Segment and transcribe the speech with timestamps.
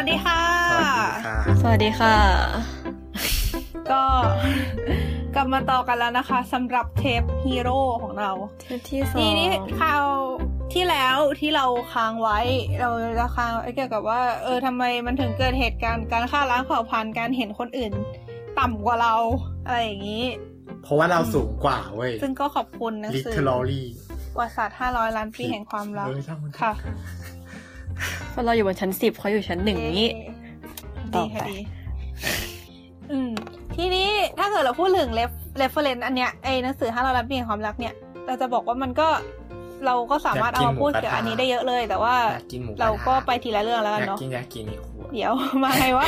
[0.00, 0.42] วัสดีค่ะ
[1.62, 2.16] สวัสดีค่ะ
[3.90, 4.02] ก็
[5.34, 8.30] กลับมาต่อกันแล้วนะคะสำหรับเทปฮีโร่ของเรา
[8.60, 9.48] เทปที่สอทีงนี้
[9.80, 10.04] คราว
[10.72, 12.38] ที่แล้วที่เราค้างไว้
[12.80, 17.92] เราจะค้างไว้เกี่ยวกับว่า เออทำไมมันถึงเกิดเหตุการณ์การฆ่าล้างเผ่าพันธุ์การเห็นคนอื่น
[18.58, 19.14] ต่ำกว่าเรา
[19.66, 20.24] อะไรอย่างนี้
[20.82, 23.84] เพราะว่าเราสูงกว่าเว้ยซึ่งก็ขอบคุณหนังสือ literally
[24.34, 26.72] ประวัติศาสตร์500ล้านปีแห่งความรักเออช่างมันค่ะ
[28.30, 30.08] เพราะเราอยู่บนชั้นสิบเขาอยู่ชั้นหนึ่งนี้
[31.14, 31.58] ต่ดีอไปค่ะดี
[33.10, 33.30] อืม
[33.76, 35.30] ทีนี้ถ้าเกิดเราพูดถึง ref
[35.60, 37.94] reference อันเนี้ยไอ้หนังสือ500ล้านปีแห่งความรักเนี่ย
[38.26, 39.08] เราจะบอกว่ามันก็
[39.86, 46.06] เราก็สามารถเอามาพูดเกี่ยวกับอันนี้ได้เยอะเลย แต่ว่าอยากกินหมูเราก็ไปทีละเรื่องแล้วอกันยากเนาะกินอยากกินอีกขวดเดี๋ยวมาไงวะ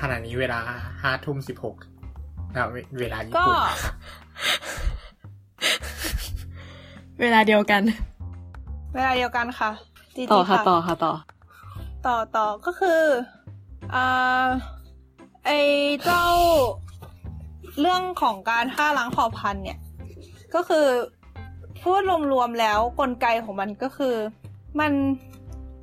[0.00, 0.60] ขณะนี้เวลา
[1.02, 1.74] ห้าทุ่มสิบหก
[3.00, 3.92] เวลาญี่ปุ่นนะคะ
[7.20, 7.82] เวลาเดียวกัน
[8.94, 9.70] เวลาเดียวกันค่ะ
[10.16, 11.12] จีต่จีอค่ะต่อค่ะต่อ
[12.06, 13.02] ต่อต่อก็คือ
[13.94, 14.46] อ่า
[15.46, 15.50] ไอ
[16.04, 16.26] เจ้า
[17.80, 19.78] เรื่องของการฆ่าล้างเผ่าพันธุ์เนี่ย
[20.54, 20.86] ก็คือ
[21.82, 22.00] พูด
[22.32, 24.14] รวมๆแล้วกลไกของมันก็คือ
[24.80, 24.92] มัน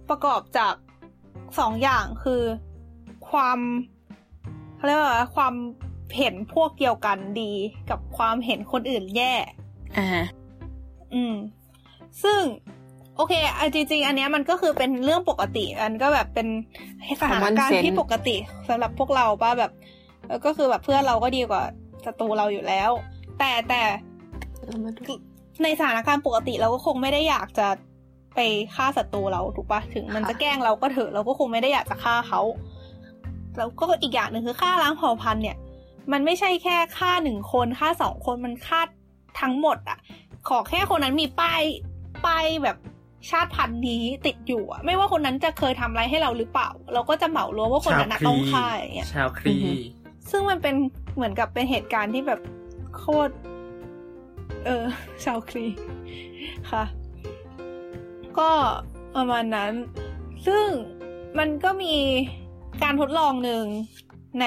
[0.10, 0.74] ประกอบจาก
[1.60, 2.42] สองอย่างคือ
[3.30, 3.60] ความ
[4.76, 5.54] เขาเรียกว่าอะไรความ
[6.18, 7.52] เห็นพวกเดียวกันดี
[7.90, 9.34] กับความเห็นคนอื่นแย่
[9.98, 10.08] อ่า
[11.14, 11.36] อืม
[12.24, 12.42] ซึ่ง
[13.18, 16.48] โอเคอันจริง ๆ อันเนี้ยมันก็คือเป็นเรื่องปกติ อันก็แบบเป็น
[17.22, 18.36] สถานการ Common ณ์ sense ที่ปกติ
[18.68, 19.72] สำหรับพวกเราป่ะแบบ
[20.28, 21.64] เออก็คือแบบเพื่อนเราก็ดีกว่า
[22.06, 22.90] ศัตรูเราอยู่แล้ว
[23.40, 23.82] แต่แต่
[24.66, 25.14] เรามาดู
[25.64, 27.68] ในสถานการณ์ปกติเราก็คงไม่ได้อยากจะ
[28.36, 28.40] ไป
[28.76, 32.42] ฆ่าศัตรูเราถูกปะถึงมันจะแกล้งเราก็เถอะเราก็คงไม่ได้อยากจะฆ่าเขา
[33.58, 35.58] แล้วก็อีกอย่างหนึ่งคือฆ่าล้างเผ่าพันธุ์เนี่ย
[36.12, 38.82] มันไม่ใช่แค่ฆ่าหนึ่งคนฆ่าสองคนมันฆ่า
[39.42, 39.98] ทั้งหมดอะ
[40.50, 41.62] ขอแค่คนนั้นมีป้าย
[42.26, 42.78] ป้ายแบบ
[43.30, 49.58] ชาติพันธุ์นี้ติดอยู่อะไม่ว่าคนนั้นจะเคยทำอะไรให้เราหรือเปล่า เราก็จะเหมารวมว่าคนนั้นน่ะต้องฆ่าอย่างเงี้ยชาวครี
[50.30, 50.76] ซึ่งมันเป็น
[51.16, 52.40] เหมือนกับเป็นเหตุการณ์ที่แบบ
[52.98, 53.34] โคตร
[54.66, 54.86] เออ
[55.24, 55.66] ชาวครี
[56.72, 56.84] ค่ะ
[58.38, 58.50] ก็
[59.16, 59.72] ประมาณนั้น
[60.48, 60.66] ซึ่ง
[61.38, 61.96] มันก็มี
[62.84, 63.66] การทดลองหนึ่ง
[64.42, 64.46] ใน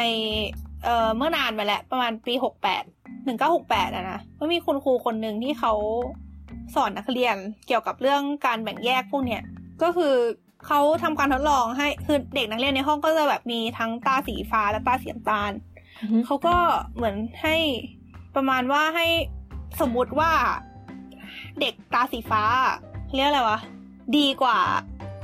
[0.85, 2.85] เอ่อเมื่อนานมาแล้ว ประมาณปีหกแปด
[3.25, 5.73] หนึ่งเก้าหกแปดอะนะก็มีคุณครูคนหนึ่งที่เขา
[6.75, 7.37] สอนนักเรียน
[7.67, 9.43] เกี่ยวกับเรื่องการแบ่งแยกพวกเนี้ย
[9.83, 10.15] ก็คือ
[10.67, 15.53] เขาทำการทดลองให้คือเด็กนักเรียนในห้องก็จะแบบมีทั้งตาสีฟ้าและตาสีน้ำตาล
[16.27, 16.57] เขาก็
[16.95, 17.57] เหมือนให้
[18.37, 19.07] ประมาณว่าให้
[19.81, 20.31] สมมุติว่า
[21.61, 22.43] เด็กตาสีฟ้า
[23.15, 23.59] เรียกอะไรวะ
[24.19, 24.59] ดีกว่า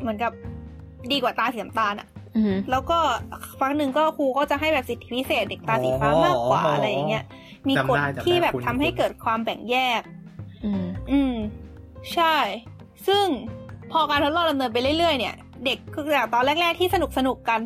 [0.00, 0.32] เหมือนกับ
[1.12, 2.98] ดีกว่าตาสีน้ำตาลอะอืมแล้วก็
[3.58, 7.24] ครั้งหนึ่งก็ครูก็จะให้แบบสิทธิพิเศษเด็กตาสีฟ้ามากกว่าอะไรอย่างเงี้ย
[7.68, 10.00] มีกฎที่แบบทำให้เกิดความแบ่งแยก
[10.66, 11.34] อืม อืม
[12.15, 12.37] ใช่
[13.06, 13.27] ซึ่ง
[13.93, 15.34] พอการทดลองดำเนินไปเรื่อยๆ เนี่ย
[15.65, 17.60] เด็กคือจากตอนแรก ๆ ที่สนุกสนุกๆกัน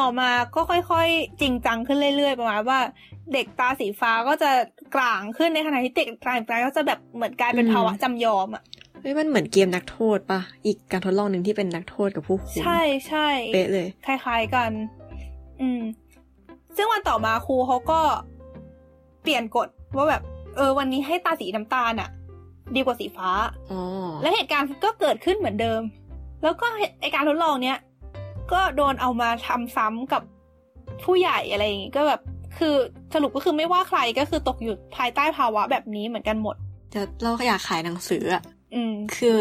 [0.00, 2.80] ต่อมาก็ค่อยๆ จริงจังขึ้นเรื่อยๆ ประมาณว่า
[3.32, 4.50] เด็กตาสีฟ้าก็จะ
[4.94, 8.62] กลางขึ้นในขณะที่เด็กตาสีฟ้าก็จะแบบเหมือนกลายเป็นภาวะจำยอมอะ
[9.00, 14.70] เฮ้ยมันเหมือนเกมนักโทษปะอีกการทดลองหนึ่งที่เป็นนักโทษกับผู้คุมใช่ใช่เป๊ะเลยคล้ายๆกัน
[15.60, 15.82] อืม
[16.76, 18.00] ซึ่งวันต่อมาครูเขาก็
[19.22, 20.22] เปลี่ยนกฎว่าแบบ
[20.56, 22.08] เออ วันนี้ให้ตาสีน้ำตาลอะ
[22.76, 23.30] ดีกว่าสีฟ้า
[23.70, 23.80] อ๋อ
[24.22, 25.80] และเหตุการณ์ก็เกิดขึ้นเหมือนเดิม
[26.42, 26.66] แล้วก็
[27.00, 27.78] ไอการทดลองเนี้ย
[28.52, 30.22] ก็โดนเอามาทำซ้ำกับ
[31.04, 32.20] ผู้ใหญ่อะไรอย่างงี้ก็แบบ
[32.58, 32.74] คือ
[33.14, 36.56] สรุปก็คือไม่ว่าใครก็คือตกอยู่ภายใต้ภาวะแบบนี้เหมือนกันหมด
[36.94, 38.42] จะเราอยากขายหนังสืออะ
[38.74, 39.38] อืมคือ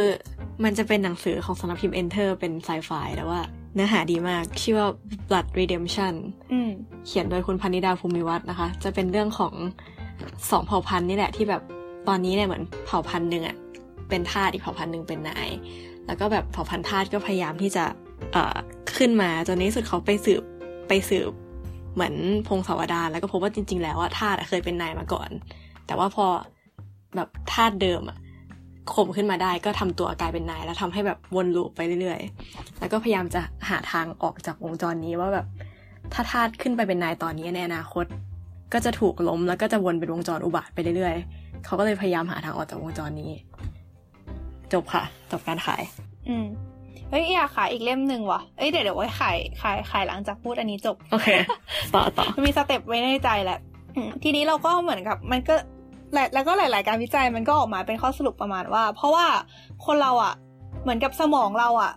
[0.64, 3.40] มันจะเป็นหนังสือของสำนักพิมพ์ Enter เป็นไซไฟแต่ว่า
[3.74, 4.88] เนื้อหาดีมากชื่อว่า
[5.28, 6.14] Blood Redemption
[6.52, 6.70] อืม
[7.08, 9.54] เขียนโดยคุณพนิดาภูมิวัฒน์นะคะ จะเป็นเรื่องของ
[10.52, 11.62] สองเผ่าพันธุ์นี่แหละที่แบบ
[12.08, 13.58] ตอนนี้เนี่ยเหมือนเผ่าพันธุ์หนึ่งอะ
[14.10, 15.50] เป็นทาสอีกเผ่าพันธุ์หนึ่งเป็นนาย
[16.08, 17.86] แล้วก็แบบเผ่าพันธุ์ทาสก็พยายามที่จะ
[18.34, 18.56] เอ่อ
[18.98, 20.44] ขึ้นมาจนในที่สุดเขาไปสืบ
[20.88, 21.32] ไปสืบ
[21.94, 22.14] เหมือน
[22.48, 25.30] พงศาวดารแล้วก็พบว่าจริง ๆ แล้วอะทาสเคยเป็นนายมาก่อน
[25.88, 26.26] แต่ว่าพอ
[27.16, 28.18] แบบทาสเดิมอะ
[28.94, 35.46] ข่มขึ้นมาได้ก็ทำตัวกลายเป็นนาย แล้วทำให้แบบวนลูปไปเรื่อยๆ แล้วก็พยายามจะหาทางออกจากวงจรนี้ว่าแบบ
[36.14, 38.06] ถ้าทาสขึ้นไปเป็นนายตอนนี้ในอนาคต
[38.74, 43.32] ก็จะถูกล้มแล้วก็จะวนเป็นวงจรอุบาทไปเรื่อยๆ เขาก็เลยพยายามหาทางออกจากวงจรนี้
[44.74, 45.82] จบค่ะ จบการขาย
[46.30, 46.46] อืม
[47.10, 51.28] เฮ้ยอยากขายอีกเล่มหนึ่งว่ะ เอ้ยเดี๋ยวเดี๋ยวไว้ขายขายขายหลังจากพูดอันนี้จบ โอเค
[51.94, 53.60] ต่อต่อ มีสเต็ปไว้ในใจแหละ
[53.96, 55.56] อืมทีนี้เราก็เหมือนกับ มันก็
[56.14, 59.26] และแล้วก็หลาย ๆ การวิจัยมันก็ออกมาเป็นข้อสรุปประมาณว่า เพราะว่า
[59.86, 60.34] คนเราอะ่ะ
[60.82, 61.92] เหมือนกับสมองเราอะ่ะ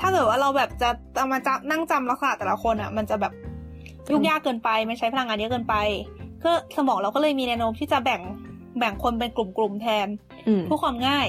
[0.00, 3.32] ถ้าเกิดว่าเราแบบจะเอามาจะนั่งจำลักษณะแต่ละคนอะ่ะ มันจะแบบ
[4.10, 5.74] ยุ่งยากเกินไป มันใช้พลังงานเยอะเกินไป
[6.44, 8.20] ก็สมองเราก็เลยมีแนวโน้มที่จะแบ่ง
[8.78, 10.08] แบ่งคนเป็นกลุ่มๆแทน
[10.48, 11.28] อืมเพื่อความง่าย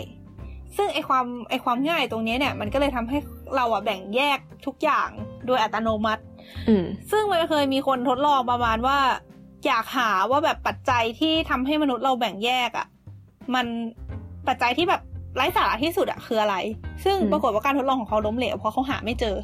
[0.78, 3.18] ซึ่งไอความไอความง่ายตรงเนี้ยเนี่ย มันก็เลยทำให้
[3.56, 5.10] เราอะแบ่งแยกทุกอย่าง
[5.48, 6.24] โดยอัตโนมัติ
[6.70, 8.98] อืมซึ่งมันเคยมีคนทดลองประมาณว่า
[9.66, 12.88] อยากหาว่าแบบปัจจัยที่ทำให้มนุษย์เราแบ่งแยกอะ่ะ
[13.54, 13.66] มัน
[14.48, 15.02] ปัจจัยที่แบบ
[15.36, 16.56] ไร้สาระที่สุดอะคืออะไร
[17.04, 19.36] ซึ่งอืมปรากฏว่าการทดลองของเขาล้มเหลวเพราะเขาหาไม่เจอ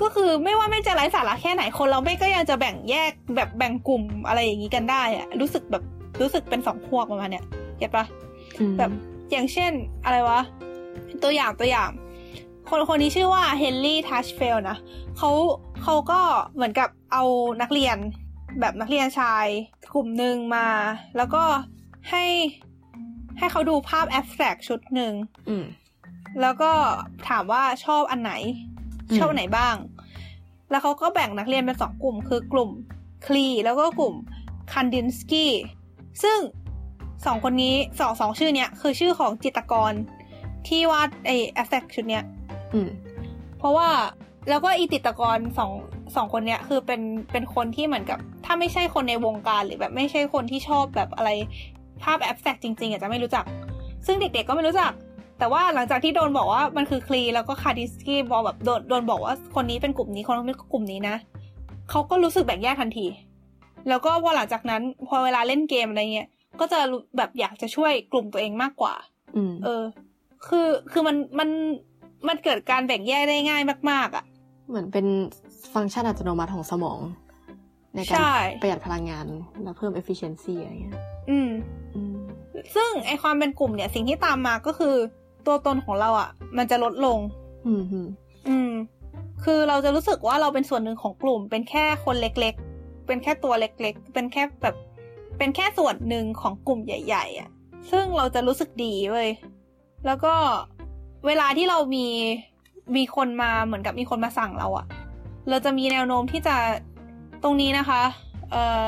[0.00, 5.82] ก็คือไม่ว่าไม่จะไร้สาระแค่ไหนคนเราไม่ก็ยังจะแบ่งแยกแบบแบ่งกลุ่มอะไรอย่างนี้กันได้อะรู้สึกแบบ
[6.20, 7.44] รู้สึกเป็นสองพวกประมาณเนี้ย
[7.78, 8.04] เก็ตปะ
[8.60, 8.90] อืมแบบ
[9.30, 9.72] อย่างเช่น
[10.04, 10.40] อะไรวะ
[11.22, 11.90] ตัวอย่างตัวอย่าง
[12.68, 14.78] คนคนนี้ชื่อว่าเฮนรี่ทัชเฟลนะ
[15.16, 15.30] เขา
[15.82, 16.20] เขาก็
[16.54, 17.24] เหมือนกับเอา
[17.62, 17.96] นักเรียน
[18.60, 19.46] แบบนักเรียนชาย
[19.94, 20.68] กลุ่มหนึ่งมา
[21.16, 21.42] แล้วก็
[22.10, 22.24] ให้
[23.38, 25.12] ให้เขาดูภาพแอบสแตรกชุดหนึ่ง
[25.48, 25.64] อืม
[26.40, 26.72] แล้วก็
[27.28, 28.32] ถามว่าชอบอันไหน
[29.08, 29.74] อืมชอบอันไหนบ้าง
[30.70, 32.70] แล้วเขาก็แบ่งนักเรียนเป็นสองกลุ่ม คือกลุ่ม
[33.26, 34.14] คลีแล้วก็กลุ่ม
[34.72, 35.52] คันดินสกี้
[36.22, 36.38] ซึ่ง
[37.26, 39.92] สองคนนี้สองสองชื่อเนี้ยคือชื่อของจิตรกร
[40.68, 42.24] ที่วาดไอแอสแทกชุดเนี้ย
[42.72, 42.88] อืม
[43.58, 43.88] เพราะว่า
[44.48, 45.70] แล้วก็อีติตรกรสอง
[46.16, 47.00] สองคนเนี้ยคือเป็น
[47.32, 51.30] เป็นคนที่เหมือนกับ ถ้าไม่ใช่คนในวงการหรือแบบไม่ใช่คนที่ชอบแบบอะไร
[52.02, 53.44] ภาพแอบสแตรกจริงๆอาจจะไม่รู้จัก
[54.06, 54.92] ซึ่งเด็กๆก็ไม่รู้จัก
[55.38, 61.16] แต่ว่าหลังจากที่โดนบอกว่ามันคือ Klee แล้วก็ Kandinsky บอกแบบโดนโดนบอกว่าคนนี้เป็นกลุ่มนี้คนนี้เป็นกลุ่มนี้นะ
[61.90, 63.06] เขาก็รู้สึกแบ่งแยกทันที
[63.88, 66.28] แล้วก็พอหลังจากนั้น พอเวลาเล่นเกมอะไรเงี้ย
[66.60, 68.94] ก็จะรู้แบบอยากจะช่วยกลุ่มตัวเองมากกว่า
[69.36, 69.82] อืมเออ
[70.46, 71.48] คือคือมันมัน
[72.28, 74.24] มันเกิดการแบ่งแยกได้ง่ายมาก ๆ อะ
[74.68, 75.06] เหมือนเป็น
[75.74, 77.00] ฟังก์ชันอัตโนมัติของสมอง
[77.94, 79.26] ในการใช่ประหยัดพลังงาน
[79.62, 80.94] และเพิ่ม efficiency อะไรเงี้ย
[81.30, 81.50] อืม
[81.94, 82.14] อืม
[82.74, 84.94] ซึ่งไอความเป็นกลุ่มเนี่ย สิ่งที่ตามมาก็คือ
[85.46, 87.18] ตัวตนของเราอะ มันจะลดลง
[87.66, 88.08] อืมอืม
[88.48, 88.70] อืม
[89.44, 92.75] คือเราจะรู้สึกว่าเราเป็นส่วนหนึ่งของกลุ่ม เป็นแค่คนเล็กๆ
[93.06, 94.76] เป็นแค่ตัวเล็กๆ เป็นแค่แบบ
[95.38, 97.50] เป็นแค่ส่วนหนึ่งของกลุ่มใหญ่ ๆอะ
[97.90, 99.30] ซึ่งเราจะรู้สึกดีเว้ย
[100.06, 100.34] แล้วก็
[101.26, 102.06] เวลาที่เรามี
[102.96, 104.86] มีคนมาเหมือนกับมีคนมาสั่งเราอะ
[105.48, 106.56] เราจะมีแนวโน้มที่จะ
[107.42, 108.02] ตรงนี้นะคะ
[108.50, 108.84] เอ่อ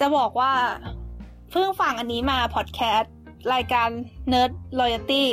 [0.00, 0.52] จะบอกว่า
[1.50, 3.14] เพิ่งฟังอันนี้มาพอดแคสต์
[3.54, 3.88] รายการ
[4.32, 5.24] Nerd Loyalty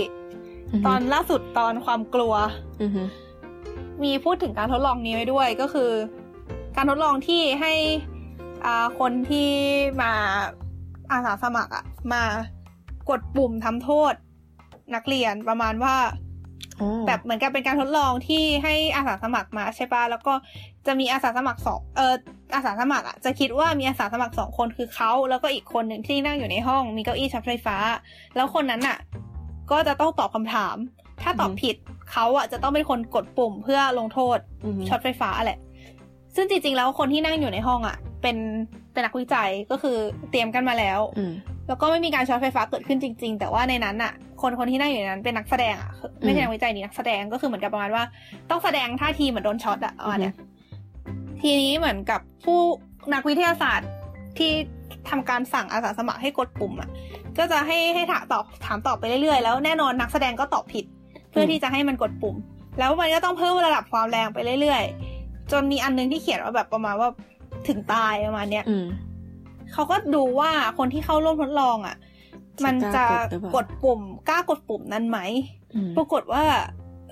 [0.86, 2.34] ตอนล่าสุดตอนความกลัว
[2.82, 2.92] อืม
[4.04, 5.92] มีพูดถึงการทดลองนี้ไว้ด้วยก็คือ
[6.76, 7.74] การทดลองที่ให้
[8.66, 9.50] อ่าคนที่
[10.02, 10.12] มา
[11.12, 11.84] อาสาสมัครอะ
[12.14, 12.24] มา
[13.10, 14.14] กดปุ่มทำโทษ
[14.96, 15.96] นักเรียนประมาณว่า
[16.82, 20.34] อ๋อแบบเหมือนกับเป็นการทดลองที่ให้อาสาสมัครมาใช่ปะแล้วก็
[20.88, 22.14] จะมีอาสาสมัครสองเออ
[22.56, 27.78] อาสาสมัครอะจะคิดว่ามีอาสาสมัครสองคนคือเขาแล้วก็อีกคนหนึ่งที่นั่งอยู่ในห้องมีเก้าอี้ช็อตไฟฟ้า
[28.36, 28.98] แล้วคนนั้นอะ
[29.72, 30.76] ก็จะต้องตอบคำถาม
[31.24, 31.76] ถ้าตอบผิด
[32.12, 35.60] เขาอะจะต้องเป็นคนกดปุ่มเพื่อลงโทษอืมช็อตไฟฟ้าแหละ
[36.36, 38.38] ซึ่งจริงๆ แล้วคนที่นั่งอยู่ในห้องอะ เป็น
[38.92, 39.98] เป็นนักวิจัยก็คือ
[40.32, 41.34] เตรียมกันมาแล้วอืม
[41.68, 48.04] แล้วก็ไม่มีการช็อตไฟฟ้าเกิดขึ้นจริง ๆ แต่ว่าในนั้นอะ คนคนที่นั่งอยู่ในนั้นเป็นนักแสดงอะคือไม่ใช่นักวิจัยนี่นักแสดงก็คือเหมือนกับประมาณว่า
[48.50, 50.36] ต้องแสดงท่าทีเหมือนโดนช็อตอะประมาณเนี้ย
[51.42, 52.60] ทีนี้เหมือนกับผู้
[53.14, 53.90] นักวิทยาศาสตร์
[54.38, 54.52] ที่
[55.10, 56.90] ทำการสั่งอาสาสมัครให้กดปุ่มอะ
[57.38, 60.86] ก็จะให้ให้ถามตอบถามตอบไปเรื่อยๆแล้วแน่นอนนักแสดงก็ตอบผิด
[61.32, 62.36] เพื่อที่จะให้มันกดปุ่ม
[62.80, 65.09] แล้วมันก็ต้องเพิ่มระดับความแรงไปเรื่อยๆ
[65.52, 67.10] จนมีอันนึงที่เขียนว่าแบบประมาณว่า
[67.68, 68.86] ถึงตายประมาณเนี้ยอืม
[69.74, 71.96] เขาก็ดูว่าคนที่เข้าร่วมทดลองอะ
[72.66, 75.20] มันจะจะกล้ากดหรือเปล่ากดปุ่มกล้ากดปุ่มนั้นไหม
[75.76, 76.44] อืมปรากฏว่า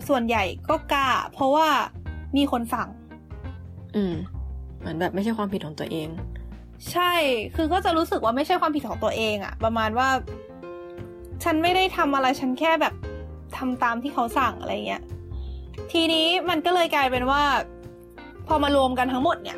[0.07, 1.67] ส่วนใหญ่ก็กล้า เพราะว่า
[2.37, 2.89] มีคนสั่ง
[3.95, 4.15] อืม
[4.79, 6.07] เหมือนแบบไม่ใช่ความผิดของตัวเอง
[6.91, 7.13] ใช่
[7.55, 10.09] คือก็จะรู้สึกว่าไม่ใช่ความผิดของตัวเองอะประมาณว่า
[11.43, 12.93] ฉันไม่ได้ทำอะไรฉันแค่แบบ
[13.57, 15.03] ทำตามที่เขาสั่งอะไรเงี้ย
[15.91, 17.41] ทีนี้มันก็เลยกลายเป็นว่า
[18.47, 19.57] พอมารวมกันทั้งหมดเนี่ย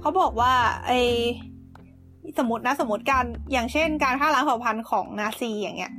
[0.00, 0.52] เขาบอกว่า
[0.86, 0.92] ไอ
[2.38, 5.92] สมมตินะสมมติการอย่างเช่น การฆ่าล้างเผ่าพันธุ์ของนาซีอย่างเงี้ย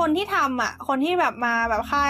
[0.00, 2.02] คนที่ทำอะ คนที่แบบมาแบบฆ่า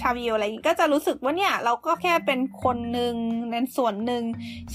[0.00, 3.14] ชาวยิวอะไรอย่างงี้ก็จะรู้สึกว่าเนี่ย เราก็แค่เป็นคนหนึ่ง
[3.50, 4.22] ในส่วนหนึ่ง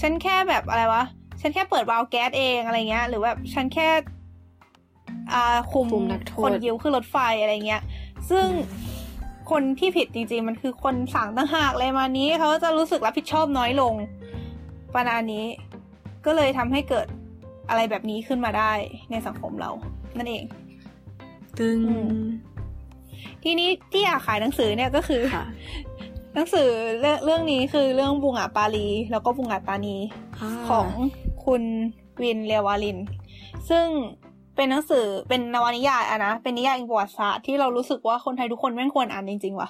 [0.00, 1.04] ฉันแค่แบบอะไรวะ
[1.40, 3.88] ฉันแค่เปิดวาล์วแก๊สเองอะไรเงี้ย หรือแบบฉันแค่
[5.32, 7.82] อ่าคุมคุมนักโทษคนยิวขึ้นรถไฟอะไรเงี้ย
[8.30, 8.46] ซึ่ง
[9.50, 13.94] คนที่ผิดจริงๆ มันคือคนสั่งต่างหากเลยมานี้เขาจะรู้สึกรับผิดชอบน้อยลง
[14.94, 15.44] ประมาณนี้
[16.26, 17.06] ก็เลยทำให้เกิด
[17.68, 18.72] อะไรแบบนี้ขึ้นมาได้
[19.10, 19.70] ในสังคมเรา
[20.16, 20.44] นั่นเอง
[21.58, 22.22] ตึงอืม
[23.42, 25.44] ทีนี้ที่อยากขายหนังสือเนี่ยก็คือค่ะ
[26.34, 26.68] หนังสือ
[27.00, 29.96] เรื่องเรื่องนี้คือเรื่องบุงอาปาลี แล้วก็บุงอาตานี
[30.68, 30.86] ของ
[31.44, 31.62] คุณ
[32.22, 32.98] วินเรวาลิน
[33.68, 33.86] ซึ่ง
[34.56, 39.68] เป็นหนังสือเป็นนวนิยายอะนะ เป็นนิยายอิงประวัติศาสตร์ที่เรารู้สึกว่าคนไทยทุกคนไม่งควรอ่านจริง ๆว่ะ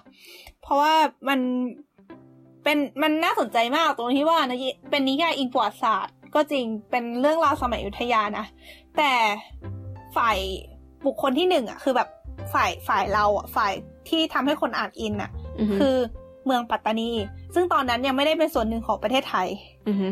[0.62, 0.95] เพราะว่า
[1.29, 1.39] มัน
[2.65, 4.59] เป็นมันน่าสนใจมากตรงที่ว่านะ
[4.91, 8.47] เป็นนิยายอิงประวัติศาสตร์ ก็จริงเป็นเรื่องราวสมัยอยุธยานะ
[8.97, 9.12] แต่
[10.17, 10.39] ฝ่าย
[11.07, 12.09] บุคคลที่หนึ่งอะคือแบบ
[12.53, 13.73] ฝ่ายฝ่ายเราอะฝ่าย
[14.09, 15.97] ที่ทำให้คนอ่านอินอะอือฮึคือ
[16.45, 17.11] เมืองปัตตานี
[17.55, 19.49] ซึ่งตอนนั้นยังไม่ได้เป็นส่วนหนึ่งของประเทศไทย
[19.89, 20.09] อือฮึ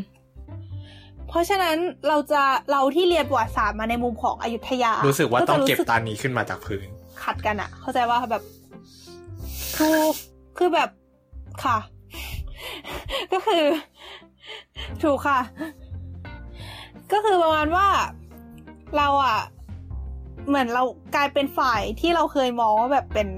[1.30, 1.76] เพราะฉะนั้น
[2.08, 6.88] เราจะเราที่เรียนประวัติศาสตร์มาในมุมของอยุธยา รู้สึกว่าต้องเก็บจะรู้สึตานีขึ้นมาจากพื้น
[7.22, 8.42] ขัดกันอะเข้าใจว่าแบบ
[9.76, 10.12] ถูก
[10.58, 10.90] คือแบบ
[11.64, 11.78] ค่ะ
[13.32, 13.64] ก็คือ
[15.02, 15.40] ถูกค่ะ
[17.12, 17.86] ก็คือประมาณว่า
[18.96, 19.38] เราอะ
[20.48, 20.82] เหมือนเรา
[21.14, 23.28] กลายเป็นฝ่ายที่เราเคยมองว่าแบบเป็น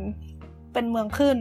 [0.73, 1.37] เป็นเมืองขึ้น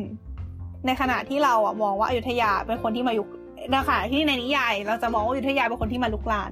[0.86, 6.52] ในขณะที่เราอะมองว่าอยุธยาเป็นคนที่มายุกในขณะที่ในนิยายเราจะมองว่าอยุธยาเป็นคนที่มาลุกลาน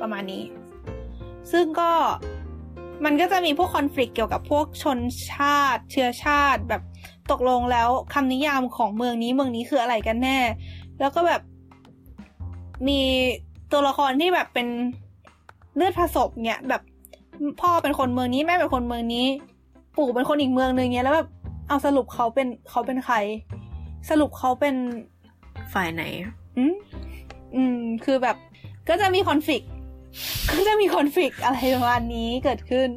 [0.00, 0.42] ประมาณนี้
[1.52, 1.90] ซึ่งก็
[3.04, 4.98] มันก็จะมีพวกคอน FLICT เกี่ยวกับพวกชน
[5.32, 6.82] ชาติ เชื้อชาติแบบ
[7.30, 10.38] ตกลงแล้วคำนิยามของเมืองนี้เมืองนี้คืออะไรกันแน่
[11.00, 11.42] แล้วก็แบบ
[12.88, 13.00] มี
[13.72, 14.68] ตัวละครที่แบบเป็น
[15.76, 16.82] เลือดผสมเนี่ยแบบ
[17.60, 19.26] พ่อเป็นคนเมืองนี้แม่เป็นคนเมืองนี้
[19.96, 21.28] ปู่เป็นคนอีกเมืองหนึ่งเนี่ยแล้วแบบ
[21.68, 23.16] เอาสรุปเขาเป็นเขาเป็นใคร
[24.10, 24.74] สรุปเขาเป็น
[25.74, 26.02] ฝ่ายไหน
[26.58, 26.74] อืม
[27.54, 28.36] อืม คือแบบ
[28.88, 29.64] ก็จะมีคอนฟ lict
[30.50, 32.88] ก็จะมีคอน FLICT อะไรประมาณนี้เกิดขึ้น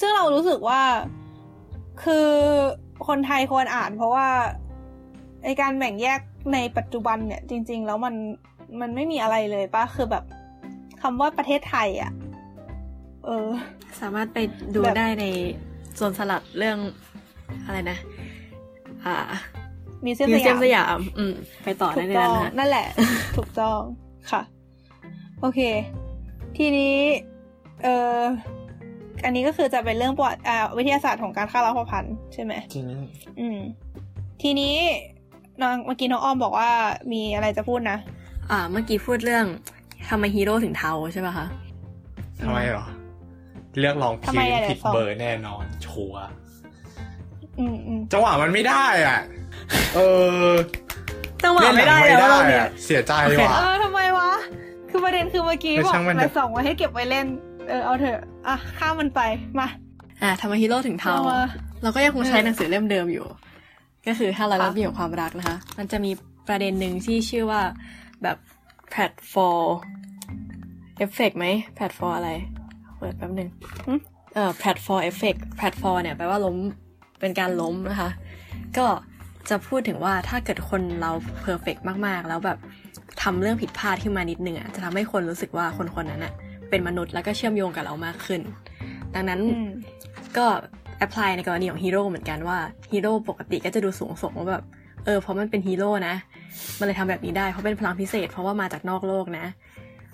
[0.00, 0.82] ซึ่งเรารู้สึกว่า
[2.04, 2.28] คือ
[3.08, 4.28] คนไทยควรอ่าน เพราะว่า
[5.44, 6.20] ในการแบ่งแยก
[6.54, 8.14] ในปัจจุบันเนี่ย จริง ๆ แล้วมัน
[8.80, 10.24] มันไม่มีอะไรเลยปะคือแบบ
[11.02, 12.12] คำว่าประเทศไทยอะ
[13.24, 13.48] เออ
[14.00, 14.38] สามารถไป
[14.74, 15.26] ดูแบบได้ใน
[15.96, 16.78] โซนสลัดเรื่อง
[17.64, 17.98] อะไรนะ
[19.04, 19.16] อ่า
[20.04, 22.86] มีเซียมมิวสเซียมสยามยามอืมไปต่อถูได้กในต้นั้อนงนะนั่นแหละ
[23.36, 23.80] ถูกต้อง
[24.30, 24.42] ค่ะ
[25.40, 25.60] โอเค
[26.58, 26.96] ทีนี้
[27.82, 28.18] เออ
[29.24, 32.98] อันนี้ก็คือจะเป็นเรื่องประวัติอ่าวิทยาศาสตร์ของการฆ่าล้างเผ่าพันธุ์ใช่ไหมทีนี้
[33.40, 33.58] อืม
[34.42, 34.74] ทีนี้
[35.62, 36.70] น้องเมื่อกี้น้องอ้อมบอกว่า
[37.12, 37.98] มีอะไรจะพูดนะ
[38.50, 39.46] อ่า เมื่อกี้พูดเรื่อง
[40.08, 41.46] ทำไมฮีโร่ถึงเทาใช่ป่ะคะ
[42.40, 42.86] ทำไมเหรอ
[43.78, 46.22] เลือกลองทำคิไมวอะผิดเดี๋ยวสองเบอร์แน่นอน ชัวร์
[47.58, 49.20] อืมอืมจังหวะมันไม่ได้อะ
[49.94, 49.98] เอ
[50.50, 50.52] อ
[51.42, 54.30] จังหวะเล่นหไม่นังได้ไม่แล้วได้รอบเนี้ยอะเสียใจโอเคว่ะเออทำไมวะ
[54.90, 57.26] คือประเด็นคือเมื่อกี้เออบอกช่างมันมาเถอะส่งไว้ให้เก็บไว้เล่น
[57.68, 59.20] เออเอาเถอะ อะข้ามมันไป
[59.58, 59.68] มา
[60.22, 61.40] อ่าทำไมฮีโร่ถึงเทาเอามา
[61.82, 63.26] เราก็ยังคงใช้เออหนังสือเล่มเดิมอยู่
[64.06, 66.10] ก็คือถ้าเราค่ะรับมีกับความรักนะคะ มันจะมี
[66.48, 67.60] ประเด็นหนึ่งที่ชื่อว่า
[68.22, 68.36] แบบ
[68.90, 72.30] pratfall effect ไหม pratfall อะไร
[72.98, 73.48] เปิดแป๊บหนึ่ง
[73.86, 73.92] หึ
[74.34, 76.56] เอ่อ pratfall effect pratfall เนี่ยแปลว่าล้ม
[77.20, 78.10] เป็นการล้มนะคะ
[78.76, 78.86] ก็
[79.50, 82.58] จะพูดถึงว่าถ้าเกิดคนเรา perfect มากๆ แล้วแบบ
[83.22, 86.32] ทำเรื่องผิดพลาดขึ้นมานิดนึงอะจะทำให้คนรู้สึกว่าคนคนนั้นอะ
[86.70, 88.40] เป็นมนุษย์แล้วก็เชื่อมโยงกับเรามากขึ้น
[89.14, 89.70] ดังนั้นอืม
[90.36, 90.46] ก็
[90.98, 92.58] apply ในกรณีของฮีโร่เหมือนกันว่า
[92.92, 94.62] ฮีโร่ปกติก็จะดูสูงส่งว่าแบบ
[95.04, 96.14] เออเพราะมันเป็นฮีโร่นะ
[96.78, 99.46] มันเลยทำแบบนี้ได้เพราะเป็นพลังพิเศษ เพราะว่ามาจากนอกโลกนะ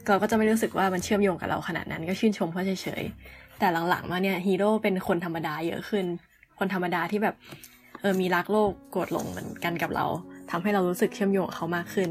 [0.07, 6.05] เราก็จะไม่รู้สึกว่ามันเชื่อมโยงกับเราขนาดนั้นก็ชื่นชมเขาเฉยๆแต่หลังๆมาเนี่ยฮีโร่เป็นคนธรรมดาเยอะขึ้น
[6.59, 7.35] คนธรรมดาที่แบบ
[8.01, 10.07] เออมีรักโลกโกรธหลงเหมือนกันกับเรา
[10.51, 12.11] ทำให้เรารู้สึกเชื่อมโยงกับเขามากขึ้น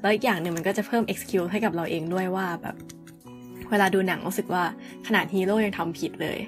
[0.00, 2.76] แล้วอีกอย่างหนึ่งมันก็จะเพิ่ม excuse ให้กับเราเองด้วยว่าแบบ
[3.70, 4.64] เวลาดูหนังรู้สึกว่า
[5.06, 6.38] ขนาดฮีโร่ยังทำผิดเลย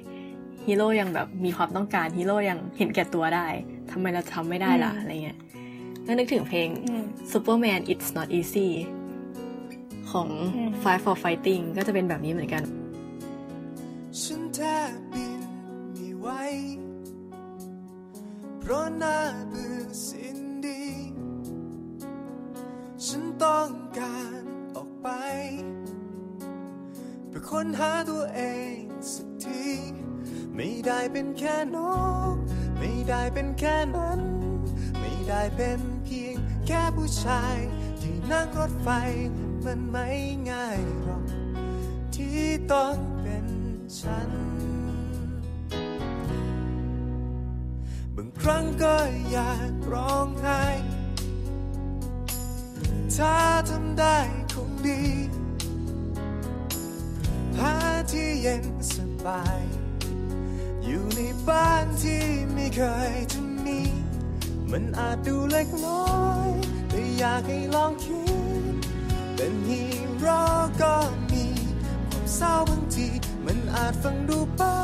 [0.67, 3.47] ฮีโร่ยังแบบมีความต้องการฮีโร่ยังเห็นแก่ตัวได้
[3.91, 5.39] ทำไมเราทำไม่ได้ล่ะอืมอะไรเงี้ย
[6.07, 8.69] ก็นึกถึงเพลงอืม Superman It's Not Easy
[10.11, 12.63] ของอืม Fight for Fighting ก็จะเป็นแบบนี้เหมือนกัน
[14.21, 15.41] ฉันแทบบิน
[15.93, 16.27] ไม่ไหว
[18.65, 20.85] เพราะน่าเบื่อสิ้นดี
[23.05, 24.45] ฉันต้องการ
[24.77, 25.09] ออกไป
[27.29, 28.41] เพื่อค้นหาตัวเอ
[28.75, 28.79] ง
[29.13, 29.65] สักที
[30.55, 31.79] ไม่ได้เป็นแค่น
[32.35, 32.37] ก
[32.79, 34.21] ไม่ได้เป็นแค่นั้น
[35.01, 37.57] ไม่ได้เป็นเพียงแค่ผู้ชาย
[38.01, 38.89] ที่นั่งรถไฟ
[39.65, 40.09] มันไม่
[40.51, 41.25] ง่ายหรอก
[42.15, 42.43] ที่
[42.73, 43.47] ต้องเป็น
[44.01, 44.52] ฉัน
[48.43, 48.97] ครั้งก็
[49.31, 50.65] อยากร้องไห้
[53.17, 53.37] ถ้า
[53.71, 54.19] ทำได้
[54.55, 55.03] คงดี
[57.59, 57.75] หา
[58.13, 58.97] ที่เย็นส
[59.27, 59.63] บาย
[60.85, 62.83] อยู่ในบ้านที่ไม่เค
[63.13, 63.81] ยจะมี
[64.71, 66.51] มันอาจดูเล็กน้อย
[66.89, 68.25] แต่อยากให้ลองคิ
[68.73, 68.75] ด
[69.35, 69.83] เป็นฮี
[70.19, 70.39] โร่
[70.83, 70.97] ก็
[71.33, 71.47] มี
[72.09, 73.09] ความเศร้าบางที
[73.45, 74.79] มันอาจฟังดูบ้า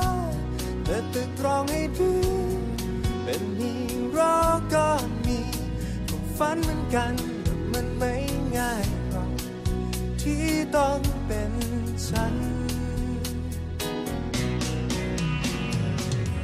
[0.84, 2.14] แต่ตึกตรองให้ดี
[3.30, 3.72] เป็นฮี
[4.12, 4.32] โร่
[4.74, 4.88] ก็
[5.26, 5.40] มี
[6.08, 8.14] ความฝันเหมือนกันแต่มันไม่
[8.56, 9.30] ง่ายหรอก
[10.22, 10.44] ที่
[10.76, 11.52] ต้องเป็น
[12.08, 12.34] ฉัน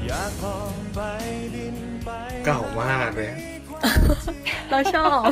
[0.06, 1.00] อยากออกไป
[1.54, 2.10] บินไป
[2.46, 3.30] เก่ามากเลย
[4.70, 5.22] เราชอบ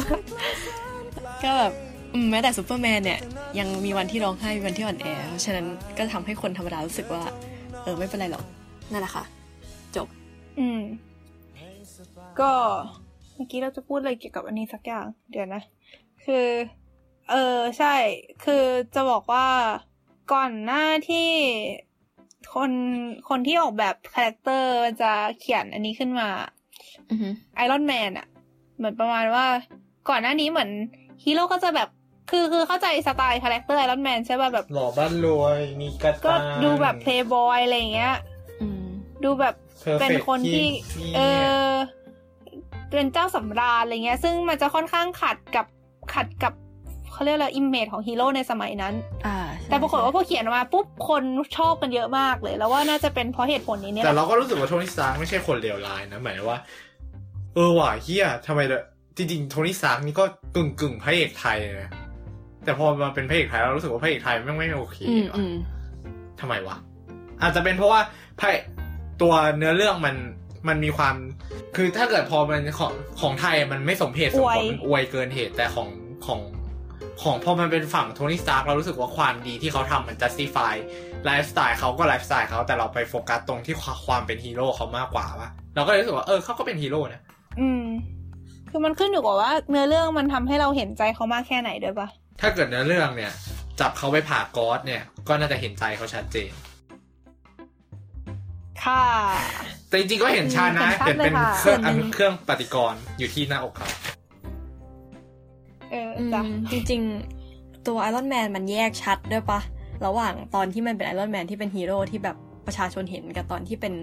[1.42, 1.73] ก็แบบ
[2.14, 3.21] อืมแม้แต่ซูเปอร์แมนเนี่ย
[3.59, 5.66] ยังมีวันที่ร้องไห้มีวันที่อ่อนแอเพราะฉะนั้น
[5.99, 7.23] ก็ทำให้คนธรรมดารู้สึกว่า
[7.82, 8.44] เออ ไม่เป็นไรหรอก
[8.90, 9.25] นั่นแหละค่ะ
[9.97, 10.06] จบ
[10.61, 10.82] อืม
[12.40, 12.52] ก็
[13.34, 15.62] เมื่อกี้เราจะพูดอะไรเกี่ยวกับอันนี้สักอย่าง เดี๋ยวนะ
[16.24, 16.46] คือ
[17.30, 17.94] เออใช่
[18.44, 19.46] คือจะบอกว่า
[20.32, 21.30] ก่อนหน้าที่
[22.54, 22.70] คน
[23.28, 24.72] คนที่ออกแบบ character
[25.02, 26.28] จะเขียนอันนี้ขึ้นมา
[27.10, 28.26] อือฮึ Iron Man อะ
[28.76, 29.46] เหมือนประมาณว่า
[30.08, 30.70] ก่อนหน้านี้เหมือน
[31.24, 31.88] ฮีโร่ก็จะแบบ
[32.30, 38.14] คือคือเข้าใจสไตล์ character Iron Man ใช่ป่ะแบบ หล่อบ้านรวยมีกระก็ต่ายดูแบบ play boy อะไรอย่างเงี้ย
[38.60, 38.84] อืม
[39.24, 41.20] ดูแบบ Perfect เป็นคนที่ที่เอ
[41.64, 41.66] อ
[42.96, 45.66] เป็นเจ้าสำราญอะไรเงี้ย ซึ่งมันจะค่อนข้างขัดกับ
[46.14, 46.52] ขัดกับ
[47.12, 48.94] เขาเรียกอะไร image ของฮีโร่ในสมัยนั้น
[49.26, 51.22] อ่าใช่แต่ปรากฏว่าพอเขียนออกมาปุ๊บคน
[51.56, 56.58] ชอบกันเยอะมากเลย แล้วว่าน่าจะเป็นเพราะเหตุผลนี้เนี่ยแหแต่ละเราก็รู้สึกว่า Tony Stark ไม่ใช่คนเลวร้ายนะหมายถึงว่า
[57.54, 58.82] เออว่ะเฮียทำไมเลย
[59.16, 61.90] จริงๆ Tony Stark นี่ก็กึ่งกึ่งๆพระเอกไทยนะ
[62.64, 65.54] แต่พอมาเป็นพระเอกไทยเรารู้สึกว่าพระเอกไทยแม่งไม่โอเคอืมว่ะอืม
[66.40, 66.76] ทำไมวะ
[67.42, 68.00] อาจจะเป็นเพราะว่า
[68.40, 68.49] พระ
[69.22, 70.14] ตัวเนื้อเรื่องมัน
[70.69, 71.14] มันมีความ
[71.76, 75.88] คือถ้าเกิดพอมันของของไทยมันไม่สมเหตุสมผลมันอวยเกินเหตุแต่ของ
[76.26, 76.40] ของ
[77.23, 80.75] ของพอมันเป็นฝั่ง Tony Stark เรารู้สึกว่าความดีที่เขาทำมัน justify
[81.25, 83.75] ไลฟ์สไตล์เขาก็ไลฟ์สไตล์เขาแต่เราไปโฟกัสตรงที่
[84.07, 87.23] ความเป็นฮีโร่เขามากกว่าปะเราก็เลยรู้สึกว่าเออเขาก็เป็นฮีโร่นะ
[87.61, 87.85] อืม
[88.71, 92.09] คือมันขึ้นอยู่กับว่า เนื้อเรื่องมันทำให้เราเห็นใจเขามากแค่ไหนด้วยปะ
[92.40, 93.33] ถ้าเกิดเนื้อเรื่องเนี่ย
[93.81, 96.50] จับเขาไปผ่ากอสเนี่ย ก็น่าจะเห็นใจเขาชัดเจน
[98.85, 99.04] ค่ะ
[99.92, 103.88] แต่จริงๆก็เห็นชัดนะเห็เห็นนชัดเป็นเลยค่ะเครื่องส่วนหนึ่งเครื่องปฏิกรณ์อยู่ที่หน้าอกเขา
[105.90, 107.00] เอออืจ้ะมจริง
[107.44, 109.61] ๆ ตัว Iron Man มันแยกชัดด้วยปะ
[110.06, 113.94] ระหว่างตอนที่มันเป็น Iron Man ที่เป็นฮีโร่ที่แบบประชาชนเห็นกับตอนที่เป็น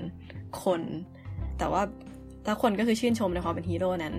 [0.64, 0.82] คน
[1.60, 1.82] แต่ว่า
[2.46, 4.16] แล้วคนก็คือชื่นชมในความเป็นฮีโร่นั้น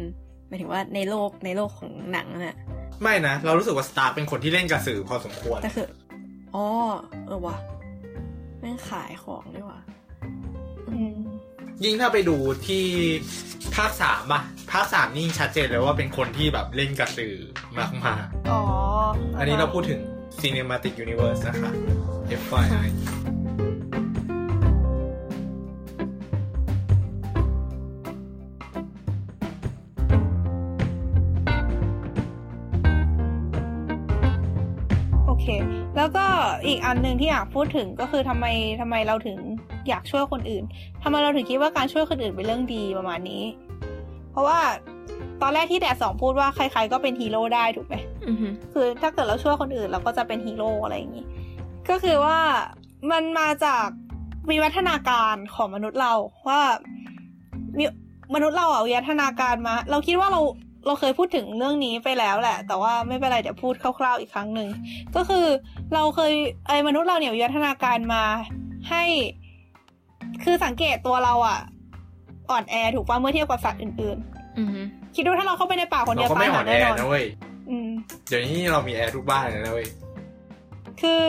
[0.49, 2.57] หมายถึงว่าในโลกในโลกของหนังน่ะ
[3.03, 5.87] ไม่นะ เรารู้สึกว่าสตาร์เป็นคนที่เล่นกับสื่อพอสมควรแต่คือ
[6.55, 6.67] อ๋อ
[7.27, 7.57] เออวะ
[8.61, 9.81] แม่งขายของด้วยวะ
[10.91, 11.20] อืม
[11.85, 12.85] ยิ่งถ้าไปดูที่
[13.75, 17.35] ภาคสามอะภาคสามนี่ชัดเจนเลยว่าเป็นคนที่แบบเล่นกับสื่อ
[17.79, 18.15] มากมา
[18.51, 18.61] อ๋อ
[19.37, 20.01] อัอันนี้เราพูดถึง
[20.41, 21.71] Cinematic Universe นะคะ
[22.43, 22.89] FYI
[23.25, 23.30] โอ
[36.91, 38.47] อีกอันหนึ่งที่อยากพูดถึงก็คือทำไม
[38.81, 39.39] ทำไมเราถึง
[39.89, 40.65] อยากช่วยคนอื่น
[41.03, 43.43] ทำไมเราถึงคิดว่าการช่วยคนอื่นเป็นเรื่องดีประมาณนี้
[44.31, 44.59] เพราะว่า
[45.43, 47.95] ตอนแรกที่แดดสองพูดว่าใครๆก็เป็นฮีโร่ได้ถูกไหม
[48.29, 51.27] อือฮึคือถ้าเกิดเราช่วยคนอื่นเราก็จะเป็นฮีโร่อะไรอย่างนี้
[51.89, 52.39] ก็คือว่า
[53.11, 53.87] มันมาจาก
[54.51, 56.13] วิวัฒนาการของมนุษย์เรา
[56.49, 56.61] ว่า
[57.79, 57.85] มี
[58.35, 60.41] มนุษย์เราอะวิวัฒนาการมา เราคิดว่าเรา
[60.87, 64.69] เราเคยพูดถึงเรื่องนี้ไปแล้วแหละ แต่ว่าไม่เป็นไรเดี๋ยวพูดคร่าวๆอีกครั้งหนึ่ง
[65.17, 65.47] ก็คือ
[65.95, 66.33] เราเคย
[66.67, 68.23] ไอ้มนุษย์เราเนี่ยวิวัฒนาการมา
[68.91, 69.05] ให้
[70.45, 71.61] คือสังเกตตัวเราอะ
[72.51, 74.19] อ่อนแอถูกป่ะเมื่อเทียบกับสัตว์อื่น
[74.59, 77.25] อือฮึๆคิดดูถ้าเราเข้าไปในป่าคนเดีเรายวก็ตาไม่ยอ่อหานแอแน่นอนนะเว้ย
[77.71, 77.91] อืม
[78.29, 79.89] เดี๋ยวนี้เรามีแอร์ทุกบ้านเลยนะเว้ย
[81.01, 81.23] คือ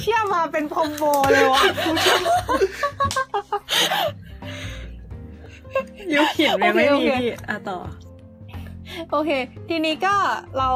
[0.00, 1.62] เชื่อมาเป็นคอมโบเลยวะ
[6.14, 7.78] ยุคหินยังไม่โอมีเคโอเคพี่อะต่อ
[9.10, 9.30] โอเค
[9.68, 10.14] ทีนี้ก็
[10.58, 10.68] เรา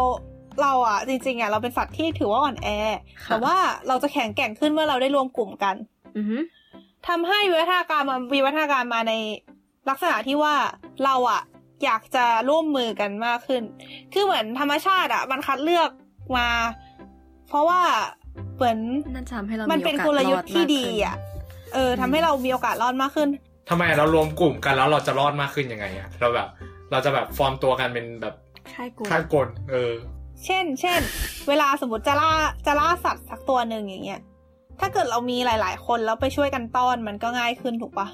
[0.62, 2.68] เราอะ จริงๆอะเราเป็นสัตว์ที่ถือว่าอ่อนแอ
[3.24, 3.56] ค่ะแต่ว่า
[3.88, 5.76] เราจะแข็งแกร่งขึ้นเมื่อเราได้รวมกลุ่มกัน
[6.16, 6.38] อือฮึ
[7.08, 9.12] ทำให้วิวัฒนาการมาวิวัฒนาการมาใน
[9.88, 10.54] ลักษณะที่ว่า
[11.04, 11.42] เราอะ
[11.84, 13.62] อยากจะร่วมมือกันมากขึ้น
[14.12, 15.90] คือเหมือนธรรมชาติอะ มันคัดเลือก
[16.36, 16.48] มา
[17.48, 17.80] เพราะว่า
[18.56, 18.78] เหมือน
[19.14, 21.16] นั่นจะทำให้เรา มันมีเป็นโอกาสกลยุทธ์ที่รอมากดีขึ้นอะ
[21.74, 23.28] เออทำให้เรามีโอกาสรอดมากขึ้น
[23.68, 26.48] ทำไมเรารวมกลุ่มกันแล้วเราจะรอดมากขึ้นยังไงอะเราแบบ
[26.90, 28.34] เราจะแบบฟอร์มตัวกันเป็นแบบ
[28.72, 29.92] ค่ายกลัวค่ายกลเออ
[30.44, 31.00] เช่น เช่น
[31.48, 32.30] เวลาสมมติจะล่า
[32.66, 34.20] จะล่าสัตว์สักตัวหนึ่งอย่างเงี้ย
[34.80, 38.08] ถ้าเกิดเรามีหลาย ๆ คนแล้วไปช่วยกันต้อนมันก็ง่ายขึ้นถูกปะ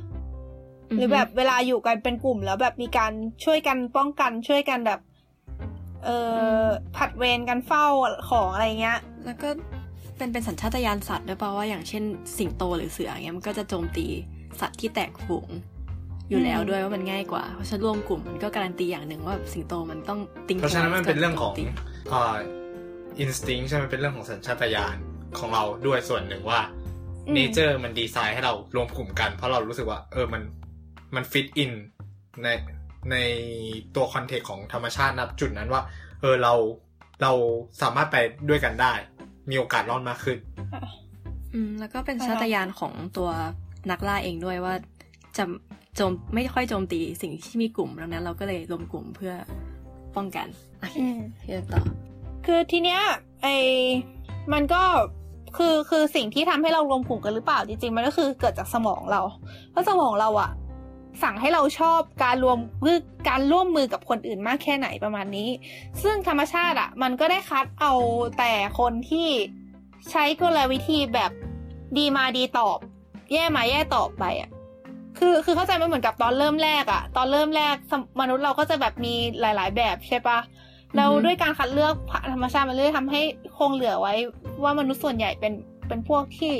[0.96, 3.12] หรือแบบเวลาอยู่กันเป็นกลุ่มแล้วแบบมีการ
[3.44, 5.00] ช่วยกันป้องกันช่วยกันแบบ
[6.04, 6.09] เอ
[6.61, 6.64] อ
[6.96, 7.87] ผัดเวรกันเฝ้า
[8.30, 9.48] ของอะไรเงี้ย แล้วก็
[10.16, 12.04] เป็นเป็นสัญชาตญาณสัตว์ด้วยเปล่าว่าอย่างเช่น
[12.37, 14.06] สิงโตหรือเสืออย่างเงี้ยมันก็จะโจมตี
[14.60, 15.48] สัตว์ที่แตกฝูง
[16.28, 21.64] อยู่แล้วอืมด้วยว่ามันง่ายกว่า เพราะฉะนั้นร่วมกลุ่มมันก็การันตีอย่างหนึ่งว่าสิงโตมันต้องติงเพราะฉะนั้นมันเป็นเรื่องของโจมตี
[22.12, 22.36] อ่า
[23.20, 24.96] instinct ใช่ไหมเป็นเรื่องของสัญชาตญาณ
[25.38, 26.60] ของเราด้วยส่วนหนึ่งว่า
[27.28, 30.42] อืม nature มันดีไซน์ให้เรารวมกลุ่มกัน เพราะเรารู้สึกว่า เออมัน
[31.14, 31.72] มัน fit in
[32.42, 32.48] ใน
[33.10, 33.16] ใน
[33.96, 35.82] ตัว context ของธรรมชาตินับจุดนั้นว่า
[36.20, 36.54] เออเรา
[37.22, 37.32] เรา
[37.82, 38.16] สามารถไป
[38.48, 38.92] ด้วยกันได้
[39.50, 40.38] มีโอกาสรอดมากขึ้น
[41.54, 43.30] อืม แล้วก็เป็นชาตญาณของตัว
[43.90, 44.75] นักล่าเองด้วยว่า
[45.37, 45.44] จะ
[45.96, 49.35] โจมไม่ค่อยโจมตีสิ่งที่มีกลุ่มดังนั้น เราก็เลยรวมกลุ่มเพื่อ
[50.16, 50.46] ป้องกัน
[50.79, 51.83] โอเคอืมพี่ต่อ
[52.46, 53.01] คือทีเนี้ย
[53.42, 53.46] ไอ
[54.53, 54.83] มันก็
[55.57, 59.22] คือคือสิ่งที่ทำให้เรารวมกลุ่มกันหรือเปล่าจริงๆ มันก็คือเกิดจากสมองเรา
[59.70, 60.51] เพราะสมองเราอะ
[61.22, 65.49] สั่งให้เราชอบการรวมคือการร่วมมือกับคนอื่นมากแค่ไหนประมาณนี้
[66.03, 67.92] ซึ่งธรรมชาติอะมันก็ได้คัดเอา
[68.38, 69.29] แต่คนที่
[70.11, 71.31] ใช้กลวิธีแบบ
[71.96, 72.79] ดีมาดีตอบ
[73.32, 74.50] แย่มาแย่ตอบไปอะ
[75.18, 80.38] คือคือเข้าใจมันเหมือนกับตอนเริ่มแรกอะตอนเริ่มแรกสมมนุษย์เราก็จะแบบมีหลาย ๆ แบบใช่ปะ
[80.96, 81.94] แล้วด้วยการคัดเลือก
[82.32, 83.22] ธรรมชาติมันเลยทำให้
[83.58, 84.14] คงเหลือไว้
[84.62, 85.52] ว่ามนุษย์ส่วนใหญ่เป็น
[85.88, 86.52] เป็นพวกที่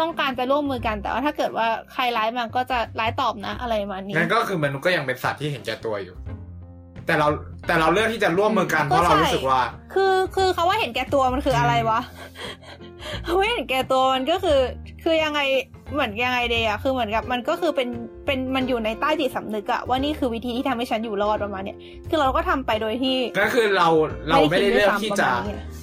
[0.00, 6.16] ต้องการจะร่วมมือกันแต่ว่าถ้าเกิดว่าใครร้ายมันก็จะร้ายตอบนะอะไรประมาณนี้นั่นก็คือมนุษย์ก็ยังเป็นสัตว์ที่เห็นแก่ตัวอยู่
[7.06, 7.28] แต่เรา
[7.66, 9.60] แต่เราเลือกที่จะร่วมมือกันเพราะเรารู้สึกว่า
[9.94, 12.00] คือคือเขาว่าเห็นแก่ตัวมันคืออะไรวะ
[13.24, 14.60] เขาว่าเห็นแก่ตัวมันก็คือ
[15.04, 15.40] คือยังไง
[15.92, 17.88] เหมือนยังไงเดียคือเหมือนกับมันก็คือเป็น
[18.26, 23.88] เป็นมันอยู่ในใต้จิตสำนึกอะว่านี่คือวิธีที่ทำให้ฉันอยู่รอดประมาณเนี้ยคือเราก็ทำไปโดยที่ ก็คือเรา
[24.28, 25.76] เราไม่ได้เลือกที่จะไม่ได้คิดด้วยซ้ำประมาณนี้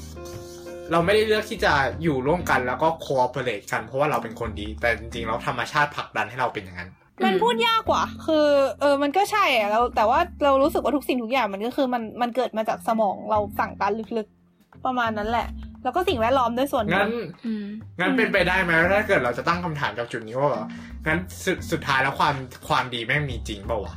[0.91, 6.89] เราไม่ได้เลือกที่จะอยู่ร่วมกันแล้วก็คอ o เ p เ r a t e กันเพราะว่าเราเป็นคนดี แต่จริงๆแล้วธรรมชาติผลักดันให้เราเป็นอย่างนั้น
[7.25, 8.47] มันพูดยากกว่า คือ
[8.79, 15.47] เออ มันก็ใช่อะเราแต่ว่าเรารู้สึกว่าทุกสิ่งทุกอย่างมันก็คือมันมันเกิดมาจากสมองเราสั่งการลึกๆ ประมาณนั้นแหละ
[15.83, 17.65] แล้วก็สิ่งแวดล้อมด้วยส่วนหงั้นึ่นงอืม
[17.99, 20.65] งั้นเป็นไปได้ไหมถ้าเกิดเราจะตั้งคำถามกับจุดนี้ว่าแบบ
[21.07, 22.35] งั้นสดสุดท้ายแล้วความ
[22.67, 23.95] ความดีแม่งมีจริงเปล่าวะ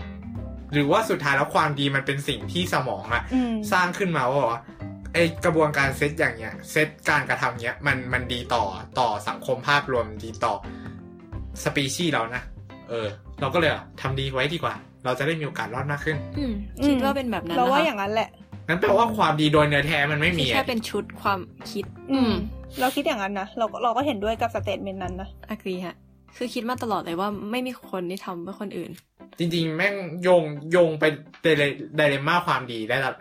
[0.73, 4.61] หรือว่าสุดท้ายแล้วความดีมันเป็นสิ่งที่สมองอะอืมสร้างขึ้นมาว่าแบบว่า
[5.13, 8.65] ไอกระบวนการเซตอย่างเงี้ยเซตการกระทำเนี้ยมันมันดีต่อ
[8.99, 10.55] ต่อสังคมภาพรวมดีต่อ
[11.63, 12.43] สปีชีส์เรานะ
[12.89, 13.09] เออ
[13.41, 16.53] เราก็เลยอะทำดีไว้ดีกว่า เราจะได้มีโอกาสรอดมากขึ้นอืม
[16.85, 18.29] คิดว่าเป็นแบบนั้นเรานะว่าคะอย่างนั้นแหละ
[18.69, 22.33] งั้นแปลว่าความดีโดยเนื้อแท้มันไม่คืมีออะแค่เป็นชุดความคิด อืม
[22.81, 25.97] เราคิดอย่างนั้นนะเราก็เราก็เห็นด้วยกับ statement นั้นนะ agree ฮะ
[26.37, 28.91] คือคิดมาตลอดเลยว่าไม่มีคนที่ทำเพื่อคนอื่น
[29.39, 31.05] จริง ๆ แม่งโยงโยงไป
[31.43, 31.47] di
[31.97, 33.13] dilemma ความดีได้ละ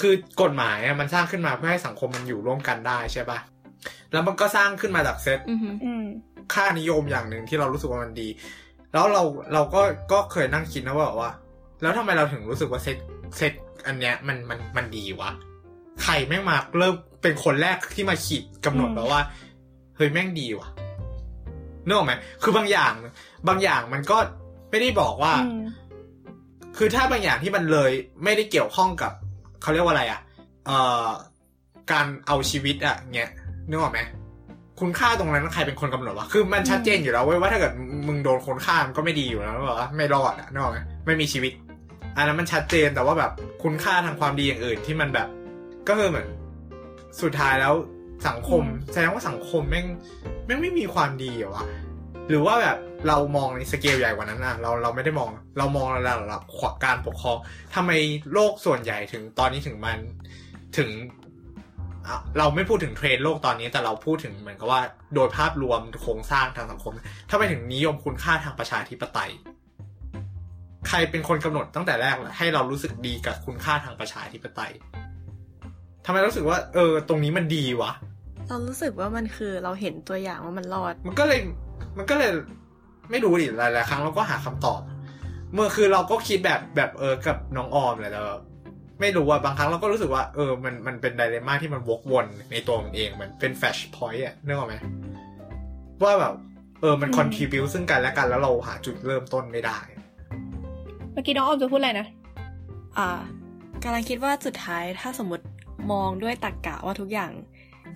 [0.00, 3.38] คือกฎหมายอะมันสร้างขึ้นมาเพื่อให้สังคมมันอยู่ร่วมกันได้ใช่ปะ
[4.12, 6.04] แล้วมันก็สร้างขึ้นมาจากเซตอือฮึอืม
[6.54, 8.28] ค่านิยมอย่างหนึ่งที่เรารู้สึกว่ามันดี
[8.92, 9.22] แล้วเรา
[9.52, 9.80] เราก็
[10.12, 11.32] ก็เคยนั่งคิดนะว่าว่า
[11.82, 12.96] แล้วทำไมเราถึงรู้สึกว่าเซต
[13.36, 13.52] เซต
[13.88, 15.30] อันเนี้ยมันมันมันดีวะ
[16.02, 19.20] ใครแม่งมาเริ่มเป็นคนแรกที่มาขีดกำหนดอืมแบบว่า
[19.96, 20.68] เฮ้ยแม่งดีวะ
[21.86, 22.92] นึกออกไหมคือบางอย่าง
[23.48, 24.18] บางอย่างมันก็
[24.70, 25.62] ไม่ได้บอกว่าอืม
[26.76, 27.90] คือถ้าบางอย่างที่มันเลย
[28.24, 29.12] ไม่ได้เกี่ยวข้องกับ
[29.62, 30.20] เขาเรียกว่าอะไรอะ่ะ
[30.66, 31.06] เอ่อ
[31.92, 33.30] การเอาชีวิตอะเงี้ย
[33.68, 34.00] นึกออกไหม
[34.80, 37.72] คุณค่าตรงนั้นใครเป็นคนกำหนดวะ คือมันชัดเจนอยู่แล้วเว้ยว่าถ้าเกิด
[38.08, 41.52] มึงโดนคนฆ่ามันก็ไม่ดีอยู่แล้วแบบว่าไม่รอดอะนึกออกไหมไม่มีชีวิต
[42.18, 45.28] อันนั้นมันชัดเจนแต่ว่าแบบคุณค่าทางความดีอย่างอื่นที่มันแบบ
[45.88, 46.28] ก็คือเหมือน
[47.22, 47.74] สุดท้ายแล้ว
[48.28, 49.86] สังคมอืมแสดงว่าสังคมแม่ง
[50.46, 51.66] แม่งไม่มีความดีเหรอวะ
[52.28, 52.78] หรือว่าแบบ
[53.08, 55.28] เรามองในสเกลใหญ่กว่านั้นนะเราเราไม่ได้มอง
[55.58, 56.42] เรามองระดับระดับ
[56.84, 57.36] การปกครอง
[57.74, 57.90] ทำไม
[58.32, 59.98] โลกส่วนใหญ่ถึงตอนนี้ถึงมัน
[60.78, 60.90] ถึง
[62.06, 64.80] อะเราไม่พูดถึงเทรนด์โลกตอนนี้แต่เราพูดถึงเหมือนกับว่า
[65.14, 66.92] โดยภาพรวมโครงสร้างทางสังคม
[67.30, 69.30] ทำไมถึงนิยมคุณค่าทางประชาธิปไตย
[70.88, 74.72] ใครเป็นคนกำหนดตั้งแต่แรกล่ะให้เรารู้สึกดีกับคุณค่าทางประชาธิปไตย
[76.06, 77.92] ทำไมรู้สึกว่า เออ ตรงนี้มันดีวะ
[78.48, 81.40] เรารู้สึกว่ามันคือเราเห็นตัวอย่างว่ามันรอด มันก็เลย
[81.98, 82.32] มันก็เลย
[83.10, 84.80] ไม่รู้ดิหลายๆครั้งเราก็หาคำตอบ
[85.54, 88.40] เมื่อคือเราก็คิดแบบแบบเออกับน้องออมแหละแต่แบบ
[89.00, 94.74] ไม่รู้ว่าบางครั้งเราก็รู้สึกว่า เออ มันมันเป็นไดเรม่าที่มันวกวนในตัวมันเอง มันเป็นแฟชพอยต์อะนึกออกไหม
[96.02, 96.34] ว่าแบบ
[96.80, 102.06] เออ มันอืมคอนทริบิวซึ่งกันและกันแล้วเราหาจุดเริ่มต้นไม่ได้เมื่อกี้น้องออมจะพูดอะไรนะ
[102.98, 103.18] อ่า
[103.82, 105.44] กำลังคิดว่าสุดท้ายถ้าสมมติ
[105.92, 107.30] มองด้วยตรรกกะว่าทุกอย่าง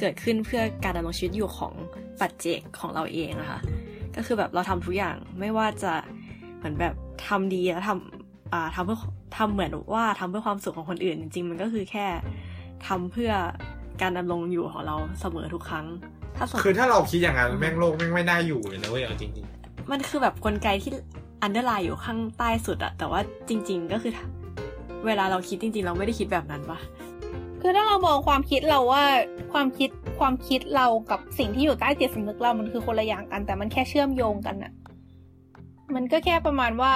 [0.01, 1.73] เกิดขึ้นเพื่อการดำรงชีวิตอยู่ของ
[2.21, 3.61] ปัจเจกของเราเองนะคะ
[4.17, 5.93] ก็คือแบบเราทำทุกอย่างไม่ว่าจะ
[6.57, 6.95] เหมือนแบบ
[7.27, 8.99] ทำดีแล้วทำอ่าทำเพื่อ
[9.37, 12.07] ทำเหมือนว่าทำเพื่อความสุขของคนอื่น จริงๆ มันก็คือแค่
[12.87, 13.33] ทำเพื่อ
[14.03, 15.87] การดำรงอยู่ของเราเสมอทุกครั้ง
[16.37, 19.47] ถ้าสมมคือติถ้าเราคิดอย่างนั้นแม่งโลกแม่งไม่น่าอยู่เลยนะเว้ยเอาจริง
[19.91, 20.93] มันคือแบบกลไกที่
[21.43, 24.13] underline อยู่ข้างใต้สุดอะแต่ว่าจริง ๆ ก็คือ
[25.07, 26.79] เวลาเราคิดจริง ๆ เราไม่ได้คิดแบบนั้นปะ
[27.61, 29.05] คือถ้าเรามองความคิดเราว่า
[29.53, 34.73] ความคิดความคิดเรากับสิ่งที่อยู่ใต้จิตสำนึกเรามันคือคนละอย่างกัน แต่มันแค่เชื่อมโยงกันอะ
[35.95, 36.93] มันก็แค่ประมาณว่า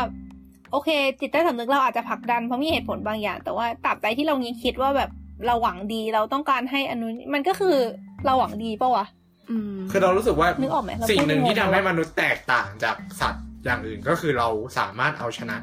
[0.72, 0.88] โอเค
[1.20, 5.10] จิตใต้สำนึกเราอาจจะผลักดันเพราะมีเหตุผลบางอย่าง แต่ว่าตราบใดที่เรายังคิดว่าแบบ
[5.46, 7.76] เราหวังดีเราต้องการให้อนุมันก็คือ
[8.26, 9.06] เราหวังดีปะวะ
[9.50, 14.48] อืมๆคือเรารู้สึกว่านึกออกไหมเราสิ่งหนึ่งพูดที่งทำงให้ๆมนุษย์แตกต่างจากสัตว์ อย่างอื่นก็คือเรา
[14.78, 15.56] สามารถเอาชนะ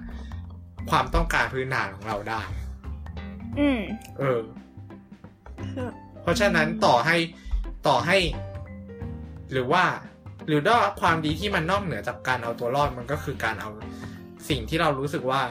[0.89, 2.41] ความต้องการพื้นฐานของเราได้
[3.59, 3.79] อืม
[4.19, 4.41] เออ
[5.73, 5.89] คือ
[6.21, 7.17] เพราะฉะนั้นต่อให้
[7.87, 8.17] ต่อให้
[9.51, 9.83] หรือว่า
[10.47, 13.69] หรือว่าความดีที่มันนอกเหนือจากการเอาตัวรอดมันก็คือการเอา
[14.49, 15.41] สิ่งที่เรารู้สึกว่า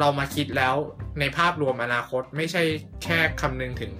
[0.00, 0.74] เรามาคิดแล้ว
[1.20, 2.62] ในภาพรวมอนาคตไม่ใช่
[3.04, 3.92] แค่คำนึงถึง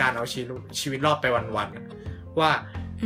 [0.00, 1.86] การเอาชีวิตชีวิตรอดไปวันๆอะ
[2.40, 2.50] ว่า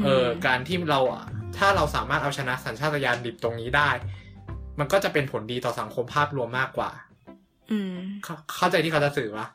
[0.04, 1.24] เออการที่เราอะ
[1.56, 3.90] ถ้าเราสามารถเอาชนะสัญชาตญาณดิบตรงนี้ได้
[4.80, 6.90] มันก็จะเป็นผลดีต่อสังคมภาพรวมมากกว่า
[7.70, 9.48] อืมเข้าเข้าใจที่เขาจะสื่อปะ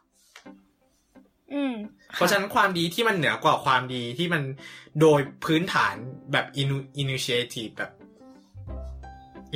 [1.54, 1.74] อืม
[2.16, 4.44] เพราะฉะนั้นความดีที่มันเหนือกว่าความดีที่มัน
[5.02, 5.96] โดยพื้นฐาน
[6.32, 7.92] แบบ inu- initiative แบบ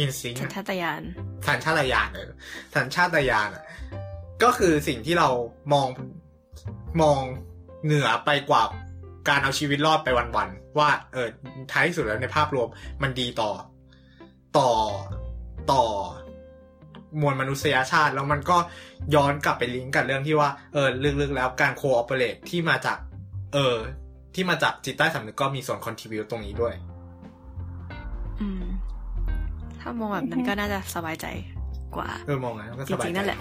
[0.04, 1.02] instinct สัญอะชาตญาณ
[1.48, 2.32] สัญชาตญาณเออ
[2.76, 3.64] สัญชาตญาณอะ
[4.44, 5.30] ก็คือสิ่งที่เรา
[5.74, 5.88] มอง
[7.02, 7.20] มอง
[7.86, 8.64] เหนือไปกว่า
[9.30, 11.28] การเอาชีวิตรอดไปวันๆว่า เออ
[11.72, 12.68] ท้ายที่สุดแล้วในภาพรวม
[13.04, 13.52] มันดีต่อ
[14.58, 14.70] ต่อ
[15.72, 15.84] ต่อ
[17.22, 18.58] มวลมนุษยชาติ แล้วมันก็
[19.16, 20.88] ย้อนกลับไปลิงก์กับเรื่องที่ว่าเออ
[21.22, 22.98] ลึกๆแล้วการโคออเปเรตที่มาจาก
[23.54, 23.76] เออ
[24.36, 26.74] ที่มาจากจิตใต้สำนึกก็มีส่วนคอนทิบิวตรงนี้ด้วย
[28.42, 28.64] อืม
[29.82, 31.26] ถ้ามองแบบนั้นก็น่าจะสบายใจ
[31.96, 33.38] กว่าเออมองไงก็จสบายริงๆใจนั่นแหละ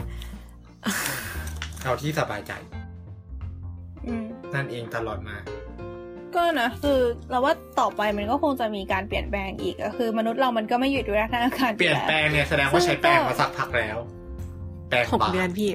[1.83, 2.53] เอาที่สบายใจ
[4.07, 5.37] อืมนั่นเองตลอดมา
[6.37, 6.99] ก็นะคือ
[7.31, 13.99] เราว่าต่อไปมันก็คงจะมีการเปลี่ยนแปลงอีกก็คือ มนุษย์เรามันก็ไม่หยุดด้วยธนาคารเปลี่ยนแปลงเนี่ยแสดงว่าใช้แปลงมาสักพักแล้ว
[14.89, 15.71] แปลงหกปากเดือนพี่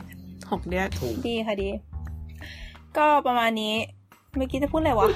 [0.51, 1.69] หกเดือนถูกดีค่ะดี
[2.97, 3.75] ก็ประมาณนี้
[4.37, 5.07] เมื่อกี้จะพูดอะไรวะ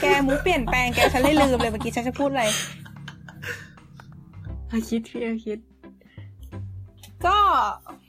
[0.00, 2.44] แกมุกเปลี่ยนแปลงแกฉันเลยลืมเลยเมื่อกี้ฉันจะพูดอะไร
[4.68, 5.58] เอาคิดพี่เอาคิด
[7.26, 7.38] ก็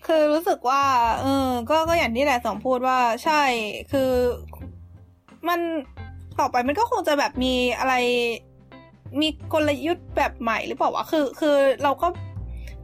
[0.08, 0.84] คือรู้สึกว่า
[1.22, 3.42] เออ ก็ก็อย่างที่แหละสองพูดว่าใช่
[3.92, 4.12] คือ
[5.48, 5.60] มัน
[6.42, 7.94] ต่อไปมันก็คงจะแบบมีอะไร
[9.22, 12.08] มีกลยุทธ์แบบใหม่หรือเปล่าวะคือ คือเราก็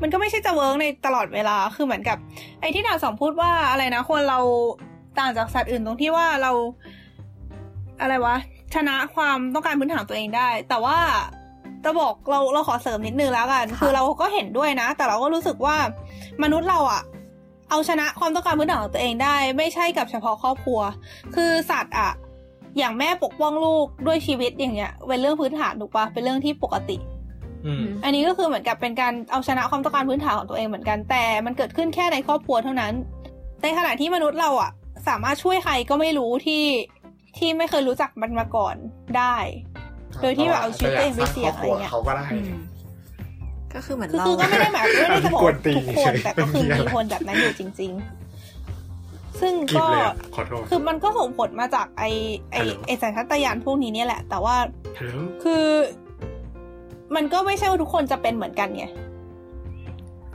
[0.01, 2.17] มันก็ไม่ใช่จะเวิร์กในตลอดเวลาคือเหมือนกับ
[2.61, 4.39] ไอ้ที่ดาวสองพูดว่าอะไรนะคนเรา
[5.19, 6.51] ต่างจากสัตว์อื่นตรงที่ว่าเรา
[8.01, 8.35] อะไรวะ
[8.75, 10.97] ชนะความต้องการพื้นฐานตัวเองได้ แต่ว่า
[11.83, 15.75] จะบอกเราเราขอเสริมนิดนึงแล้วกันค่ะคือเราก็เห็นด้วยนะ แต่เราก็รู้สึกว่า
[16.43, 17.01] มนุษย์เราอะ
[17.69, 20.79] เอาชนะความต้องการพื้นฐานของตัวเองได้ ไม่ใช่กับเฉพาะครอบครัว
[21.35, 22.11] คือสัตว์อะ
[22.77, 26.97] อย่างแม่ปกป้องลูกด้วยชีวิตอย่างเงี้ยเป็นเรื่องพื้นฐานถูกปะเป็นเรื่องที่ปกติ
[27.65, 32.93] อืมอันนี้ก็คือเหมือนกับเป็นการเอาชนะความต้องการพื้นฐานของตัวเองเหมือนกันแต่มันเกิดขึ้นแค่ในครอบครัวเท่านั้น
[33.61, 34.71] ในขณะที่มนุษย์เราอะ
[35.07, 36.63] สามารถช่วยใครก็ไม่รู้ที่
[37.37, 38.75] ที่ไม่เคยรู้จักมันมาก่อน
[39.17, 39.35] ได้
[40.21, 42.51] โดยที่แบบเอาชีวิตตัวเองไปเสี่ยงอะไรเงี้ยเขาก็ได้อืม
[43.73, 48.16] ก็คือเหมือนคือเราคือก็ไม่ได้หมายไม่ได้จะบอกกวว่านตีนทุกคนเฉยแต่ก็คือไม่มีอะไรมีคนแบบนั้นอยู่จริง ๆ
[49.39, 52.03] ซึ่งกิบก็เลยอะขอโทษคือมันก็ส่งผลมาจากไอ
[52.51, 54.55] ไอฮัลโหลไอสัญชาตญาณพวกนี้เนี่ยแหละ แต่ว่า
[54.97, 55.65] ฮัลโหลคือ
[57.15, 58.85] มันก็ไม่ใช่ว่าทุกคนจะเป็นเหมือนกันไง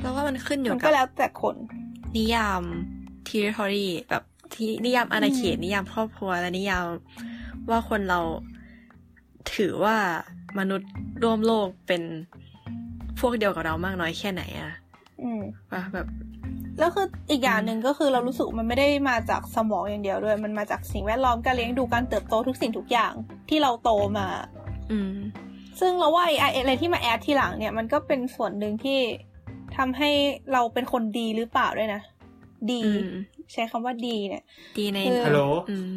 [0.01, 1.57] แล้วว่ามันขึ้นอยู่มันกัก็บแล้วแต่คน
[2.17, 2.63] นิยาม
[3.29, 4.23] territory แบบ
[4.55, 6.87] ที่นิยามอาณาเขตอืมนิยามครอบครัวและนิยาม
[7.71, 8.21] ว่าคนเรา
[9.55, 9.97] ถือว่า
[10.59, 10.91] มนุษย์
[11.23, 12.03] ร่วมโลกเป็น
[13.21, 14.73] พวกเดียวกับเรามากน้อยแค่ไหนอะ
[15.25, 16.07] อืมว่าแบบ
[16.79, 23.13] แล้วคืออีกอย่างหนึ่งก็คือเรารู้สึกมันไม่ได้มาจากสมองอย่างเดียวด้วย มันมาจากสิ่งแวดล้อมการเลี้ยงดูการเติบโตทุกสิ่งทุกอย่าง
[23.49, 24.27] ที่เราโตมา
[24.91, 25.15] อืม
[25.81, 28.99] ซึ่งเราว่าไอ้ไอ้อะไรที่มาแอดทีหลังเนี่ยมันก็เป็นส่วนหนึ่งที่
[29.77, 30.11] ทำให้
[30.53, 32.01] เราเป็นคนดีหรือเปล่าด้วยนะ
[32.73, 33.09] ดีอืม
[33.53, 34.43] ใช้คำว่าดีเนี่ย
[34.79, 35.91] ดีในคือฮัลโหลอืม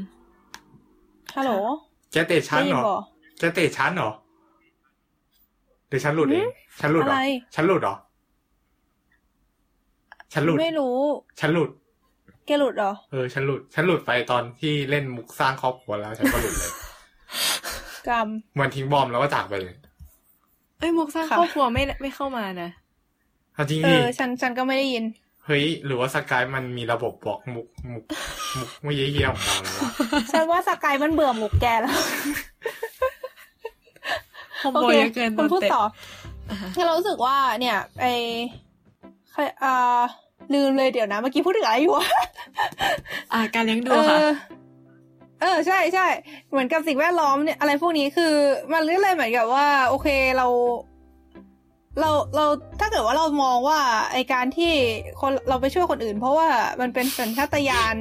[1.38, 1.52] ฮัลโหล
[2.14, 2.98] แกเตะชั้นได้ยิเหรนอบ่
[3.40, 4.12] แกเตะชั้นเหรอ
[5.88, 6.48] เดี๋ยวฉันหลุดเอง
[6.80, 7.22] ฉันหลุดเหรอะอไร
[7.56, 7.96] ฉันหลุดเหรอ
[10.36, 11.00] ฉันหลุดไม่รู้
[11.40, 11.70] ฉันหลุด
[12.46, 16.72] แกหลุดเหรอ เออ ฉันหลุด ฉันหลุดไปตอนที่เล่นมุกสร้างครอบครัวแล้ว ฉันก็หลุดเลย
[18.08, 18.28] กรรม
[18.60, 19.76] มันทิ้งบอมแล้วก็จากไปเลย
[20.80, 22.70] เอ้ยมุกสร้างค่ะครอบครัวไม่ไม่เข้ามานะ
[23.54, 25.04] เอาจริงเอดิอฉันฉันก็ไม่ได้ยิน
[25.46, 28.06] เฮ้ย หรือว่าสกายมันมีระบบบล็อกมุกมุก
[28.58, 29.90] มุกไม่เยี่ยๆของเราแล้ววะ
[30.32, 31.96] ฉันว่าสกายมันเบื่อหมุกแกแล้ว
[34.62, 35.84] คอมโอโบเคเยอะเกินคุณพูดเตะต่อ
[36.50, 38.06] อ่าฮะคือเรารู้สึกว่าเนี่ยไอ
[39.32, 40.02] ใครอ่า
[40.54, 42.08] ลืมเลยเดี๋ยวนะ เมื่อกี้พูดถึงอะไรอยู่วะ
[43.34, 44.30] อ่าการเลี้ยงดูเอค่ะอ
[45.42, 46.08] เออใช่ใช่
[46.52, 48.34] เหมือนกับสิ่งแวดล้อมเนี่ยอะไรพวกนี้คือ
[48.72, 50.48] มันเรื่อยๆเหมือนกับว่า โอเคเรา
[52.00, 52.46] เราเรา
[52.80, 53.80] ถ้าเกิดว่าเรามองว่า
[54.12, 54.74] ไอการที่
[55.22, 56.48] คนเราไปช่วยคนอื่น เพราะว่า
[56.82, 57.96] มันเป็นสัญชาตญาณ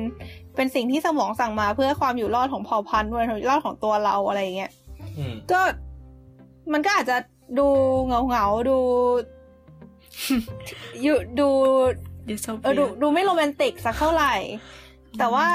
[0.56, 4.72] เป็นสิ่งที่สมองสั่งมาเพื่อความอยู่รอดของเผ่าพันธุ์ด้วยความอยู่รอดของตัวเราอะไรอย่างเงี้ย
[5.18, 5.60] อืมก็
[6.72, 7.16] มันก็อาจจะ
[7.58, 7.66] ดู
[8.06, 8.78] เหงาเหงาๆดู
[11.02, 11.48] อยู่ดู
[12.28, 14.34] ดิสโซเออดูดูไม่โรแมนติกสักเท่าไหร่
[15.18, 15.46] แต่ว่า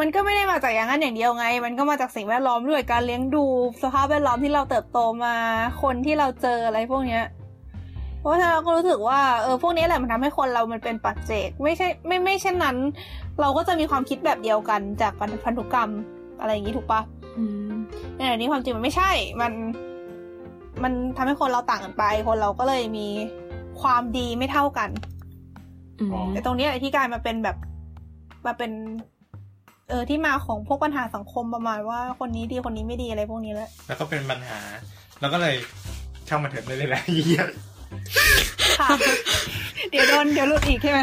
[0.00, 3.44] มันก็ไม่ได้มาจากอย่างนั้นอย่างเดียวไง มันก็มาจากสิ่งแวดล้อมด้วยการเลี้ยงดู
[3.82, 5.34] สภาพแวดล้อมที่เราเติบโตมา
[5.82, 7.24] คนที่เราเจออะไรพวกเนี้ย
[8.20, 12.76] เพราะฉะนั้นเราก็รู้สึกว่าเออพวกนี้แหละมันทำให้คนเรามันเป็นปัจเจก ไม่ใช่ไม่ไม่เช่นนั้น
[13.40, 15.90] เราก็จะมีความคิดแบบเดียวกันจากพันพันธุกรรม
[16.40, 17.00] อะไรอย่างนี้ถูกปะ
[17.38, 17.72] อืม
[18.14, 19.10] ในขณะนี้ความจริงมันไม่ใช่
[19.40, 19.52] มัน
[20.82, 23.08] มันทำให้คนเราต่างกันไป คนเราก็เลยมี
[23.82, 25.17] ความดีไม่เท่ากันอืม
[26.32, 27.56] แต่ตรงนี้แหละที่กลายมาเป็นแบบ
[28.46, 28.72] มาเป็น
[29.88, 34.58] เออที่มาของพวกปัญหาสังคมประมาณว่าคนนี้ดีคนนี้ไม่ดีอะไรพวกนี้แหละแล้วก็เป็นปัญหา
[35.20, 35.54] แล้วก็เลย
[36.28, 37.44] ช่างมันเถิดไม่เลยแหละเยี่ย
[38.78, 38.88] ค่ะ
[39.90, 41.00] เดี๋ยวโดนเดี๋ยวหลุดอีกใช่ไหม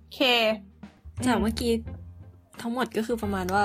[0.00, 0.20] โอเค
[1.26, 1.72] จากเมื่อกี้
[2.62, 3.64] ทั้งหมดก็คือประมาณว่า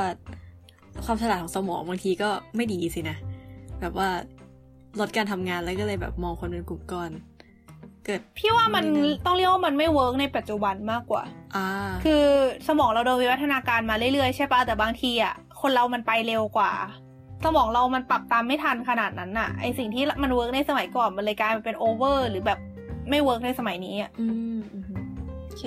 [1.06, 3.18] ความฉลาดของสมองบางทีก็ไม่ดีสินะ
[3.82, 4.10] แบบว่า
[5.00, 7.12] ลดการทำงานแล้วก็เลยแบบมองคนเป็นกลุ่มก้อน
[8.06, 8.86] เกิดพี่ว่ามัน
[9.26, 11.24] ต้องเรียกว่ามันไม่ work ในปัจจุบันมากกว่า
[11.56, 11.68] อ่า
[12.04, 12.24] คือ
[12.68, 16.72] สมองเราโดนวิวัฒนาการมาเรื่อยๆใช่ปะแต่บางทีอะคนเรามันไปเร็วกว่า
[17.46, 22.60] สมองเรามันปรับตามไม่ทันขนาดนั้นน่ะไอสิ่งที่มัน work ในสมัยก่อนมันเลยกลายมาเป็น over หรือแบบ
[23.10, 24.86] ไม่ work ในสมัยนี้อะอืมอืม
[25.46, 25.64] โอเค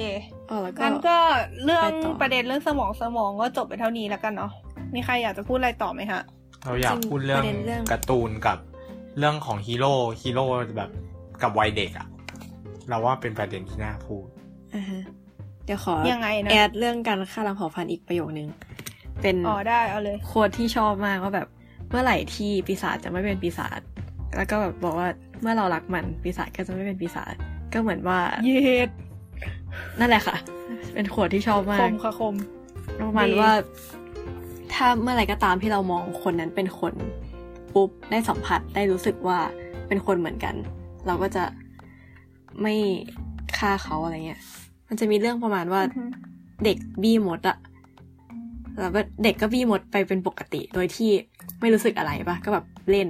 [0.51, 1.17] อ๋อแล้วก็งั้นก็
[1.65, 4.53] เรื่องไปต่อประเด็นเรื่องสมองสมองก็จบไปเท่านี้แล้วกันเนาะ
[4.95, 6.23] มีใครอยากจะพูดอะไรต่อไหมฮะ
[6.65, 8.59] เราอยากพูดเรื่องประเด็นเรื่องการ์ตูนกับ
[9.19, 10.45] เรื่องของฮีโร่ฮีโร่
[10.77, 10.91] แบบ
[11.43, 12.07] กับวัยเด็กอะ
[12.89, 14.27] เราว่าเป็นประเด็นที่น่าพูด
[14.75, 15.03] อ่าฮะ
[15.65, 18.49] เดี๋ยวขอยังไงนะ add เรื่องการฆ่าล้างเผ่าพันธุ์อีกประโยคนึง
[19.23, 21.49] เป็นอ๋อได้เอาเลย quote ที่ชอบมากว่าแบบ
[21.91, 23.81] เมื่อไหร่ที่ปีศาจจะไม่เป็นปีศาจ
[24.37, 25.09] แล้วก็แบบบอกว่า
[25.41, 27.35] เมื่อเรารักมันปีศาจก็จะไม่เป็นปีศาจ
[27.73, 28.91] ก็เหมือนว่าเย็ด
[29.99, 30.37] นั่นแหละค่ะ
[30.95, 32.35] เป็นโค้ดที่ชอบมาคกมค่ะคม
[33.01, 33.53] ประมาณดีว่า
[34.75, 36.93] ถ้าเมื่อไหร่ก็ตามที่เรามองคนนั้นเป็นคน
[37.75, 39.39] ปุ๊บได้สัมผัสได้รู้สึกว่า
[39.89, 40.55] เป็นคนเหมือนกัน
[41.07, 41.45] เราก็จะ
[42.61, 42.75] ไม่
[43.59, 44.41] ฆ่าเขาอะไรเงี้ย
[44.89, 46.05] มันจะมีเรื่องประมาณว่าอือฮึ
[46.65, 47.59] เด็กบี้มดอะ
[48.81, 51.11] แล้วก็เด็กก็บี้มดไปเป็นปกติ โดยที่
[51.61, 53.07] ไม่รู้สึกอะไรปะก็แบบเล่น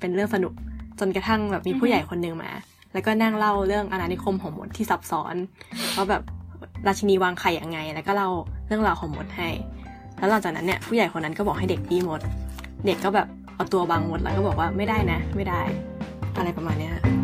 [0.00, 0.52] เป็นเรื่องสนุก
[1.00, 2.50] จนกระทั่งแบบมีผู้ใหญ่คนหนึ่งมา
[2.92, 5.36] แล้วก็นั่งเล่าเรื่องอาณานิคมของมดที่ซับซ้อน
[5.96, 6.22] ว่าแบบ
[6.86, 8.28] ราชินีวางไข่ยังไง แล้วก็เล่า
[8.66, 9.48] เรื่องราวของมดให้
[10.18, 12.20] แล้วหลังจากนั้นเนี่ยผู้ใหญ่คนนั้นก็บอกให้เด็กบี้มด
[12.86, 15.60] เด็กก็แบบเอาตัวบังมดแล้วก็บอกว่าไม่ได้นะ ไม่ได้
[16.36, 17.17] อะไรประมาณเนี้ย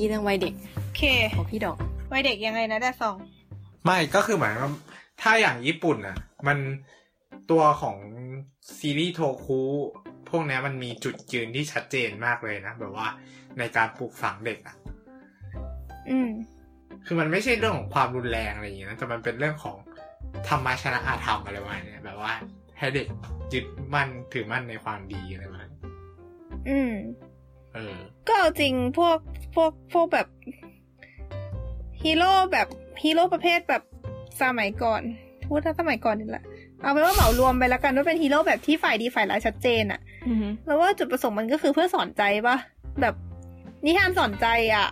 [0.00, 1.02] ที่เรื่องวัยเด็กโอเค
[1.34, 1.76] ของพี่ดอก
[2.12, 3.16] วัยเด็กยังไงนะแดซอง
[3.84, 4.70] ไม่ก็คือหมายว่า
[5.22, 6.58] ถ้าอย่างญี่ปุ่นอะ มัน
[7.50, 7.96] ตัวของ
[8.78, 9.60] ซีรีส์โทคุ
[10.28, 13.08] พวกเนี้ยมันมีจุดยืนที่ชัดเจนมากเลยนะ แบบว่า
[13.58, 14.76] ในการปลูกฝังเด็กอะ
[16.10, 16.30] อืม
[17.06, 19.76] คือมันไม่ใช่เรื่องของความรุนแรงอะไรอย่างเงี้ยนะแต่มันเป็นเรื่องของ
[20.48, 22.32] ธรรมะชนะอาธรรมอะไรประมาณเนี้ยแบบว่า
[22.78, 23.06] ให้เด็ก
[23.52, 25.82] ยึดมั่นถือมั่นในความดีอะไรประมาณนี้
[26.68, 27.29] อืมเออ
[28.28, 29.18] ก็เอาจริงพวก
[29.54, 30.26] พวกพวกแบบ
[32.02, 32.66] ฮีโร่แบบ
[33.02, 33.82] ฮีโร่ประเภทแบบ
[34.42, 35.02] สมัยก่อน
[35.46, 36.44] พูดถ้าสมัยก่อนนี่แหละ
[36.82, 40.00] เอาเป็นว่าเหมารวมไปแล้วกันว่าเป็นฮีโร่แบบที่ฝ่ายดีฝ่ายร้ายชัดเจนอะ
[40.66, 42.56] แล้วว่าจุดประสงค์มันก็คือเพื่อสอนใจปะ
[43.00, 43.14] แบบ
[43.84, 44.88] นิทานสอนใจอะ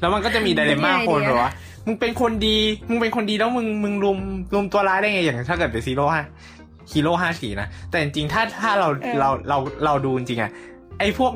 [0.00, 1.52] แล้วมันก็จะมี dilemma เป็นไงคนดีอะแบบว่า
[1.86, 2.56] มึงเป็นคนดี
[2.88, 4.18] มึงเป็นคนดีแล้วมึงมึงรุม
[4.54, 6.22] รุมตัวร้ายได้ไงอย่างถ้าเกิดเป็นฮีโร่ห้า
[6.92, 8.88] ฮีโร่ห้าสีนะแต่จริงๆถ้าถ้าเรา
[9.20, 10.50] เราเราเราดูจริงๆอะ
[10.98, 11.32] ไอ้พวก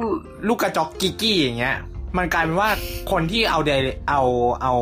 [0.49, 1.77] ลูกกระจอกกิกกี้อย่างเงี้ย
[2.18, 2.70] มันกลายเป็นว่า
[3.11, 3.70] คนที่เอาเด
[4.09, 4.23] เอา
[4.62, 4.75] เอา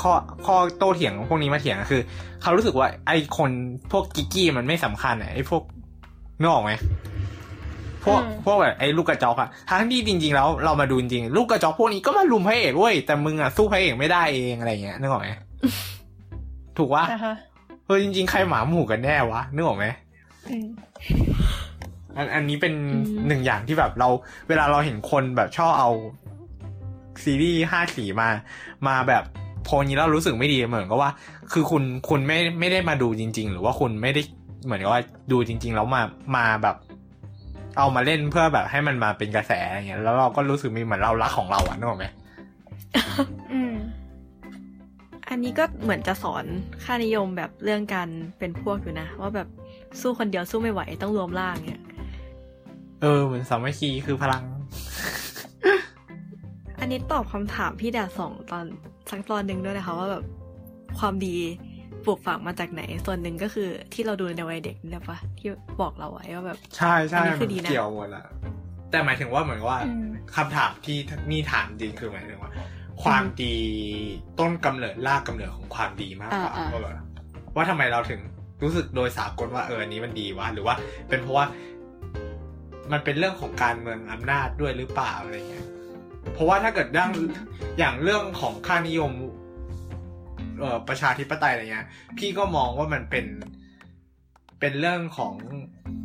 [0.00, 0.12] ข้อ
[0.46, 2.02] ข้อโต้เถียงพวกนี้มาเถียงอะคือ
[2.42, 3.50] เขารู้สึกว่า ไอ้คน
[3.92, 5.62] พวกกิกกี้มันไม่สำคัญอะไอ้พวก
[6.40, 6.72] นึกออกไหม
[8.04, 15.28] พวกอืมพวกแบบไอ้ลูกกระจอกอะทั้งที่จริงๆแล้วเรามาดูจริงๆลูกกระจอกพวกนี้ก็มาลุมพระเอกเว้ยแต่มึงอะสู้พระเอกไม่ได้เองอะไรเงี้ยนึกออกไหม
[16.78, 17.34] ถูกว่าอะฮะ
[17.86, 19.86] เออจริง ๆ ใครหมาหมู่กันแน่วะนึกออกไหม
[22.16, 24.08] อืมอันอันนี้เป็นอืมหนึ่งอย่างที่แบบเรา
[24.48, 25.90] เวลาเราเห็นคนแบบชอบเอา
[27.24, 28.28] ซีรีส์ห้าสีมา
[28.88, 29.24] มาแบบ
[29.64, 31.10] โพลนี้เรารู้สึกไม่ดีเหมือนกับว่า
[31.52, 34.22] คือคุณคุณไม่ไม่ได้มาดูจริง ๆ หรือว่าคุณไม่ได้
[34.64, 36.02] เหมือนกับว่าดูจริง ๆ แล้วมา
[36.36, 36.76] มาแบบ
[37.78, 42.06] เอามาเล่นเพื่อแบบให้มันมาเป็นกระแสอย่างเงี้ยแล้วเราก็รู้สึกมีเหมือนเรารักของเราอะนึกออกไหม
[43.52, 43.74] อืม
[45.28, 46.44] อันนี้ก็เหมือนจะสอน
[46.84, 49.48] ค่านิยมแบบเรื่องการเป็นพวกอยู่นะ ว่าแบบ
[50.00, 51.82] สู้คนเดียวสู้ไม่ไหวต้องรวมร่างเนี่ย
[53.02, 54.44] เออเหมือนสามัคคีคือพลัง
[56.80, 58.64] อันนี้ตอบคำถามพี่ดาสองตอน
[59.10, 60.24] สักตอนหนึ่งด้วยนะคะว่าแบบ
[60.98, 61.36] ความดี
[62.04, 65.48] ปลูกฝังมาจากไหน ส่วนหนึ่งก็คือที่เราดูในวัยเด็กนี่แหละปะที่
[65.80, 68.24] บอกเราไว้ว่าแบบ ใช่ใช่อันนี้คืมัอนดีนะเกี่ยวหมดละ
[68.90, 70.04] แต่หมายถึงว่าเหมือนว่าอืม
[70.36, 70.96] คำถามที่
[71.30, 72.52] นี่ถามจริงคือหมายถึงว่า
[73.02, 73.56] ความดี
[74.38, 76.94] ต้นกำเนิดรากกำเนิดของความดีมากกว่าอ่าๆว่าแบบ
[77.56, 78.20] ว่าทำไมเราถึง
[78.62, 80.74] รู้สึกโดยสากลว่าเอออันนี้มันดีวะหรือว่า
[81.08, 81.44] เป็นเพราะว่า
[82.92, 85.66] มันเป็นเรื่องของการเมืองอำนาจด้วยหรือเปล่าอะไรเงี้ย
[86.32, 87.10] เพราะว่าถ้าเกิดเรื่อง
[87.78, 89.12] อย่างเรื่องของค่านิยม
[90.60, 91.86] เอ่อประชาธิปไตยอะไรเงี้ย
[92.18, 93.26] พี่ก็มองว่ามันเป็น
[94.60, 95.34] เป็นเรื่องของ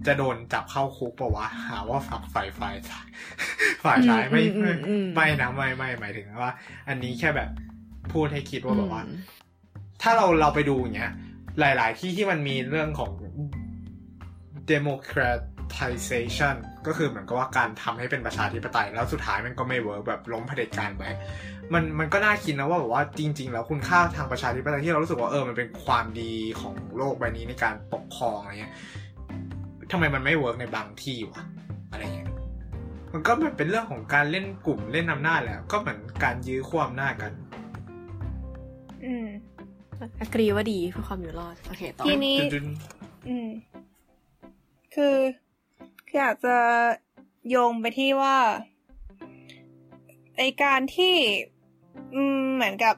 [0.07, 3.07] จะโดนจับเข้าคุกปะวะหาว่าฝักฝ่ายฝ่ายซ้าย
[3.83, 6.51] ฝ่ายซ้ายไม่อืไม่มอืมอืมไม่นะไม่ไม่หมายถึงว่า
[6.89, 7.49] อันนี้แค่แบบ
[8.13, 9.19] พูดให้คิดว่าแบบว่าอืม
[10.01, 11.13] ถ้าเราเราไปดูอย่างเงี้ย
[11.59, 13.11] หลาย ๆ ที่ที่มันมีเรื่องของ
[14.71, 15.39] Democrat
[15.71, 16.55] democratization
[16.88, 21.03] ก็คือเหมือนกับว่าการทำให้เป็นประชาธิปไตยแล้วสุดท้ายมันก็ไม่เวิร์กแบบล้มเผด็จการไป
[21.73, 28.73] มันมันก็น่าคิดนะว่าแบบว่าจริง ๆ แล้วคุณค่าทางประชาธิปไตยที่เรารู้สึกว่าเออมันเป็นความดีของโลกใบนี้ในการปกครองอะไรเงี้ย
[29.91, 31.43] ทำไมมันไม่ work ในบางที่วะ
[31.91, 32.29] อะไรเงี้ย
[33.13, 37.31] มันก็มันเป็นเรื่องของการเล่นกลุ่มเล่นอำนาจแหละก็เหมือนการยื้อขั้วอำนาจกัน
[39.05, 39.27] อืม
[40.19, 42.67] agree ว่าดีเพื่อความอยู่รอดโอเคต่อทีนี้ดึง
[43.27, 43.49] อืม
[44.95, 45.44] คือคื
[46.16, 46.57] อยากจะ
[47.49, 48.38] โยงไปที่ว่า
[50.38, 51.16] ไอการที่
[52.16, 52.95] อืมเหมือนกับ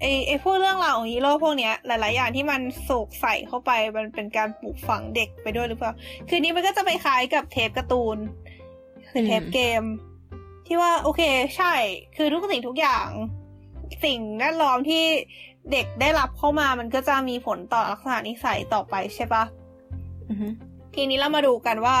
[0.00, 5.92] ไอไอพวกเรื่องราวของฮีโร่พวกเนี้ย หลาย ๆ อย่างที่มันสูกใส่เข้าไปมันเป็นการปลูกฝังเด็กไปด้วยหรือเปล่า
[6.28, 8.18] คือนี้มันก็จะไปคล้ายกับเทปการ์ตูน
[9.10, 9.82] หรือเทปเกม
[10.66, 11.22] ที่ว่าโอเค
[11.56, 11.74] ใช่
[12.16, 13.08] คือทุกสิ่งทุกอย่าง
[14.04, 15.04] สิ่งแวดล้อมที่
[15.72, 19.44] เด็กได้รับเข้ามามันก็จะมีผลต่อลักษณะนิสัยต่อไปใช่ปะ
[21.00, 21.96] ทีนี้เรามาดูกันว่า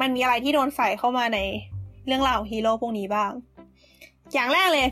[0.00, 1.38] มันมีอะไรที่โดนใส่เข้ามาใน
[2.06, 3.30] เรื่องราวของฮีโร่พวกนี้บ้าง
[4.34, 4.88] อย่างแรกเลย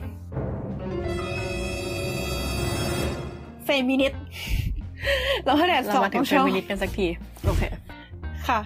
[3.65, 4.23] เฟมินิสต์
[5.45, 7.07] เราให้แดดเราสองมาถึงเฟชอบมินิสต์กันสักที
[7.47, 7.63] โอเค
[8.49, 8.61] ค่ะ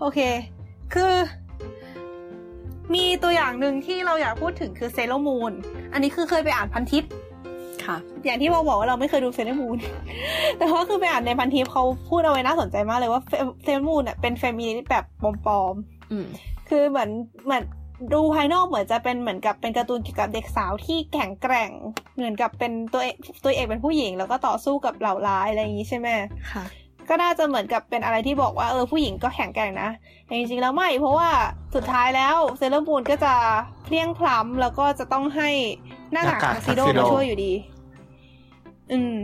[0.00, 0.18] โอเค
[0.94, 1.14] คือ
[2.94, 5.52] มีตัวอย่างหนึ่งที่เราอยากพูดถึงคือเซเลมูน
[5.92, 7.04] อันนี้คือเคยไปอ่านพันทิป
[7.88, 9.78] ค่ะ อย่างที่เราบอกว่าเราไม่เคยดูเซเลมูน
[10.58, 13.22] แต่ว่าคือไปอ่านในพันทิปเขาพูดเอาไว้น่าสนใจมากเลยว่า
[13.62, 15.74] เซเลอร์มูนเนี่ยเป็นเฟมินิสต์แบบปลอม
[16.12, 17.10] อืมๆคือเหมือน
[17.44, 17.64] เหมือน
[18.14, 21.70] ดูภายนอกเหมือนจะเป็นเหมือนกับเป็นการ์ตูนเกี่ยวกับเด็กสาวที่แข็งแกร่ง
[22.16, 26.08] เหมือนกับเป็นตัวเอกตัวเอกเป็นผู้หญิง แล้วก็ต่อสู้กับเหล่าร้ายอะไรอย่างนี้ใช่ไหม
[26.52, 26.64] ค่ะ
[27.08, 29.90] ก็น่าจะเหมือนกับเป็นอะไรที่บอกว่าเออผู้หญิงก็แข็งแกร่งนะ
[30.26, 31.28] แต่จริงๆแล้วไม่ เพราะว่า
[31.74, 33.34] สุดท้ายแล้วเซเลอร์มูนก็จะ
[33.84, 35.50] เพลี่ยงพล้ำแล้วก็จะต้องให้
[36.12, 37.52] หน้ากากหน้ากากทักซิโด tuxedo มาช่วยอยู่ดี
[38.92, 39.16] อืม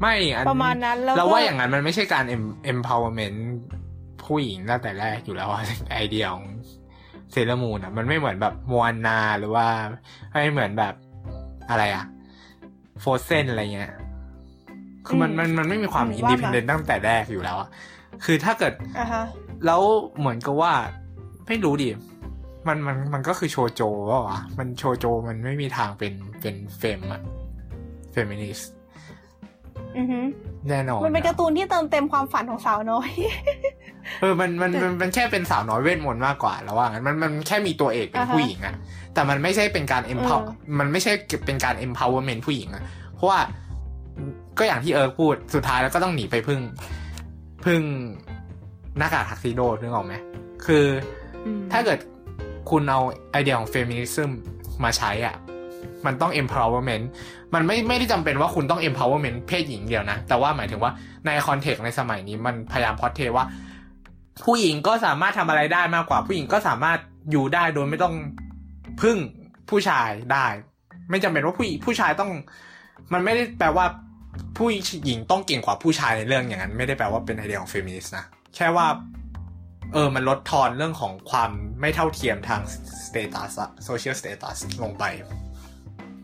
[0.00, 3.38] ไม่อันประมาณนั้นแล้วก็เราว่าอย่างนั้นมันไม่ใช่การ em- empowerment
[4.24, 5.62] ผู้หญิงตั้งแต่แรกอยู่แล้วอะ
[5.92, 6.46] ไอเดียของ
[7.32, 9.66] เซเลมูนอะ มันไม่เหมือนแบบมวนาหรือว่า
[10.30, 10.94] ไม่เหมือนแบบ
[11.70, 12.04] อะไรอะ
[13.00, 13.92] โฟเซนอะไรเงี้ย
[15.06, 17.68] คือมันอืมมันมันไม่มีความอืมอินว่าดิมาพ n เดนต์ตั้งแต่แรกอยู่แล้วอะ
[18.24, 19.24] คือถ้าเกิดอะฮะ
[19.66, 19.80] แล้ว
[20.18, 20.72] เหมือนกับว่า
[21.46, 21.88] ไม่รู้ดิ
[22.68, 27.22] มันมันมันก็คือโชโจว่าวะมันโชโจมันไม่มีทางเป็นเป็นเฟมอะ
[28.12, 28.73] เฟมินิสต์อือฮึ
[30.68, 33.10] แน่นอนมันเป็นอะการ์ตูนที่เติมเต็มความฝันของสาวน้อย
[34.20, 38.74] เออมันมันมันมันแค่เป็นสาวน้อยเวทมนต์มากกว่าแล้วว่างั้นมันมันแค่มีตัวเอกเป็นอ่าฮะผู้หญิงอะ
[39.14, 41.12] แต่มันไม่ใช่เป็นการ empower เออมันไม่ใช่
[41.46, 42.82] เป็นการ empowerment ผู้หญิงอะ
[43.14, 43.40] เพราะว่า
[44.58, 46.60] ก็อย่างที่เอิร์กพูดสุดท้ายแล้วก็ต้องหนีไปพึ่ง
[47.64, 47.82] พึ่ง
[48.98, 50.14] หน้ากากทักซิโดนึกออกไหม
[50.66, 50.84] คือ
[51.46, 51.98] อืมถ้าเกิด
[52.70, 53.00] คุณเอา
[53.32, 54.30] ไอเดียของ feminism
[54.84, 55.34] มาใช้อะ
[56.06, 57.04] มันต้อง empowerment
[57.54, 60.92] มันไม่ไม่ได้จำเป็นว่าคุณต้อง empowerment เพศหญิงเดียวนะ แต่ว่าหมายถึงว่า
[61.26, 63.46] ใน context ในสมัยนี้มันพยายาม portray ว่า
[64.44, 66.98] ผู้หญิงก็สามารถทำอะไรได้มากกว่า ผู้หญิงก็สามารถ
[67.30, 68.14] อยู่ได้โดยไม่ต้อง
[69.02, 69.18] พึ่ง
[69.70, 70.46] ผู้ชายได้
[71.10, 72.30] ไม่จำเป็นว่าผู้ผู้ชายต้อง
[73.12, 73.86] มันไม่ได้แปลว่า
[74.58, 74.68] ผู้
[75.04, 78.24] หญิงต้องเก่งกว่าผู้ชายในเรื่องอย่างนั้น ไม่ได้แปลว่าเป็นไอเดียของเฟมินิสต์นะ
[78.56, 78.86] แค่ว่า
[79.92, 81.50] เออ มันลดทอนเรื่องของความ
[81.80, 82.60] ไม่เท่าเทียมทาง
[83.06, 83.52] status
[83.84, 85.04] social status ลงไป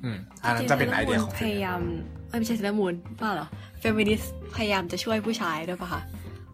[0.05, 1.81] อืมอันนั้นจะเป็นไอเดียของพยายาม
[2.29, 3.49] เอ้ยไม่ใช่เซเลอร์มูนว่าเหรอ
[3.81, 6.03] เฟมินิสต์พยายามจะช่วยผู้ชายด้วยปะคะ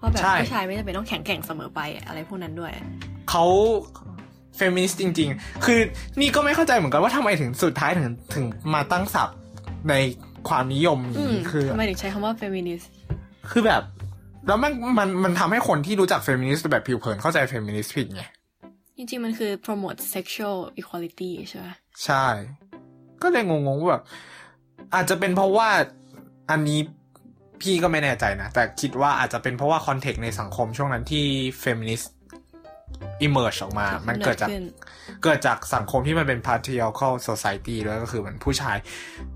[0.01, 2.73] ว่าแบบใช่ผู้ชายไม่จำเป็นต้องแข็งแกร่งเสมอไปอะไรพวกนั้นด้วย
[3.31, 3.45] เขา
[4.57, 5.79] เฟมินิสต์จริง ๆ คือ
[6.21, 8.45] นี่ก็ไม่เข้าใจเหมือนกันว่าทำไมถึงสุดท้ายถึงถึง
[8.75, 9.39] มาตั้งศัพท์
[9.91, 9.95] ใน
[10.49, 12.91] ความนิยมอืมนี้คือทำไมถึงใช้คำว่าเฟมินิสต์
[13.51, 13.83] คือแบบ
[14.47, 18.23] แล้วมันมันมันทำให้คนที่รู้จักเฟมินิสต์แบบผิวเผินเข้าใจเฟมินิสต์ผิดไง
[18.97, 21.69] จริงๆ มันคือ promote sexual equality ใช่ไหม
[22.05, 22.25] ใช่
[23.23, 24.03] ก็เลยงงๆว่าแบบ
[24.95, 25.69] อาจจะเป็นเพราะว่า
[26.51, 26.81] อันนี้
[27.61, 31.25] พี่ก็ไม่แน่ใจนะ แต่คิดว่าอาจจะเป็นเพราะว่า context ในสังคมช่วงนั้นที่
[31.61, 32.13] เฟมินิสต์
[33.27, 34.65] emerge ออกมา มันเกิดจากขึ้น
[35.25, 38.77] เกิดจากสังคมที่มันเป็น patriarchal society ด้วยก็คือเหมือนผู้ชาย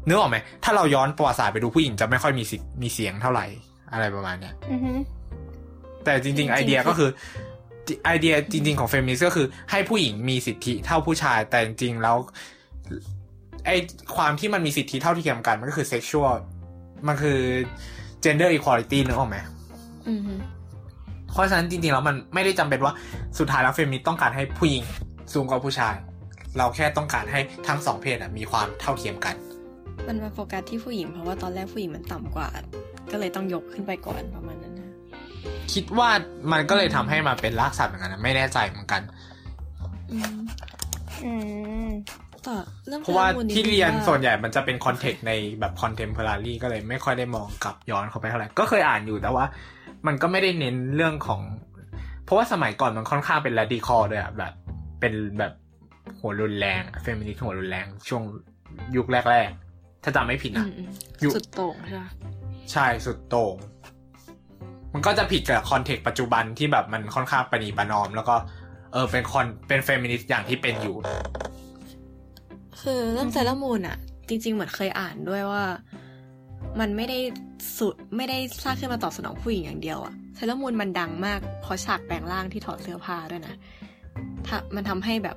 [0.07, 3.47] นึกออกไหม ถ้าเราย้อนประวัติศาสตร์ไปดูผู้หญิงจะไม่ค่อยมีสิทธิ์มีเสียงเท่าไหร่
[3.93, 4.93] อะไรประมาณเนี้ยอือฮึ
[6.05, 7.11] แต่จริง ๆ ไอเดียก็คือ
[8.05, 12.17] ไอเดียจริง ๆ ของเฟมินิสต์ก็คือให้ผู้หญิงมีสิทธิเท่าผู้ชายแต่จริงๆแล้ว
[13.67, 13.71] ไอ
[14.17, 16.35] ความที่มันมีสิทธิเท่าที่เทียมกัน มันก็คือ sexual
[17.09, 17.39] มันคือ
[18.25, 19.39] gender equality นึกออกไหม
[20.09, 20.35] อือฮึ
[21.33, 22.93] เพราะฉะนั้นจริงๆแล้วมันไม่ได้จำเป็นว่า
[23.39, 24.83] สุดท้ายแล้วเฟมินิสต์ต้องการให้ผู้หญิง
[25.35, 25.95] สูงกว่าผู้ชาย
[26.59, 29.35] เราแค่ต้องการให้ทั้งสองเพศอะมีความเท่าเทียมกัน
[30.07, 32.49] มันมาโฟกัสที่ผู้หญิงเพราะว่าตอนแรกผู้หญิงมันต่ำกว่า
[33.13, 34.91] ก็เลยต้องยกขึ้นไปก่อนประมาณนั้นนะ
[35.73, 36.11] คิดว่า
[36.53, 39.03] มันก็เลยทำให้มาเป็นรากศัพท์เหมือนกันนะไม่แน่ใจเหมือนกัน
[40.13, 40.39] อืม
[41.25, 41.33] อื
[41.87, 41.89] ม
[42.49, 42.57] ต่อ
[42.89, 49.45] เริ่มเพราะว่าข้อมูลดที่งเรียนว่าส่วนใหญ่มันจะเป็นคอนเทกต์ในแบบคอนเทม p o r a r y ก็เลยไม่ค่อยได้มองกลับย้อนเข้าไปเท่าไหร่ก็เคยอ่านอยู่แต่ว่า
[50.07, 51.41] มันก็ไม่ได้เน้นเรื่องของ
[52.31, 54.53] ราะว่าสมัยก่อนมันค่อนข้างเป็น r a ดิคอลด้วยอะแบบ
[55.01, 55.53] เป็นแบบ
[56.21, 58.23] หัวรุนแรงเฟมินิสต์หัวรุนแรง ช่วง
[58.97, 62.05] ยุคแรกๆถ้าจำไม่ผิดนะอืมอืมอยู่สุดโต่งใช่ไหม
[62.73, 63.57] ใช่สุดโต่ง
[64.95, 68.37] มันก็จะผิดกับ context ปัจจุบันที่แบบมันค่อนข้างประนีประนอม แล้วก็
[68.93, 70.97] เออเป็นคอนเป็นเฟมินิสต์อย่างที่เป็นอยู่
[72.81, 75.65] คือเรื่องเซเลอร์มูนอะจริง ๆ เหมือนเคยอ่านด้วยว่า
[76.81, 77.19] มันไม่ได้
[77.79, 83.55] สุดไม่ได้สร้างขึ้นมาตอบสนองผู้หญิงอย่างเดียวอะเซเลอร์มูนมันดังมากเพราะฉากแปลงร่างที่ถอดเสื้อผ้าด้วยนะ
[84.47, 85.37] ถ้ามันทำให้แบบ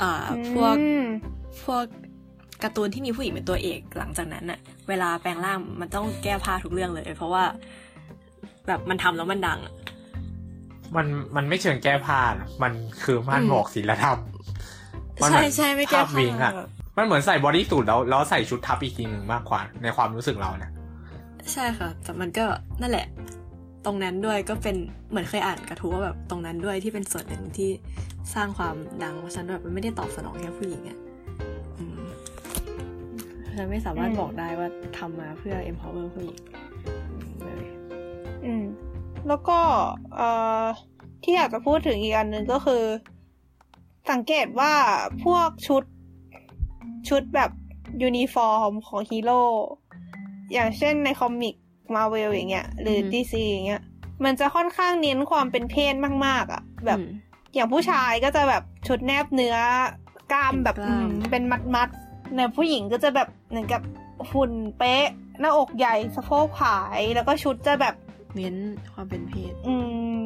[0.00, 1.06] อ่าพวกอืม
[1.64, 1.84] พวก
[2.62, 7.44] การ์ตูนที่มีผู้หญิงเป็นตัวเอกหลังจากนั้นน่ะเวลาแปลงร่างมันต้องแก้ผ้าทุกเรื่องเลย เพราะว่า
[8.66, 9.74] แบบมันทำแล้วมันดังอะ
[10.96, 12.72] มันมันไม่เชิงแก้ผ้านะมัน
[13.02, 14.18] คือม่านอืมบอกศีลธรรม
[15.22, 20.70] มันเหใช่มือนใช่ไม่แก้ภาพวิผ้างอะแบบมันเหมือนใส่บอดี้สูทแล้วแล้วใส่ชุดทับอีกทีหนึ่งมากกว่าในความรู้สึกเรานะ
[21.52, 22.44] ใช่ค่ะ แต่มันก็
[22.80, 23.06] นั่นแหละ
[23.84, 24.76] ตรงนั้นด้วยก็เป็น
[25.10, 27.70] เหมือนเคยอ่านกระทู้ว่าแบบตรงนั้นด้วยที่เป็นส่วนหนึ่งที่
[28.34, 30.98] สร้างความดังเพราะฉะนันแบบมันไม่ได้ตอบสนองแค่ผู้หญิงอะ
[31.78, 32.02] อืม
[33.56, 36.38] ฉันไม่สามารถอืมบอกได้ว่าทำมาเพื่อ empower ผู้หญิง
[37.10, 37.64] อืมเลย
[38.44, 38.64] อืม
[39.28, 39.58] แล้วก็
[40.14, 40.28] เอ่
[40.62, 40.64] อ
[41.22, 42.82] ที่อยากจะพูดถึงอีกอันหนึ่งก็คือ
[44.10, 44.72] สังเกตว่า
[45.24, 45.82] พวกชุด
[47.08, 47.50] ชุดแบบ
[48.02, 49.42] ยูนิฟอร์มของฮีโร่
[50.52, 51.54] อย่างเช่นใน comic
[51.94, 53.82] Marvel อย่างเงี้ย หรือ DC อย่างเงี้ย
[54.24, 55.94] มันจะค่อนข้างเน้นความเป็นเพศ
[56.26, 57.08] มาก ๆอะ แบบอืม
[57.54, 59.56] อย่างผู้ชายก็จะแบบชุดแนบเนื้อ
[60.32, 63.82] กล้ามแบบเป็นกล้ามอืมเป็นมัดมัดๆในผู้หญิงก็จะแบบเหมือนกับ
[64.30, 65.06] หุ่นเป๊ะ
[65.40, 67.94] หน้าอกใหญ่สะโพกผายแล้วก็ชุดจะแบบ
[68.34, 68.56] เน้น
[68.92, 69.74] ความเป็นเพศ อื
[70.18, 70.22] ม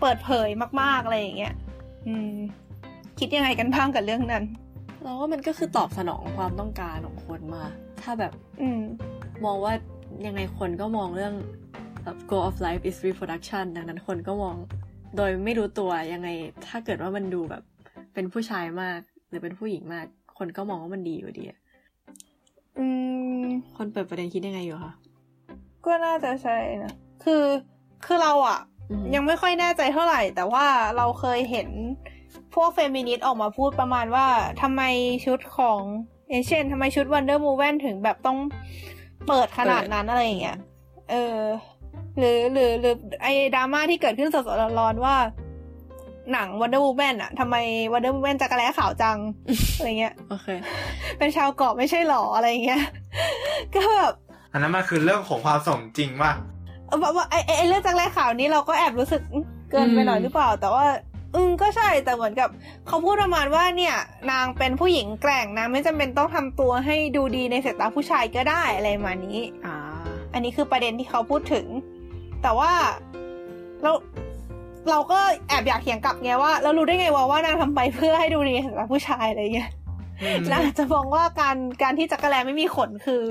[0.00, 0.48] เปิดเผย
[0.80, 1.54] มากๆอะไรอย่างเงี้ย
[2.06, 2.34] อืม
[3.18, 4.44] คิดยังไงกันบ้างกับเรื่องนั้น
[5.02, 7.64] เราว่ามันก็คือตอบสนองความต้องการของคนมา
[8.02, 8.80] ถ้าแบบ อืม
[9.44, 9.72] มองว่า
[10.26, 11.34] ยังไงคนก็มองเรื่อง
[12.04, 14.56] แบบ goal of life is reproduction ดังนั้นคนก็มอง
[15.16, 16.28] โดยไม่รู้ตัวยังไง
[16.66, 17.62] ถ้าเกิดว่ามันดูแบบ
[18.14, 20.06] เป็นผู้ชายมาก หรือเป็นผู้หญิงมาก
[20.38, 21.58] คนก็มองว่ามันดีอยู่ดีอะ
[22.78, 22.86] อื
[23.40, 23.42] ม
[23.76, 24.92] คนเปิดประเด็นคิดยังไงอยู่คะ
[25.86, 26.92] ก็น่าจะใช่นะ
[27.24, 27.44] คือ
[28.04, 28.58] คือเราอะ
[28.90, 31.68] อืมยังไม่ค่อยแน่ใจเท่าไหร่ แต่ว่าเราเคยเห็น
[32.56, 34.26] พวกเฟมินิสต์ออกมาพูดประมาณว่า
[34.62, 34.82] ทำไม
[35.26, 35.80] ชุดของ
[36.28, 38.38] อย่างเช่นทำไมชุด Wonder Woman ถึงแบบต้อง
[39.26, 40.58] เปิดขนาดนั้นอะไรอย่างเงี้ย
[41.10, 41.38] เออ
[42.18, 45.16] หรือหรือหรือไอ้ดราม่าที่เกิดขึ้นสดๆร้อนๆว่า
[46.32, 47.56] หนัง Wonder Woman อะทำไม
[47.92, 49.18] Wonder Woman จักรแล้ขาวจัง
[49.74, 50.48] อะไรเงี้ยโอเค
[51.18, 52.82] เป็นชาวเกาะไม่ใช่หรออะไรเงี้ย
[53.74, 54.14] ก็แบบ
[54.52, 56.32] อันนั้นมันคือเรื่องของความสมจริงว่า
[56.86, 60.84] เออแบบว่าไอ้ไอ้ไอ้เรื่องจักรแล้ขาวนี้เราก็แอบรู้สึกอื้อเกินไปหน่อยอืมหรือเปล่า แต่ว่า
[61.36, 62.48] อืมก็ใช่แต่เหมือนกับ
[62.86, 63.96] เขาพูดประมาณว่าเนี่ย
[64.30, 69.74] นางเป็นผู้หญิงแกร่งนางไม่จำเป็นต้องทำตัวให้ดูดีในสายตาผู้ชายก็ได้อะไรประมาณนี้อ่า
[70.32, 71.66] อันนี้คือประเด็นที่เขาพูดถึง
[72.42, 72.72] แต่ว่า
[73.82, 73.92] เรา
[74.90, 75.18] เราก็
[75.48, 79.70] แอบอยากเถียงกลับไงว่าเรารู้ได้ไงว่าว่านางทำไปเพื่อให้ดูดีในสายตาผู้ชายอะไรเงี้ย
[80.22, 83.22] อืมนางอาจจะมองว่าการการที่จักรแลไม่มีขนคือ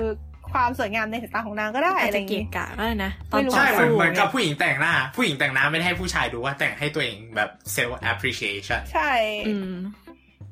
[0.56, 9.10] ความสวยงามในสายตาของนางก็ได้อาจอะไรจะอย่างเกะงี้กะก็ได้นะตอไม่นรู้ต่อใช่เหมือนสู้เหมือนกับยผู้หญิงแต่งหน้า ผู้หญิงแต่งหน้าไม่ได้ให้ผู้ชายดูว่าแต่งให้ตัวเองแบบ self appreciation ใช่
[9.48, 9.74] อืม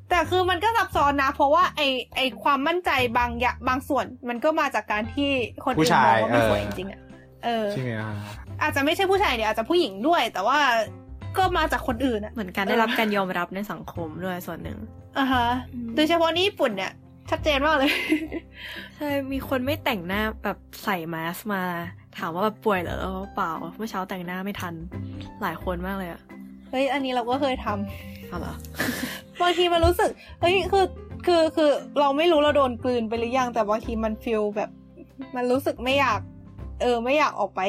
[0.09, 1.81] แต่คือมันก็ซับซ้อนนะ เพราะว่าไอ
[2.15, 5.31] ไอความมั่นใจบางอย่างบางส่วนมันก็มาจากการที่
[5.65, 6.99] คนผู้อื่นชามอยงว่าไม่เออสวยจริงๆอะ
[7.45, 8.13] เออใช่ไหมอะ
[8.61, 10.59] อาจจะไม่ใช่ผู้ชายเดี๋ยวอาจจะผู้หญิงด้วย แต่ว่า
[11.37, 14.77] ก็มาจากคนอื่นอะเหมือนการได้รับการยอมรับในสังคมด้วยส่วนหนึ่ง
[15.17, 16.91] อ่าฮะอืมโดยเฉพาะนี่ญี่ปุ่นเนี่ย
[17.29, 17.91] ชัดเจนมากเลย
[18.95, 21.61] ใช่ มีคนไม่แต่งหน้าแบบใส่มาสก์มา
[22.17, 22.95] ถามว่าแบบป่วยเหรอ
[23.35, 24.73] เปล่า เมื่อเช้าแต่งหน้าไม่ทัน
[25.41, 26.21] หลายคนมากเลยอะ
[26.69, 28.55] เฮ้ย อันนี้เราก็เคยทำเอาเหรอ
[29.41, 30.09] บางทีมันรู้สึก
[30.41, 30.85] เฮ้ย คือ
[31.25, 34.69] คือ คือ เราไม่รู้เราโดนกลืนไปหรือยัง แต่บางทีมันฟีลแบบ
[35.35, 36.19] มันรู้สึกไม่อยาก
[36.81, 37.61] เออ ไม่อยากออกไป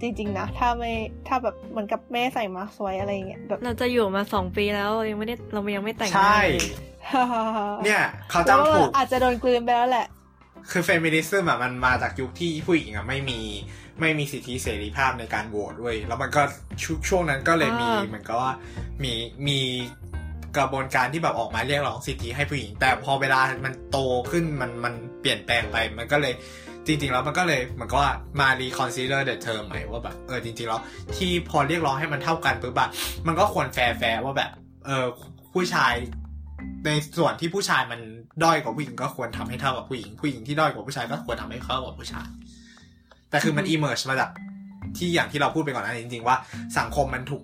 [0.00, 0.92] จริงๆนะ ถ้าไม่
[1.28, 6.38] ถ้าแบบเหมือนกับแม่ใส่มาสก์ไว้อะไรอย่างเงี้ยแบบเราจะอยู่มาสองปีแล้วยังไม่ได้เรายังไม่แต่งหน้าใช่
[7.10, 10.06] เลยเนี่ย เขาแล้วจำถูกอาจจะโดนกลืนไปแล้วแหละ
[10.70, 13.40] คือเฟมินิซึมอะมันมาจากยุคที่ผู้หญิงอะไม่มี
[14.00, 16.42] ไม่มีสิทธิเสรีภาพในการโหวตเว้ยแล้วมันก็
[16.82, 18.52] ช่วงช่วงนั้นก็เลยมีอ่าเหมือนกับว่า
[19.02, 19.12] มี
[19.46, 19.60] มี
[20.56, 23.98] กระบวนการที่แบบออกมาเรียกร้องสิทธิให้ผู้หญิง แต่พอเวลามันโต
[24.30, 26.34] ขึ้นมันมันเปลี่ยนแปลงไปมันก็เลย
[26.86, 30.80] จริงๆแล้วมันก็เลยเหมือนกับว่ามา reconsider the term ใหม่ว่าแบบเออจริงๆแล้ว
[31.16, 32.88] ที่พอเรียกร้องให้มันเท่ากันปุ๊บอะ
[33.26, 34.50] มันก็ควร fair fair ว่าแบบ
[34.86, 35.06] เออ
[35.52, 35.94] ผู้ชาย
[36.86, 38.00] ในส่วนที่ผู้ชายมัน
[38.42, 42.28] ด้อยกว่าผู้หญิงก็ควรทำให้เท่ากับผู้หญิง ผู้หญิงที่ด้อยกว่าผู้ชายก็ควรทำให้เท่ากับผู้ชาย
[43.30, 44.30] แต่คือมันอือฮึ emerge มาจาก
[44.96, 46.36] ที่อย่างที่เราพูดไปก่อนหน้านี้จริง ๆ ว่า
[46.78, 47.42] สังคมมันถูก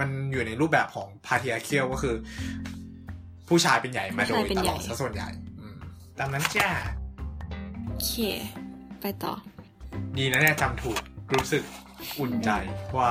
[0.00, 2.14] มันอยู่ในรูปแบบของ patriarchal ก็คือ
[3.48, 5.28] ผู้ชายเป็นใหญ่มาโดยตลอดซะส่วนใหญ่
[5.60, 5.76] อืม
[6.18, 6.68] ตามนั้นจ้า
[7.86, 8.14] โอเค
[9.00, 9.34] ไปต่อ
[10.18, 10.98] ดีนะเนี่ยจำถูก
[11.34, 11.62] รู้สึก
[12.18, 12.50] อุ่นใจ
[12.96, 13.10] ว่า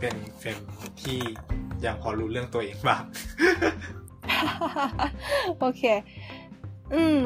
[0.00, 0.58] เป็นเฟม
[1.02, 1.18] ที่
[1.84, 3.02] ยังพอรู้เรื่องตัวเองบ้าง
[5.60, 5.82] โอเค
[6.94, 7.20] อืม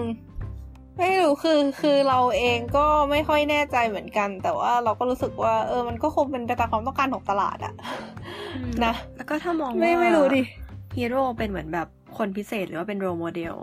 [0.98, 7.74] ไม่รู้คือ คือเราเองก็ไม่ค่อยแน่ใจเหมือนกัน แต่ว่าเราก็รู้สึกว่า เออ มันก็คงเป็นไปตามความต้องการของตลาดอะ
[8.84, 10.42] นะ แล้วก็ถ้ามองไม่ว่าไม่รู้ดิ
[10.96, 11.88] ฮีโร่เป็นเหมือนแบบ
[12.18, 13.54] คนพิเศษหรือว่าเป็น role model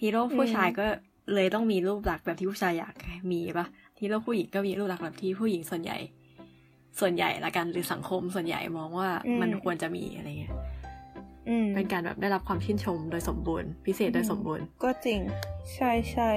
[0.00, 0.86] ฮีโร่ผู้ชายก็
[1.34, 2.94] เลยต้องมีรูปลักษณ์แบบที่ผู้ชายอยาก
[3.32, 3.66] มีปะ
[4.00, 5.98] ฮีโร่ผู้หญิงก็มีรูปลักษณ์แบบที่ผู้หญิงส่วนใหญ่
[7.00, 10.81] ส่วนใหญ่ละกันหรือสังคมส่วนใหญ่มองว่าอืมมันควรจะมีอะไรเงี้ยอืม
[11.74, 15.20] เป็นการแบบได้รับความชื่นชมโดยสมบูรณ์ พิเศษโดยสมบูรณ์ ก็จริง
[15.74, 16.30] ใช่ใช่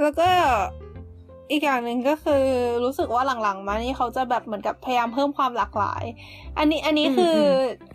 [0.00, 0.30] แล้วก็
[1.50, 2.44] อีกอย่างหนึ่งก็คือ
[2.84, 6.04] รู้สึกว่าหลังๆ มานี่เขาจะแบบเหมือนกับพยายามเพิ่มความหลากหลาย
[6.58, 7.40] อันนี้อันนี้คืออ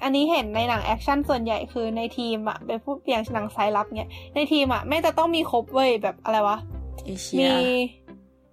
[0.03, 6.57] อันนี้เห็นในหนังแอคชั่นส่วนใหญ่คือในทีมอะไปพูดอย่างหนังสายลับเนี่ยในทีมอะไม่จะต้องมีครบเว้ยแบบอะไรวะ
[7.05, 7.51] เอเชียมี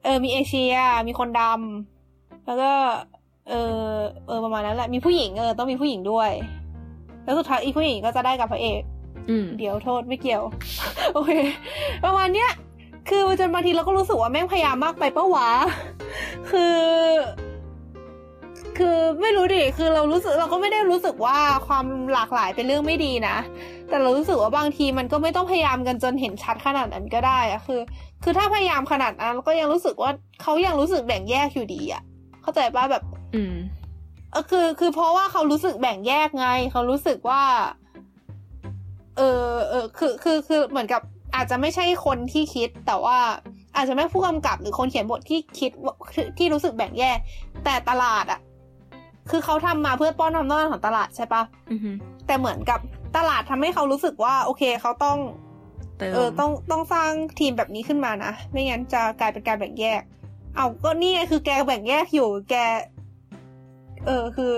[0.04, 0.74] เออมีเอเชีย
[1.06, 2.70] มีคนดำแล้วก็
[3.48, 3.92] เออ
[4.26, 6.30] เออประมาณนั้นแหละมีผู้หญิงเออต้องมีผู้หญิงด้วย
[7.28, 8.82] แล้วสุดท้ายอีผู้หญิงก็จะได้กับพระเอก
[9.30, 10.42] อืมเดี๋ยวโทษไม่เกี่ยว
[11.14, 11.32] โอเค
[12.04, 12.50] ประมาณเนี้ย
[13.08, 15.48] คือจนบางทีเราก็รู้สึกว่าแม่งพยายามมากไปปะวะ
[16.50, 16.78] คือ
[18.78, 23.36] คือไม่รู้ดิ คือเรารู้สึกเราก็ไม่ได้รู้สึกว่าความหลากหลายเป็นเรื่องไม่ดีนะ
[23.88, 27.80] แต่เรารู้สึกว่าบางทีมันก็ไม่ต้องพยายามกันจนเห็นชัดขนาดนั้นก็ได้อะคือ
[28.22, 30.10] คือถ้าพยายามขนาดนั้นเราก็ยังรู้สึกว่า
[30.42, 32.02] เขายังรู้สึกแบ่งแยกอยู่ดีอะ
[32.42, 33.02] เข้าใจป่ะแบบ
[33.34, 33.54] อืม
[34.30, 37.42] เออคือ คือเพราะว่าเขารู้สึกแบ่งแยกไง เขารู้สึกว่า
[39.16, 41.02] เออเออคือคือคือเหมือนกับ
[41.34, 43.18] อาจจะไม่ใช่คนที่คิด แต่ว่า
[43.76, 45.94] อาจจะไม่ผู้กำกับหรือคนเขียนบทที่คิดว่า
[46.38, 47.18] ที่รู้สึกแบ่งแยก
[47.64, 48.40] แต่ตลาดอะ
[49.30, 51.90] คือเขาทำมาเพื่อป้อนความต้องการของตลาดใช่ปะอือฮึ
[52.26, 52.80] แต่เหมือนกับ
[53.16, 55.18] ตลาดทำให้เขารู้สึกว่า โอเคเขาต้อง
[55.98, 60.02] เติมเออต้องต้องสร้างทีมแบบนี้ขึ้นมานะ ไม่งั้นจะกลายเป็นการแบ่งแยก
[60.56, 62.56] เอาก็นี่ไงคือแกแบ่งแยกอยู่ แก
[64.08, 64.52] เออคือ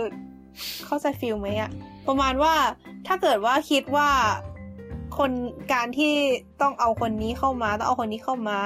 [0.86, 1.70] เข้าใจฟิลไหมอะ
[2.08, 2.54] ประมาณว่า
[3.06, 4.08] ถ้าเกิดว่าคิดว่า
[5.18, 5.30] คน
[5.72, 6.14] การที่
[6.60, 8.58] ต้องเอาคนนี้เข้ามา ต้องเอาคนนี้เข้ามา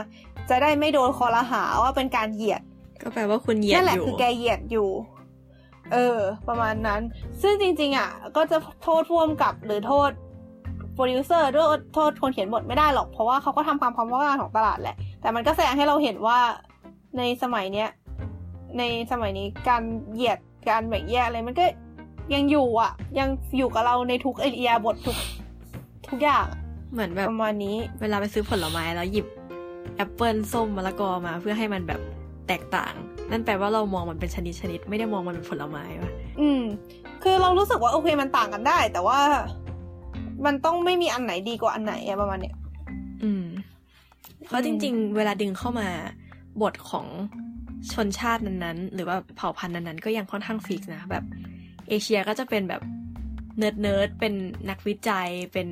[0.51, 2.62] จะได้ไม่โดนคอรหาว่าเป็นการเหยียด
[3.03, 4.89] ก็แปลว่าคุณเหยียดนั่นแหละอยู่คือแกเหยียดอยู่
[5.93, 6.18] เออ
[6.49, 7.01] ประมาณนั้น
[7.43, 10.11] ซึ่งจริง ๆ อะ ก็จะโทษพ่วงกับหรือโทษ
[10.95, 16.39] โปรดิวเซอร์ด้วยโทษคนเขียนบทไม่ได้หรอก เพราะว่าเขาก็ทำความความต้องการของตลาดแหละ แต่มันก็แสดงให้เราเห็นว่า
[17.18, 17.89] ในสมัยเนี้ย
[18.78, 18.82] ใน
[19.12, 19.82] สมัยนี้การ
[20.12, 20.39] เหยียด
[20.69, 21.65] การแบ่งแยกอะไรมันก็
[22.35, 25.17] ยังอยู่อะ ยังอยู่กับเราในทุกเอเรียบททุก
[26.09, 26.61] ทุกอย่างอะ
[26.93, 29.27] เหมือนแบบประมาณนี้ เวลาไปซื้อผลไม้แล้วหยิบ
[29.97, 32.01] แอปเปิลส้มมะละกอมา เพื่อให้มันแบบ
[32.49, 32.95] แตกต่าง
[33.31, 36.61] นั่นแปลว่าเรามองมันเป็นชนิดชนิดๆไม่ได้มองมันเป็นผลไม้วะอืม
[37.23, 39.19] คือเรารู้สึกว่าโอเคมันต่างกันได้ แต่ว่า
[40.47, 42.57] มันต้องไม่มีอันไหนดีกว่าอันไหนอะประมาณเนี้ย
[43.23, 43.45] อืม
[44.47, 45.89] เพราะจริง ๆ เวลาดึงเข้ามา
[46.62, 47.07] บทของ
[47.93, 51.24] ชนชาตินั้นๆ หรือว่าเผ่าพันธุ์นั้นๆ ก็ยังค่อนข้าง fix นะแบบ
[51.89, 52.82] เอเชียก็จะเป็นแบบ
[53.59, 54.35] nerd nerd เป็น
[54.70, 55.68] นักวิจัยเป็น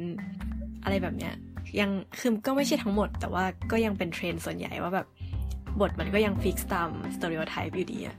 [0.82, 1.34] อะไรแบบเนี้ย
[1.80, 5.06] ยังคือก็ไม่ใช่ทั้งหมด แต่ว่าก็ยังเป็นเทรนด์ส่วนใหญ่ว่าแบบ
[5.80, 8.16] บทมันก็ยัง fix ตาม stereotype อยู่ดีอะ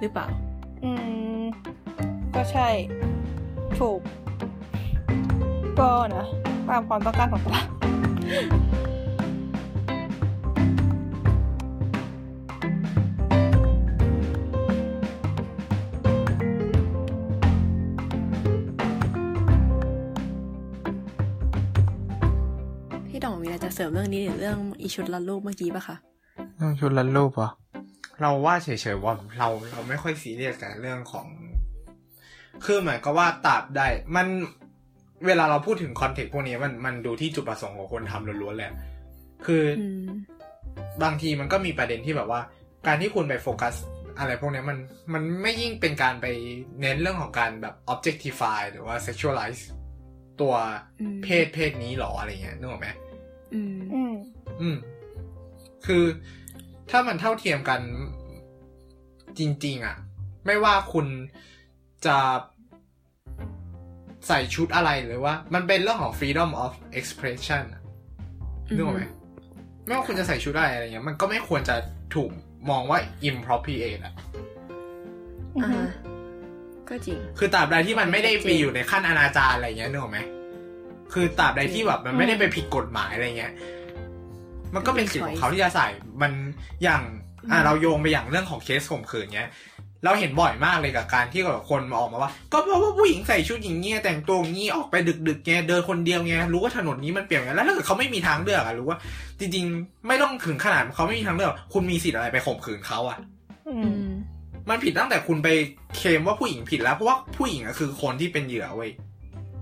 [0.00, 0.26] หรือเปล่า
[0.84, 0.90] อื
[1.40, 1.42] ม
[2.34, 2.68] ก็ใช่
[3.78, 4.00] ถูก
[5.80, 6.26] ก็นะ
[6.68, 7.66] ตามความต้องการของตลาด
[23.80, 25.96] รจะเสริมเรื่องนี้หรือเรื่องอีชุดลัดรูปเมื่อกี้ปะคะ
[26.56, 27.48] เรื่องชุดลันรูปเหรอ
[28.20, 31.26] เราว่าเฉยๆว่าเราเราไม่ค่อยซีเรียสกับเรื่องของ
[32.64, 34.26] คือเหมือนกับว่าตราบได้มัน
[35.26, 38.72] เวลาเราพูดถึงคอนเทกต์พวกนี้มันมันดูที่จุดประสงค์ของคนทำล้วนๆแหละ
[39.46, 40.08] คือออืม
[41.02, 42.40] บางทีมันก็มีประเด็นที่แบบว่า
[42.86, 43.74] การที่คุณไปโฟกัส
[44.18, 44.78] อะไรพวกนี้มัน
[45.12, 46.26] มันไม่ยิ่งเป็นการไป
[46.80, 49.60] เน้นเรื่องของการแบบ objectify หรือว่า sexualize
[50.40, 50.54] ตัว
[51.00, 52.88] อืมเพศเพศนี้หรออะไรเงี้ยนึกออกไหม
[53.54, 54.14] อืมอืม
[54.60, 54.76] อืม
[55.86, 56.04] คือ
[56.90, 57.80] ถ้ามันเท่าเทียมกัน
[59.38, 59.96] จริง ๆ อะ
[60.46, 61.06] ไม่ว่าคุณ
[62.06, 62.18] จะ
[64.28, 67.82] ใส่ชุดอะไรหรือว่า มันเป็นเรื่องของ freedom of expression อะ
[68.76, 69.02] นึกออกไหม
[69.86, 71.76] ไม่ว่าคุณจะใส่ชุดอะไรอะไรเงี้ย มันก็ไม่ควรจะ
[72.14, 72.30] ถูก
[72.70, 72.98] มองว่า
[73.30, 74.14] impropriate อะ
[75.56, 75.90] อือฮึอ่า
[76.88, 80.18] ก็จริง คือตราบใดที่มันไม่ได้ไปอยู่ในขั้นอนาจารอะไรเงี้ยนึกออกไหม
[81.12, 83.52] คือตราบใดที่แบบมันไม่ได้ไปผิดกฎหมายอะไรเงี้ย
[84.74, 85.86] มันก็เป็นสิทธิ์ของเขาที่จะใส่
[86.22, 86.32] มัน
[86.82, 87.02] อย่าง
[87.50, 89.50] อะอืมเราโยงไปอย่างเรื่องของเคสข่มขืนเงี้ย
[90.04, 94.94] เราเห็นบ่อยมากเลยกับการที่แบบคนมาออกมาว่า ก็เพราะว่าผู้หญิงใส่ชุดอย่างเงี้ยแต่งตัวอย่างงี้ออกไป
[95.28, 98.98] ดึกๆเงี้ยเดินคนเดียวเงี้ยรู้ว่าถนนนี้มันเปลี่ยวอย่างเงี้ยแล้วถ้าเกิดเขาไม่มีทางเลือกอะรู้ว่า
[99.40, 103.18] จริงๆ ไม่ต้องถึงขนาดเขาไม่มีทางเลือกคุณมีสิทธิ์อะไรไปข่มขืนเขาอะ
[103.68, 104.08] อือืมม
[104.68, 105.48] มันผิดตั้งแต่คุณไป
[105.96, 108.90] เคลมว่าผู้หญิงผิดแล้วเพราะว่าผู้หญิงอะคือคนที่เป็นเหยื่อเว้ย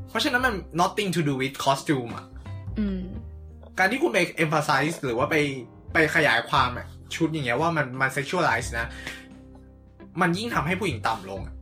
[0.08, 2.26] เพราะฉะนั้นมัน nothing to do with costume อะ
[2.78, 3.02] อืม
[3.78, 5.36] การที่คุณไป emphasize หรือว่าไป
[5.92, 8.86] ไปขยายความอะชุดอย่างเงี้ยว่ามันมัน sexualize นะ
[10.20, 11.54] มันยิ่งทำให้ผู้หญิงต่ำลงอะ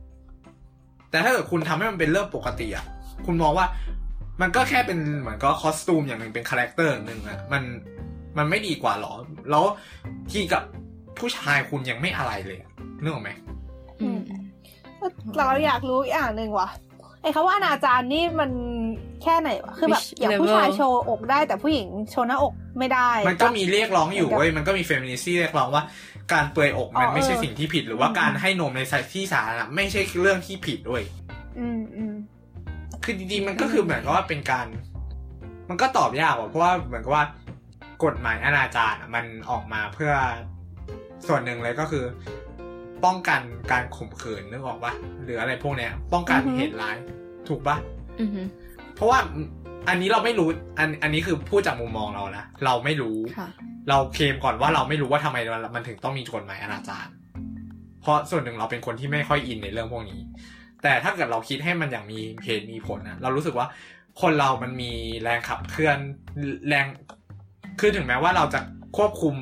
[1.11, 2.85] แต่ถ้าเกิดคุณทำให้มันเป็นเรื่องปกติอะ
[3.25, 3.67] คุณมองว่า
[4.41, 7.63] มันก็แค่เป็นเหมือนก็ costume อย่างหนึ่งเป็น character หนึ่งอะมัน
[8.37, 9.13] มันไม่ดีกว่าหรอ
[9.51, 9.63] แล้ว
[10.31, 10.63] ที่กับ
[11.17, 12.71] ผู้ชายคุณยังไม่อะไรเลยอะ
[13.01, 13.29] นึกออกไหม
[14.01, 14.19] อืม
[15.37, 16.69] เราอยากรู้อย่างหนึ่งว่ะ
[17.21, 18.51] ไอ้คำว่าอนาจารนี่มัน
[19.23, 20.75] แค่ไหนวะคือแบบ Which อย่างผู้ชาย level?
[20.75, 25.83] โชว์อกได้แต่ผู้หญิงโชว์หน้าอกไม่ได้ มันก็ปะมีเรียกร้องอยู่เว้ยมันก็มีเฟมินิซี่เรียกร้องว่า
[26.33, 28.81] การเปลือยอกมันอ๋อไม่ใช่เออสิ่งที่ผิดหรือว่าอืมการให้นมใน
[29.13, 31.01] ที่สาธารณะไม่ใช่เรื่องที่ผิดด้วย
[31.59, 32.13] อืมอืม
[33.03, 34.67] คือจริงๆมันก็คือเหมือนกับว่าเป็นการ
[35.69, 37.23] มันก็ตอบยากว่ะเพราะว่าเหมือนกับว่า
[38.03, 40.13] กฎหมายอนาจารอะมันออกมาเพื่อ
[41.27, 42.03] ส่วนหนึ่งเลยก็คือ
[43.05, 43.41] ป้องกัน
[43.71, 44.93] การข่มขืนนึกออกปะ
[45.23, 46.97] หรืออะไรพวกเนี้ย ป้องกันเหตุร้าย
[47.47, 47.77] ถูกปะ
[48.19, 48.29] อืม
[48.95, 49.19] เพราะว่า
[49.89, 50.47] อันนี้เราไม่รู้
[50.79, 53.49] อันอันนี้คือพูดจากมุมมองเรานะเราไม่รู้ค่ะ
[53.89, 57.07] เราเคลมก่อนว่าเราไม่รู้ว่าทำไมมันมันถึงต้องมีกฎหมายอนาจาร
[58.01, 60.21] เพราะส่วนหนึ่งเราเป็นคนที่ไม่ค่อยอินในเรื่องพวกนี้
[60.83, 63.67] แต่ถ้าเกิดเราคิดให้มันอย่างมีเหตุมีผลนะเรารู้สึกว่า
[64.21, 64.91] คนเรามันมี
[65.23, 65.97] แรงขับเคลื่อน
[66.67, 66.85] แรง
[67.79, 68.59] คือถึงแม้ว่าเราจะ
[68.97, 69.35] ควบคุม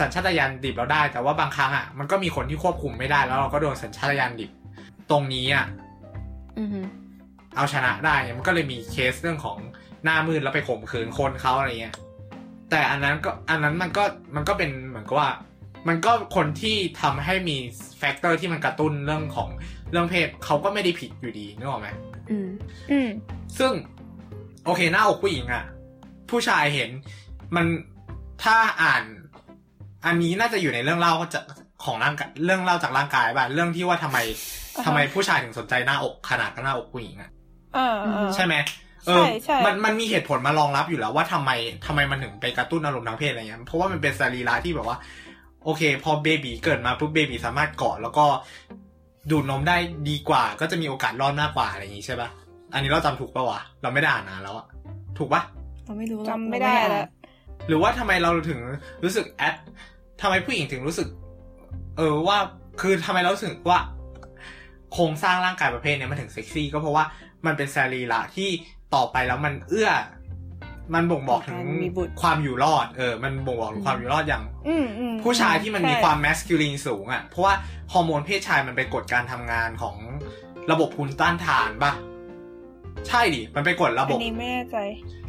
[0.00, 4.50] สัญชาตญาณดิบเราได้ แต่ว่าบางครั้งอะมันก็มีคนที่ควบคุมไม่ได้แล้วเราก็โดนสัญชาตญาณดิบ
[5.10, 5.66] ตรงนี้อะ
[6.58, 6.68] อืม
[7.56, 9.58] เอาชนะได้เนี่ยมันก็เลยมีเคสเรื่องของ
[10.04, 11.94] หน้ามืดแล้วไปข่มขืนคนเขาอะไรเงี้ย
[12.70, 14.04] แต่อันนั้นก็อันนั้นมันก็
[14.36, 15.30] มันก็เป็นเหมือนกับว่า
[15.88, 17.56] มันก็คนที่ทำให้มี
[17.98, 19.48] factor ที่มันกระตุ้นเรื่องของ
[19.90, 21.88] เรื่องเพศเขาก็ไม่ได้ผิดอยู่ดีนึกออกไหม
[22.30, 22.48] อืม
[22.90, 23.08] อืม
[23.58, 23.72] ซึ่ง
[24.64, 25.64] โอเคหน้าอกผู้หญิงอะ
[26.30, 26.90] ผู้ชายเห็น
[27.56, 27.66] มัน
[28.44, 29.02] ถ้าอ่าน
[30.06, 31.40] อันนี้น่าจะอยู่ในเรื่องเล่าก็จะ
[31.84, 34.18] ของร่างกายเรื่องเล่าจากร่างกายป่ะเรื่องที่ว่าทำไม
[34.76, 37.30] อ่าฮะทำไมผู้ชายถึงสนใจหน้าอกขนาดกับหน้าอกผู้หญิงอะ
[37.74, 38.54] เออเออใช่ไหม
[39.06, 41.50] เอใช่อใช่มันมันมีเหตุผลมารองรับอยู่แล้วว่าทำไม
[41.86, 44.98] ทำไมมันถึงไปกระตุ้นอารมณ์ทางเพศอะไรเงี้ยเพราะว่ามันเป็นสรีระที่แบบว่า
[45.64, 48.24] โอเค พอเบบีเกิดมาปุ๊บเบบีสามารถเกาะแล้วก็
[49.30, 49.76] ดูดนมได้
[50.08, 52.28] ดีกว่า ก็จะมีโอกาสรอดมากกว่าอะไรอย่างงี้ใช่ปะ
[52.72, 54.66] อันนี้เราจำถูกปะวะเราไม่ได้อ่านนานแล้วอะ
[55.18, 55.42] ถูกปะ
[55.84, 57.06] เราไม่รู้จำไม่ได้แล้ว
[57.68, 58.60] หรือว่าทำไมเราถึง
[59.02, 59.54] รู้สึกแอด
[60.20, 61.08] ทำไมผู้หญิงถึงรู้สึก
[61.96, 62.38] เออว่า
[62.80, 63.78] คือทำไมเรารู้สึกว่า
[64.92, 67.04] โครงสร้างร่างกายประเภทเนี้ยมันถึงเซ็กซี่ก็เพราะว่า
[67.46, 68.50] มันเป็นสรีระที่
[68.94, 69.90] ต่อไปแล้วมันเอื้อ
[70.94, 77.54] มันบ่งบอกถึงการมีบุตรความอยู่รอด เออ มันบ่งบอกถึงความอยู่รอดอย่างอืมอืมผู้ชายที่มันมีใช่ความแมสคิลินสูงอะ เพราะว่า
[77.92, 79.96] ฮอร์โมนเพศชายมันไปกดการทำงานของ
[80.70, 81.92] ระบบภูมิต้านทานป่ะ
[83.08, 84.76] ใช่ดิ มันไปกดระบอับนนี้ไม่แน่ใจ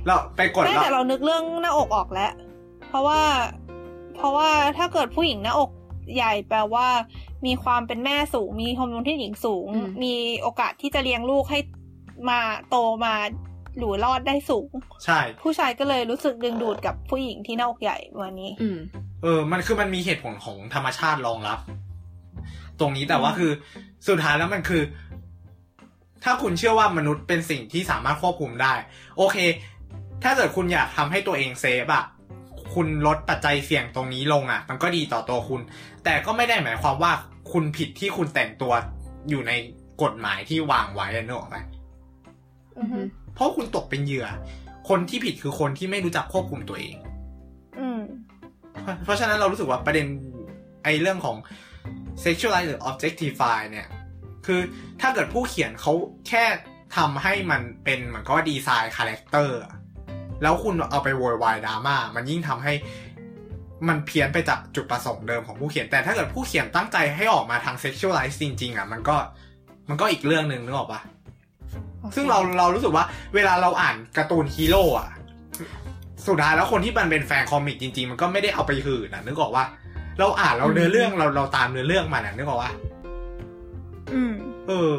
[0.05, 2.31] แล้วไปกดไม่ระแต่เรานึกเรื่องหน้าอกออกแล้ว
[2.89, 3.21] เพราะว่า
[4.17, 5.71] เพราะว่าถ้าเกิดผู้หญิงหน้าอก
[6.15, 6.87] ใหญ่แปลว่า
[7.45, 11.59] มีความเป็นแม่สูง มีฮอร์โมนที่หญิงสูงอืมมีโอกาสที่จะเลี้ยงลูกให้
[12.29, 12.39] มา
[12.69, 13.15] โตมา
[13.77, 14.69] หรือรอดได้สูง
[15.05, 18.79] ใช่ ผู้ชายก็เลยรู้สึกดึงดูดกับผู้หญิงที่หน้าอกใหญ่วันนี้ อืม
[19.23, 21.59] เออ มันคือมันมีเหตุผลของธรรมชาติรองรับ
[22.79, 23.51] ตรงนี้แต่ว่าคือ
[24.07, 24.81] สุดท้ายแล้วมันคือ
[26.23, 28.73] ถ้าคุณเชื่อว่ามนุษย์เป็นสิ่งที่สามารถควบคุมได้
[29.17, 29.37] โอเค
[30.23, 32.05] ถ้าเกิดคุณอยากทำให้ตัวเองเซฟอะ
[32.77, 35.61] คุณลดปัจจัยเสี่ยงตรงนี้ลงอะมันก็ดีต่อตัวคุณ
[36.03, 37.11] แต่ก็ไม่ได้หมายความว่า
[37.51, 38.73] คุณผิดที่คุณแต่งตัว
[39.29, 39.51] อยู่ใน
[40.01, 41.57] กฎหมายที่วางไว้อะนึกออกไหม
[42.79, 42.99] อือฮึ
[43.33, 44.27] เพราะคุณตกเป็นเหยื่อ
[44.89, 46.95] คนที่ผิดคือคนที่ไม่รู้จักควบคุมตัวเอง
[47.79, 48.01] อืม
[48.83, 50.07] เพราะเพราะฉะนั้นเรารู้สึกว่าประเด็น
[50.83, 51.37] ไอเรื่องของ
[52.23, 53.87] sexualize หรือ objectify เนี่ย
[54.45, 54.59] คือ
[55.01, 55.93] ถ้าเกิดผู้เขียนเขา
[56.27, 56.45] แค่
[56.97, 59.57] ทำให้มันเป็นเหมือนกับว่า design character
[60.41, 62.73] แล้วคุณเอาไปโวยวายดราม่ามันยิ่งทำให้
[63.87, 69.15] มันเพี้ยนไปจากจุดประสงค์เดิมของผู้เขียนแต่ถ้าเกิดผู้เขียนตั้งใจให้ออกมาทาง sexualize จริงๆอะมันก็
[69.89, 71.01] มันก็อีกเรื่องหนึ่งนึกออกปะ
[72.15, 75.09] ซึ่งเราเรารู้สึกว่าเวลาเราอ่านการ์ตูนฮีโร่อะ
[76.27, 79.65] สุดท้ายแล้วคนที่มันเป็นแฟน comic จริง ๆ มันก็ไม่ได้เอาไปหื่นนะนึกออกว่า
[80.19, 82.71] เราอ่านเราเนื้อเรื่องเราเราตามเนื้อเรื่องมันนะนึกออกว่า
[84.13, 84.33] อืม
[84.67, 84.91] เออ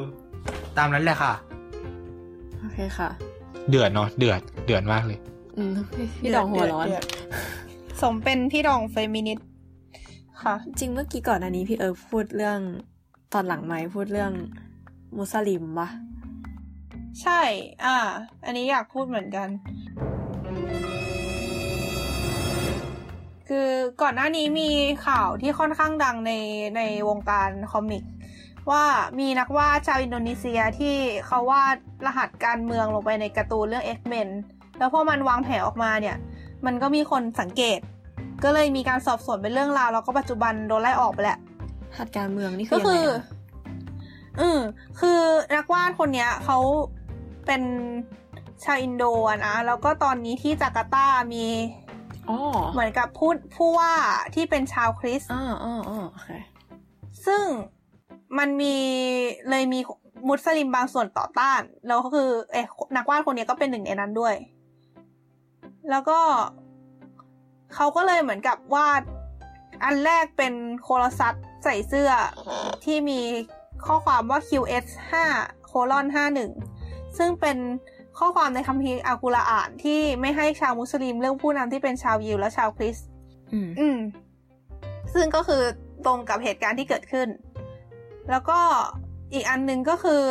[0.78, 1.32] ตามนั้นแหละค่ะ
[2.61, 3.09] โอเคค่ะ
[3.71, 5.19] เดือดเนาะเดือดเดือดมากเลย
[5.59, 7.05] อืมพี่พี่ดองหัวร้อนเดือด
[8.01, 9.49] สมเป็นพี่ดองเฟมินิสต์
[10.43, 12.59] ค่ะ จริงเมื่อกี้ก่อนอันนี้พี่เอิร์กพูดเรื่อง
[13.33, 14.33] ตอนหลังไหมค์พูดเรื่อง
[15.16, 15.89] มุสลิมปะ
[17.23, 17.41] ใช่
[17.85, 17.97] อ่า
[18.45, 19.49] อันนี้อยากพูดเหมือนกัน
[23.49, 23.69] คือ
[24.03, 24.71] ก่อนหน้านี้มี
[25.07, 26.33] ข่าวที่ค่อนข้างดังใน
[26.77, 28.05] ในวงการ comic
[28.71, 28.85] ว่า
[29.21, 30.97] มีนักวาดชาวอินโดนีเซียที่
[31.27, 34.29] เขาวาดรหัสการเมืองลงไปในการ์ตูนเรื่อง X-Men
[34.79, 36.16] แล้วพอมันวางแผงออกมาเนี่ย
[36.66, 37.79] มันก็มีคนสังเกต
[38.45, 41.39] ก็เลยมีการสอบสวนเป็นเรื่องราวแล้วก็ปัจจุบันโดนไล่ออกไปแหละ
[41.97, 43.23] หัดการเมืองนี่คืก็อยังคืไงออะ
[44.41, 44.61] อืม
[45.01, 45.21] คือ
[45.55, 46.59] นักวาดคนเนี้ยเขา
[47.47, 47.62] เป็น
[48.64, 51.47] ชาวอินโดอะนะแล้วก็ตอนนี้ที่จาการ์ตามี
[52.31, 52.39] อ๋อ
[52.73, 53.93] เหมือนกับผู้ผู้ว่า
[54.35, 56.31] ที่เป็นชาวคริสต์อ๋ออ๋ออ๋อโอเค
[57.27, 57.45] ซึ่ง
[58.39, 58.76] มันมี
[59.51, 59.81] เลยมี
[60.29, 62.66] มุสลิมบางส่วนต่อต้านแล้วก็คือเอ๊ะ
[62.97, 64.35] นักวาดคนเนี้ยก็เป็นหนึ่งในนั้นด้วย
[65.91, 66.20] แล้วก็
[67.74, 69.03] เขาก็เลยเหมือนกับวาด
[69.85, 72.11] อันแรกเป็นโคลซัสใส่เสื้อ
[72.85, 73.20] ที่มี
[73.87, 74.87] ข้อความว่า QS
[75.26, 76.07] 5โคลอน
[76.62, 77.59] 51 ซึ่งเป็น
[78.18, 83.09] ข้อความในคัมภีร์อัลกุรอานที่ไม่ให้ชาวมุสลิมเลือกผู้นำที่เป็นชาวยิวและชาวคริสต์
[83.53, 83.99] อืมอืม
[85.14, 85.62] ซึ่งก็คือ
[86.07, 87.29] ตรงกับเหตุการณ์ที่เกิดขึ้น
[88.31, 88.61] แล้วก็
[89.33, 90.24] อีกอันหนึ่งก็คือ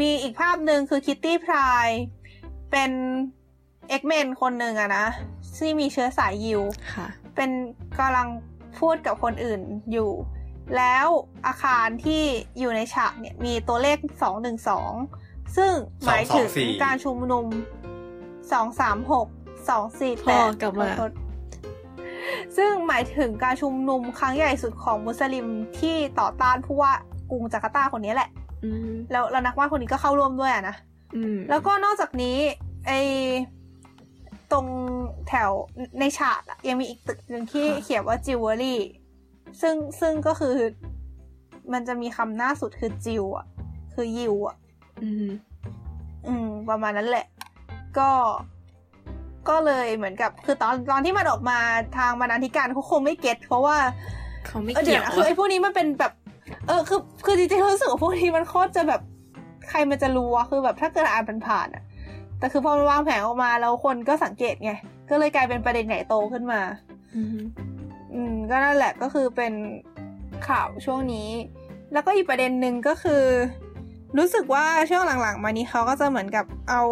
[0.00, 1.88] มีอีกภาพหนึ่งคือคิตตี้พราย
[2.70, 2.90] เป็น
[3.88, 5.06] เอ็กเมนคนหนึ่งอะนะ
[5.56, 6.62] ที่มีเชื้อสายยิว
[6.94, 7.50] ค่ะเป็น
[7.98, 8.28] กำลัง
[8.78, 9.60] พูดกับคนอื่น
[9.92, 10.10] อยู่
[10.76, 11.06] แล้ว
[11.46, 12.22] อาคารที่
[12.58, 14.92] อยู่ในฉากเนี่ยมีตัวเลขสองหนึ่งสอง
[15.56, 15.72] ซึ่ง
[16.04, 17.46] หมายถึง224การชุมนุม
[18.52, 19.26] สองสามหก
[19.68, 20.90] สองสี่พแปอดกลับมา
[22.56, 25.46] ซึ่งหมายถึงการชุมนุมครั้งใหญ่สุดของมุสลิม
[25.78, 26.92] ที่ต่อต้านผู้ว่า
[27.30, 28.28] กรุงจาการ์ตาคนนี้แหละ
[28.64, 30.76] อืมแล้วแล้วนักวาดคนนี้ก็เข้าร่วมด้วยอะนะ
[31.16, 32.36] อืมแล้วก็นอกจากนี้
[32.86, 32.92] ไอ
[34.52, 34.66] ตรง
[35.28, 35.50] แถว
[36.00, 38.80] ในฉากอะยังมีอีกตึกหนึ่งที่เขียนว่าจิวเวลรี่
[39.60, 40.56] ซึ่งซึ่งก็คือ
[41.72, 43.46] มันจะมีคำหน้าสุดคือ Jew อะ
[43.94, 44.56] คือยิวอะ
[45.02, 45.28] อืม
[46.26, 47.26] อืม ประมาณนั้นแหละ
[47.98, 48.10] ก็
[49.48, 51.58] ก็เลยเหมือนกับคือตอนตอนที่มันออกมา
[51.98, 53.76] ทางบรรณาธิการเขาคงไม่เก็ตเพราะว่า
[54.46, 56.12] เขาไม่เออเกี่เดี๋ยยววนะคือไอ้พวกนี้มันเป็นแบบ
[56.66, 59.00] เออคือคือจริงๆรู้สึกว่าพวกนี้มันโคตรจะแบบ
[59.68, 61.82] ใครมันจะรู้วะคือแบบถ้าเกิดอ่านผ่านๆอะ
[62.38, 64.72] แต่คือพอมันวางแผนออกมาแล้วคนก็สังเกตไง
[65.10, 66.60] ก็เลยกลายเป็นประเด็นใหญ่โตขึ้นมา
[67.16, 67.28] อืม
[68.14, 69.52] อืมก็นั่นแหละก็คือเป็น
[70.48, 71.28] ข่าวช่วงนี้
[71.92, 73.24] แล้วก็อีกประเด็นหนึ่งก็คือ
[74.18, 76.82] รู้สึกว่าช่วงหลังๆ มานี้เขาก็จะเหมือนกับเอา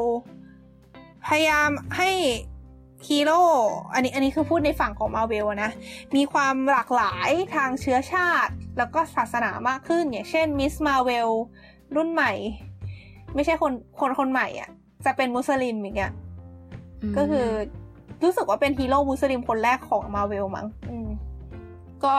[1.27, 2.11] พยายามให้
[3.09, 3.41] ฮีโร่
[3.95, 5.71] อันนี้อันนี้คือพูดในฝั่งของมาเวลนะ
[6.17, 10.75] มีความหลากหลายทางเชื้อชาติ แล้วก็ศาสนามากขึ้น อย่างเช่น Ms.
[10.87, 11.29] Marvel
[11.97, 12.33] รุ่นใหม่
[13.35, 14.71] ไม่ใช่คนคนคนใหม่อะ
[15.05, 16.13] จะเป็นมุสลิมอย่างเงี้ย
[17.17, 17.47] ก็คือ
[18.25, 21.09] รู้สึกว่าเป็นฮีโร่มุสลิมคนแรกของมาเวลมั้งอืม
[22.05, 22.15] ก็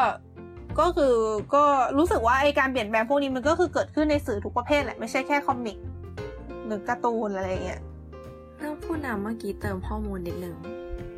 [0.80, 1.16] ก็คือ
[1.56, 1.64] ก็
[1.98, 5.78] รู้สึกว่าไอการเปลี่ยนแปลงพวกนี้มันก็คือเกิดขึ้นในสื่อทุกประเภทแหละ ไม่ใช่แค่คอมิก
[6.66, 7.82] หรือการ์ตูนอะไรอย่างเงี้ย
[8.58, 10.56] เรื่องผู้นำเมื่อกี้เติมข้อมูลนิดนึง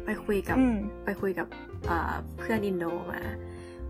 [0.06, 1.48] ไปคุยกับอืมไปคุยกับ
[1.90, 3.22] อ่าเพื่อนอินโดมา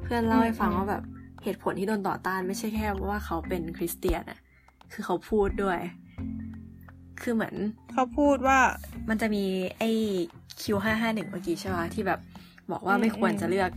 [0.03, 1.03] เพื่อนเล่าให้ฟังอืมว่าแบบ
[1.43, 4.39] เหตุผลที่โดนต่อต้านไม่ใช่แค่ว่าเขาเป็นคริสเตียนอะ
[4.93, 5.79] คือเขาพูดด้วย
[7.21, 7.55] คือเหมือน
[7.93, 8.59] เขาพูดว่า
[9.09, 9.43] มันจะมี
[9.79, 9.89] ไอ้
[10.61, 12.19] Q551 เมื่อกี้ใช่ไหมที่แบบ
[12.71, 13.71] บอกว่าอืมไม่ควรอืมจะเลือก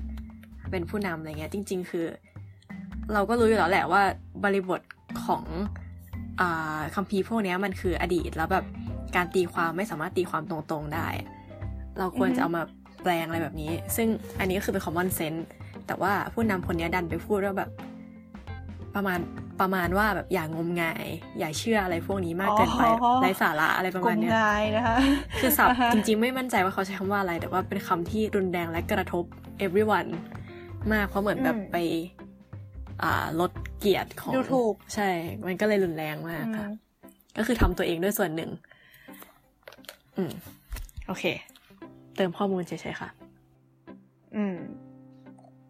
[0.71, 2.07] เป็นผู้นำอะไรเงี้ย จริง ๆ คือ
[3.13, 4.03] เราก็รู้อยู่แล้วแหละว่า
[4.45, 4.81] บริบท
[5.25, 5.69] ของอ่า
[6.95, 8.65] คัมภีร์พวกเนี้ยมันคืออดีตแล้วแบบ
[9.17, 11.29] การตีความไม่สามารถตีความตรงๆได้อะ
[11.99, 12.63] เราควรจะเอามา
[13.03, 14.09] แปลงอะไรแบบนี้ ซึ่ง
[14.39, 15.43] อันนี้ก็คือเป็น common sense
[15.87, 17.71] แต่ว่าผู้นำคนเนี้ยดันไปพูดว่าแบบ
[18.95, 19.19] ประมาณ
[19.61, 21.07] ประมาณว่าแบบอย่างงมงาย
[21.39, 24.97] อย่าเชื่ออะไรพวกนี้มากเกินไปอ๋อไร้สาระอะไรประกลมาณมเนี้ยงายนะคะ
[25.41, 29.25] คือศัพท์าฮะจริงๆ ไม่มั่นใจว่าเขาใช้คำว่าอะไร แต่ว่าเป็นคำที่รุนแรงและกระทบ
[29.65, 30.11] everyone
[30.93, 32.22] มากเพราะเหมือนแบบอืมไปอ่า
[33.41, 35.09] ลดเกียรติของดูถูกใช่
[35.47, 36.69] มันก็เลยรุนแรงมากอืมค่ะ
[37.37, 38.51] ก็คือทำตัวเองด้วยส่วนหนึ่ง
[40.17, 40.33] อืม
[41.07, 41.25] โอเค
[42.17, 43.09] เติมข้อมูลเฉยๆค่ะ
[44.37, 44.57] อืม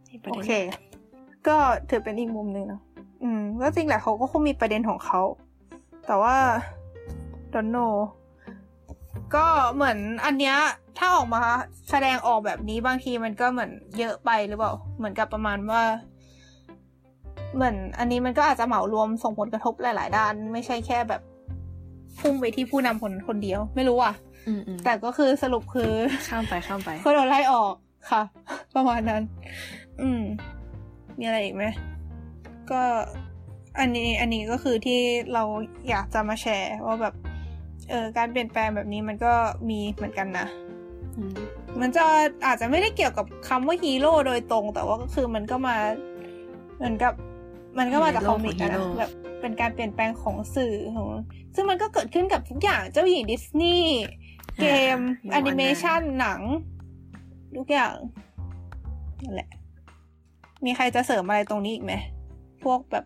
[0.08, 0.52] นี่ประโอด็นเค
[1.48, 1.56] ก็
[1.90, 2.82] ถือเป็นอีกมุมหนึ่งเนาะ
[3.22, 5.20] อืมก็จริงแหละเขาก็คงมีประเด็นของเขา
[6.06, 6.36] แต่ว่า
[7.54, 7.76] ดอนโน
[9.34, 10.56] ก็เหมือนอันเนี้ย
[10.98, 11.42] ถ้าออกมา
[11.90, 15.82] แสดงออกแบบนี้บางทีมันก็เหมือนเยอะไปหรือเปล่า เหมือนกับประมาณว่า
[17.54, 21.22] เหมือนอันนี้มันก็อาจจะเหมารวมส่งผลกระทบหลาย ๆ ด้าน ไม่ใช่แค่แบบ
[22.20, 24.14] พุ่งไปที่ผู้นำคนคนเดียว ไม่รู้อะ
[24.48, 25.92] อืมอืมแต่ก็คือสรุปคือ
[26.28, 27.74] ข้ามไปข้ามไปก็โดนไล่ออก
[28.10, 28.22] ค่ะ
[28.76, 29.22] ประมาณนั้น
[30.00, 30.22] อืม
[31.18, 31.64] มีอะไรอีกไหม
[32.70, 32.82] ก็
[33.78, 35.00] อันนี้อันนี้ก็คือที่
[35.34, 35.44] เรา
[35.88, 37.14] อยากจะมาแชร์ ว่าแบบ
[37.90, 39.32] เออการเปลี่ยนแปลงแบบนี้มันก็
[39.68, 40.46] มีเหมือนกันนะ
[41.16, 41.34] อืม
[41.80, 42.04] มันจะ
[42.46, 45.76] อาจจะไม่ได้เกี่ยวกับคำว่าฮีโร่โดยตรง แต่ว่าก็คือมันก็มา
[46.76, 47.14] เหมือนกับ
[47.78, 49.10] มันก็มาจาก comic อะนะแบบ
[49.40, 51.08] เป็นการเปลี่ยนแปลงของสื่อของ
[51.54, 54.02] ซึ่งมันก็เกิดขึ้นกับทุกอย่างเจ้าหญิงดิสนีย์
[54.60, 54.66] เก
[54.96, 54.98] ม
[55.32, 56.40] แอนิเมชันหนัง
[57.56, 57.94] ทุกอย่าง
[59.22, 59.50] นั่นแหละ
[60.64, 61.94] มีใครจะเสริมอะไรตรงนี้อีกไหม
[62.64, 63.04] พวกแบบ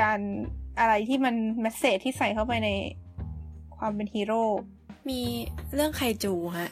[0.00, 0.18] การ
[0.78, 2.68] อะไรที่มันแมสเซจที่ใส่เข้าไปใน
[3.76, 4.42] ความเป็นฮีโร่
[5.08, 5.20] มี
[5.74, 6.70] เรื่องไคจูฮะ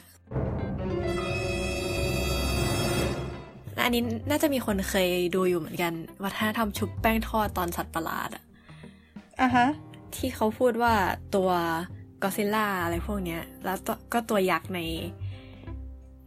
[3.77, 8.43] และอันนี้น่าจะมีคนเคยดูอยู่เหมือนกัน วัฒนธรรมชุบแป้งทอดตอนสัตว์ประหลาดอะ
[9.41, 9.67] อะฮะ
[10.15, 10.93] ที่เขาพูดว่า
[11.35, 11.49] ตัว
[12.23, 14.79] กอซิล่าอะไรพวกเนี้ย แล้วตัวก็ตัวยักษ์ใน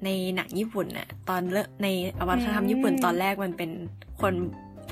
[0.04, 1.88] ในหนังญี่ปุ่นน่ะ ตอนเลิกใน
[2.28, 3.70] วัฒนธรรมญี่ปุ่นอืมตอนแรกมันเป็น
[4.20, 4.32] คน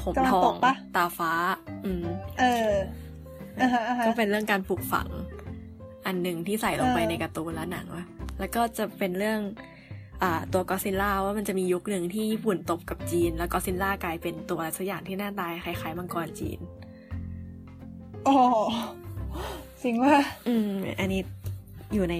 [0.02, 1.32] ผมตะวันทอตงกปะตาฟ้า
[1.84, 2.04] อืม
[2.40, 2.72] เออ
[3.61, 5.09] อะฮะอะฮะก็เป็นเรื่องการปลูกฝัง
[6.06, 8.04] อันหนึ่งที่ใส่ลงไปเออในการ์ตูนและหนังวะ
[8.38, 9.76] แล้วก็จะเป็นเรื่องอ่า
[10.52, 16.58] ตัวกอซิลล่าว่ามันจะมียุคหนึ่งที่ญี่ปุ่นตบกับจีน แล้วกอซิลล่ากลายเป็นตัวอะไรสักอย่างที่หน้าตาคล้ายๆมังกรจีน
[18.24, 18.36] โอ้
[19.82, 20.14] จริงว่า
[20.48, 21.22] อืม อันนี้
[21.94, 22.16] อยู่ใน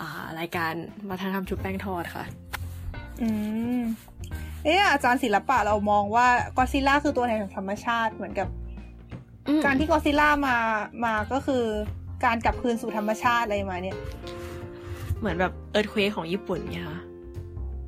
[0.00, 0.72] อ่ารายการ
[1.10, 2.24] วัฒนธรรมชุบแป้งทอดค่ะ
[3.22, 3.28] อื
[3.78, 3.80] ม
[4.64, 8.48] เอ๊ะอาจารย์ศิลปะเรามองว่ากอซิล่าคือตัวแทนของธรรมชาติเหมือนกับ
[9.64, 10.56] การที่กอซิล่ามา
[11.04, 11.64] มาก็คือ
[12.24, 13.96] การกลับคืนสู่ธรรมชาติอะไรมาเนี่ย
[15.20, 17.02] เหมือนแบบเอิร์ธเควของญี่ปุ่นเนี่ยค่ะ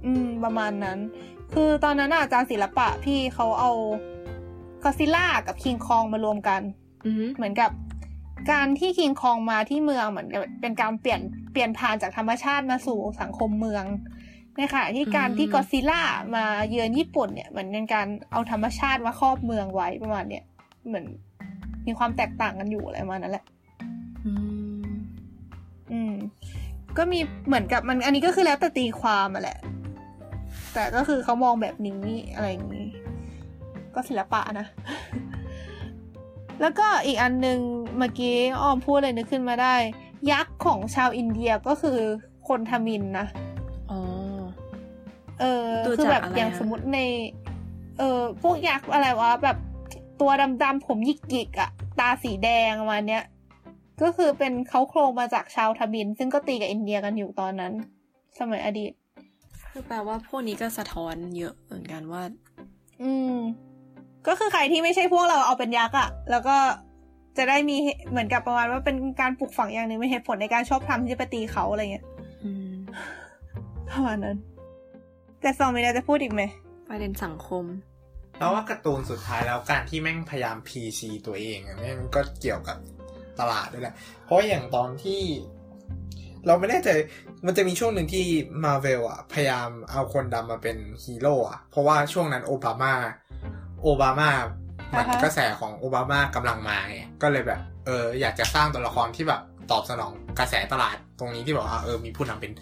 [0.04, 0.98] อืม ประมาณนั้น
[1.52, 3.70] คือตอนนั้นน่ะอาจารย์ศิลปะพี่เขาเอา
[4.84, 6.60] กอซิล่ากับคิงคองมารวมกัน
[7.06, 7.70] อือหือเหมือนกับ
[8.50, 11.20] การที่คิงคองมาที่เมืองเหมือนกับเป็นการเปลี่ยน
[11.52, 13.84] เปลี่ยนผ่านจากธรรมชาติมาสู่สังคมเมือง
[14.56, 16.02] ในขณะที่การที่กอซิล่า
[16.34, 20.44] มาเยือนญี่ปุ่นเนี่ยเหมือนเป็นการเอาธรรมชาติมาครอบเมืองไว้ประมาณเนี่ย
[20.86, 21.06] เหมือน
[21.86, 23.44] มีความแตกต่างกันอยู่อะไรประมาณนั้นแหละ
[24.24, 24.32] อื
[24.80, 24.82] ม
[25.92, 26.14] อืม
[26.99, 29.59] ก็มีเหมือนกับมันอันนี้ก็คือแล้วแต่ตีความอะแหละ
[30.74, 32.03] แต่ก็คือเขามองแบบนี้
[32.34, 32.88] อะไรอย่างนี้
[33.95, 34.66] ก็ศิลปะนะ
[36.61, 37.59] แล้วก็อีกอันหนึ่ง
[37.99, 39.74] เมื่อกี้ออมพูดเลยนึกขึ้นมาได้
[40.30, 41.99] ยักษ์ของชาวอินเดียก็คือ
[42.49, 43.26] คนทมิฬนะ
[43.90, 43.99] อ๋อ
[45.40, 46.99] เออดูคือจากแบบอะไรอย่างอะสมมติใน
[47.99, 49.57] เออพวกยักษ์อะไรวะแบบ
[50.20, 50.30] ตัว
[50.62, 50.99] ดำๆผม
[51.30, 53.22] หยิกๆอะตาสีแดงประมาณเนี้ย
[54.01, 57.72] ก็คือเป็นเค้าโครงมาจากชาวทมิฬ ซึ่งก็ตีกับอินเดียกันอยู่ตอนนั้น
[58.38, 58.93] สมัยอดีต
[59.70, 62.22] คือแปลว่าพวกนี้ก็สะท้อนเยอะเหมือนกันว่า
[63.03, 63.36] อืม
[64.26, 66.57] ก็คือใครที่ไม่ใช่พวกเราเอาเป็นยักษ์อะแล้วก็
[67.36, 72.05] จะได้มีเหเหมือนกับประมาณว่าเป็นการปลูกฝังอย่างหนึ่งเป็นเหตุผลในการชอบทำที่จะไปตีเขาอะไรเงี้ย
[72.45, 72.72] อืม
[73.90, 74.36] ประมาณนั้น
[75.40, 76.43] แต่ซองมีอะไรจะพูดอีกไหม
[76.88, 77.64] ประเด็นสังคม
[78.38, 82.76] แล้วว่าการ์ตูนสุดท้ายแล้วการที่แม่งพยายาม PC ตัวเองอะแม่งก็เกี่ยวกับ
[83.40, 85.22] ตลาดด้วยแหละ เพราะอย่างตอนที่
[86.46, 86.88] เราไม่แน่ใจ
[87.46, 88.24] มันจะมีช่วงหนึ่งที่
[88.64, 92.92] มาเวลอะพยายามเอาคนดำมาเป็นฮีโร่อะเพราะว่าช่วงนั้นโอบามา
[93.82, 94.30] โอบามา
[94.88, 102.52] เหมือนอ่าฮะกระแสของโอบามากำลังมาไงก็เลยแบบ เออ อยากจะสร้างตัวละครที่แบบตอบสนองกระแสตลาดตรงนี้ที่บอกว่าเออมีผู้นำเป็น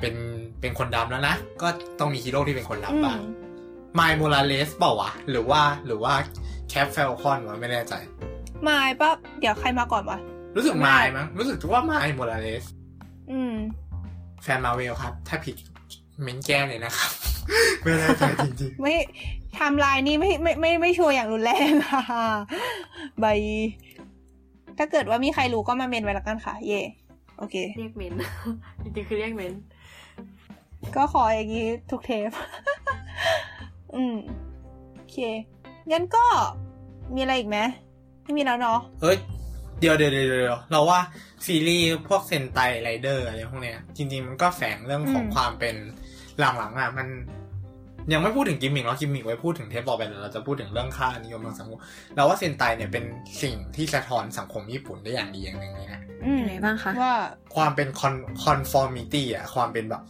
[0.00, 0.14] เป็น
[0.60, 1.68] เป็นคนดำแล้วนะ ก็
[2.00, 6.14] ต้องมีฮีโร่ที่เป็นคนอืดำบ้างม Miles Morales เปล่าวะ หรือว่าหรือว่า
[6.68, 7.94] แคปเฟลคอนวะไม่แน่ใจ
[8.68, 10.18] มายปะเดี๋ยวใครมาก่อนวะ
[10.56, 12.64] รู้สึกไม่ไมล์มั้งรู้สึกว่าไมล์โมราเลส
[13.30, 13.54] อืม
[14.42, 15.56] แฟนมาเวลครับ ถ้าผิด
[16.22, 17.10] เม้นแก้เลยนะครับ
[17.82, 18.94] ไม่แน่ใจจริงไม่
[19.54, 22.02] ไทำลายนี่ไม่ไม่ไม่ไม่ชัวร์อย่างรุนแรงค่ะ
[23.20, 23.26] ใบ
[24.78, 26.80] ถ้าเกิดว่ามีใครรู้ก็มาเมนไว้ละกันค่ะ เย่
[27.38, 28.12] โอเค เรียกเมน
[28.82, 29.52] จริงๆคือเรียกเมน
[30.96, 32.30] ก็ขออย่างนี้ทุกเทป
[33.94, 34.14] อืม
[34.94, 35.16] โอเค
[35.90, 36.24] งั้นก็
[37.14, 37.58] มีอะไรอีกไหม
[38.28, 39.18] ไม่มีแล้วเนาะๆเอ้ย
[39.80, 41.00] เดี๋ยวเดี๋ยวเดี๋ยวเดี๋ยวเราว่า
[41.46, 45.76] ซีรีส์พวกเซนไตไรเดอร์อะไรพวกเนี้ย จริง ๆ มันก็แฝงเรื่องของอืมความเป็น
[46.38, 47.08] หลังๆอะมัน
[48.12, 51.80] ยังไม่พูดถึงกิมมิกเรากิมมิกไว้พูดถึงเทปต่อไปแล้วเราจะพูดถึงเรื่องค่านิยมทางสังคม
[52.14, 53.04] เราว่าเซนไตเนี่ยเป็น
[53.42, 57.14] สิ่งที่สะท้อนสังคมญี่ปุ่นได้อย่างดีอย่างหนึ่งเลยนะอืมยังไงบ้างคะว่า
[57.56, 60.02] ความเป็นคอน conformity อะความเป็นแบบ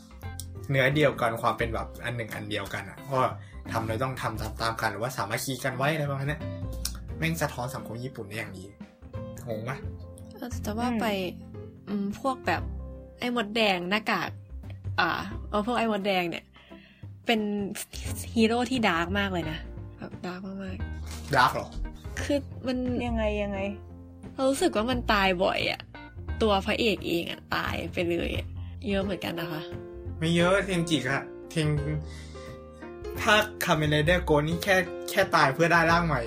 [0.70, 3.30] เนื้อเดียวกันความเป็นแบบอันหนึ่งอันเดียวกันอะว่า
[3.72, 6.40] ทำเลยต้องทำตามตามๆกันหรือว่าสามัคคีกันไว้อะไรประมาณเนี้ย
[7.18, 8.64] แม่งสะท้อนสังคมญี่ปุ่นได้อย่างดี
[9.48, 9.78] งงปะ
[10.34, 11.06] เออแต่ว่าอืมไป
[11.88, 12.62] อืมพวกแบบ
[13.20, 14.30] ไอ้มดแดงหน้ากาก
[15.00, 15.08] อ่า
[15.50, 16.44] เอาพวกไอ้มดแดงเนี่ย
[17.26, 17.40] เป็น
[18.34, 19.58] ฮีโร่ที่ dark มากเลยนะ
[19.98, 20.76] แบบ darkมาก
[21.36, 23.58] dark หรอๆคือมันยังไงยังไง
[24.34, 25.80] เรารู้สึกว่ามันตายบ่อยอะ
[26.42, 28.46] ตัวพระเอกเองอะตายไปเลยอะ
[28.88, 29.62] เยอะเหมือนกันนะคะ
[30.18, 31.68] ไม่เยอะเทนจิกอะเทน
[33.22, 34.76] ถ้าคาเมนไรเดอร์โกสต์นี่แค่
[35.10, 36.20] แค่ตายเพื่อได้ร่างใหม่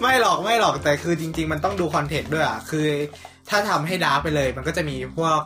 [0.00, 2.88] ไม่หรอกไม่หรอกแต่คือจริง ๆ มันต้องดู context ด้วยอะคือ
[3.50, 5.40] ถ้าทำให้ dark ไปเลย มันก็จะมีพวก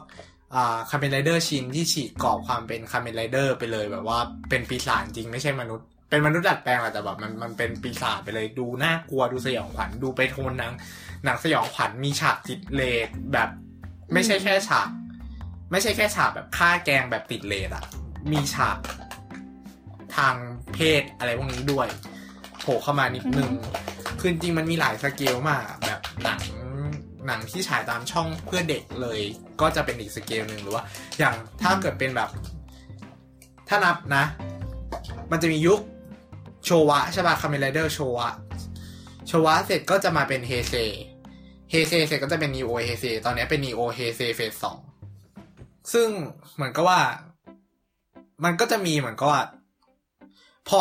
[0.90, 4.18] คาเมนไรเดอร์ชินที่ฉีกกรอบความเป็นคาเมนไรเดอร์ไปเลยแบบว่า
[4.50, 10.72] เป็นปีศาจจริงไม่ใช่มนุษย์ เป็นมนุษย์ดัดแปลงแหละแต่แบบมันมันเป็นปีศาจไปเลยดูน่ากลัวดูสยองขวัญดูไปโทนหนัง
[11.24, 13.48] หนังสยองขวัญมีฉากติดเลทแบบ
[14.12, 14.88] ไม่ใช่แค่ฉาก
[15.70, 17.84] ไม่ใช่แค่ฉากแบบฆ่าแกงแบบติดเลทอะ
[18.32, 18.78] มีฉาก
[20.16, 20.34] ทาง
[20.74, 21.88] เพศอะไรพวกนี้ด้วย
[22.60, 23.50] โผล่เข้ามานิดนึง
[24.18, 26.40] คือจริงๆมันมีหลายสเกลมากอะแบบหนัง
[27.26, 29.20] หนังที่ฉายตามช่องเพื่อเด็กเลย
[29.60, 30.84] ก็จะเป็นอีกสเกลหนึ่งหรือว่า
[31.18, 32.30] อย่างถ้าเกิดเป็นแบบ
[33.68, 34.24] ถ้านับนะ
[35.30, 35.80] มันจะมียุค
[36.64, 38.28] โชวะใช่ป่ะคาเมนไรเดอร์โชวะ
[39.26, 40.74] โชวะเสร็จก็จะมาเป็นเฮเซ
[41.70, 44.78] เฮเซเสร็จก็จะเป็นนีโอเฮเซตอนนี้เป็นนีโอเฮเซ phase สอง
[45.92, 46.08] ซึ่ง
[46.54, 47.00] เหมือนกับว่า
[48.44, 49.42] มันก็จะมีเหมือนกับว่า
[50.68, 50.80] พอ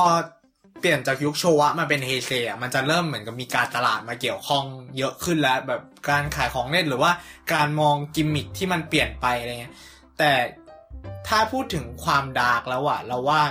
[0.80, 4.66] เปลี่ยนจากยุคโชวะมาเป็นเฮเซอะมันจะเริ่มเหมือนกับมีการตลาดมาเกี่ยวข้อง
[4.98, 7.12] เยอะขึ้นแล้ว แบบการขายของเล่นหรือว่า
[7.54, 9.74] การมองกิมมิคที่มันเปลี่ยนไปอะไรเงี้ย
[10.18, 10.32] แต่
[11.28, 13.42] ถ้าพูดถึงความ dark แล้วอะเราว่า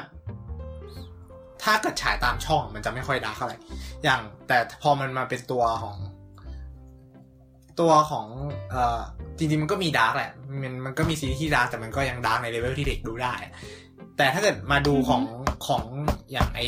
[1.62, 3.58] ถ้าเกิดฉายตามช่องมันจะไม่ค่อย dark เท่าไหร่
[4.04, 5.96] อย่างแต่พอมันมาเป็นตัวของ
[7.80, 8.26] ตัวของ
[8.70, 9.00] เอ่อ
[9.38, 10.30] จริงๆมันก็มี dark แหละ
[10.62, 13.34] มันมันก็มีซีรีส์ที่ dark แต่มันก็ยัง dark ใน level ที่เด็กดูได้
[14.16, 15.22] แต่ถ้าเกิดมาดูของ
[15.66, 15.82] ของ
[16.32, 16.60] อย่างไอ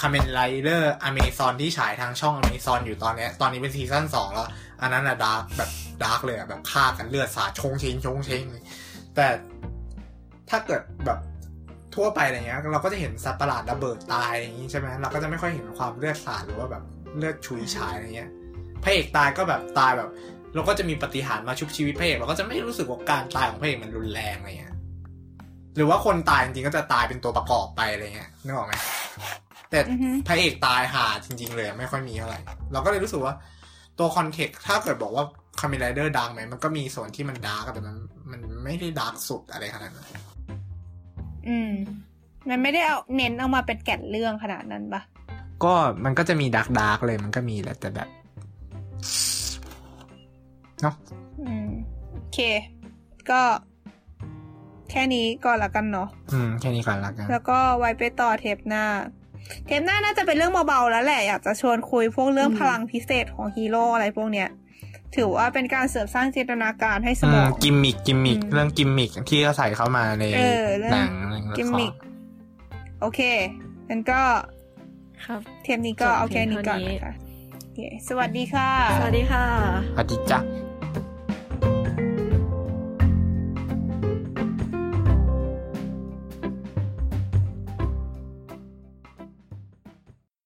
[0.00, 4.48] คาเมนไรเดอร์อเมซอนที่ฉายทางช่องอเมซอนอยู่ตอนเนี้ยตอนนี้เป็นซีซั่นสองแล้ว
[4.82, 5.70] อันนั้นอะ dark แบบ
[6.04, 8.64] ดาร์กเลยอะแบบฆ่ากันเลือดสาดชงเชงชงเชงเลย
[9.14, 9.26] แต่
[10.50, 11.18] ถ้าเกิดแบบ
[11.94, 16.82] ทั่วไปอะไรเงี้ยเราก็จะเห็นสัตว์ประหลาดระเบิดตายอย่างงี้ใช่ไหมเราก็จะไม่ค่อยเห็นความเลือดสาดหรือว่าแบบ
[17.16, 18.30] เลือดชุยฉายอะไรเงี้ย
[18.82, 20.10] พระเอกตายก็แบบตายแบบ
[20.54, 24.65] เราก็จะมีปฏิหารย์มาชุบชีวิตพระเอกเราก็จะไม่รู้สึกว่าการตายของพระเอกมันรุนแรงอะไรเงี้ย
[25.76, 28.74] หรือว่าคนตายจริงๆก็จะตายเป็นตัวประกอบไปอะไรเงี้ยนึกออกไหม
[29.70, 32.40] แต่อือฮึพระเอกตายหาจริง ๆ เลยไม่ค่อยมีเท่าไหร่
[32.72, 33.34] เราก็เลยรู้สึกว่า
[33.98, 35.24] ตัว context ถ้าเกิดบอกว่า
[35.60, 37.96] คาเมนไรเดอร์ dark ไหมมันก็มีส่วนที่มัน dark แต่มัน
[38.30, 40.06] มันไม่ได้ dark สุดอะไรขนาดนั้น
[41.48, 41.72] อืม
[42.48, 45.02] มันไม่ได้เอาเน้นเอามาเป็นแก่นเรื่องขนาดนั้นปะ
[45.64, 45.74] ก็
[46.04, 48.08] มันก็จะมี dark dark เลยมันก็มีแหละแต่แบบ
[50.82, 50.94] เนาะ
[51.42, 51.68] อืม
[52.12, 52.38] โอเค
[53.30, 53.40] ก็
[54.90, 58.84] แค่นี้ก่อนละกันเนาะอืมแค่นี้ก่อนละกันแล้วก็ไว้ไปต่อเทปหน้า
[59.66, 64.48] เทปหน้าน่าจะเป็นเรื่องเบาๆแล้วแหละอยากจะชวนคุยพวกเรื่องอืมพลังพิเศษของฮีโร่อะไรพวกเนี้ย
[65.16, 71.92] ถือว่าเป็นการเสริมสร้างจินตนาการให้สมอง gimmick gimmick อืมเรื่องกิมมิกที่เขาใส่เข้ามาในเออเรื่องหนังเรื่องละกิมครมิค
[73.00, 73.20] โอเค
[73.88, 74.20] งั้นก็
[75.24, 77.14] ครับเทปนี้ก็จบเอาแค่นี้ก่อนเพียงเท่านี้นะคะ
[77.62, 78.68] โอเคสวัสดีค่ะ
[78.98, 79.44] สวัสดีค่ะ
[79.94, 80.75] สวัสดีจ้ะ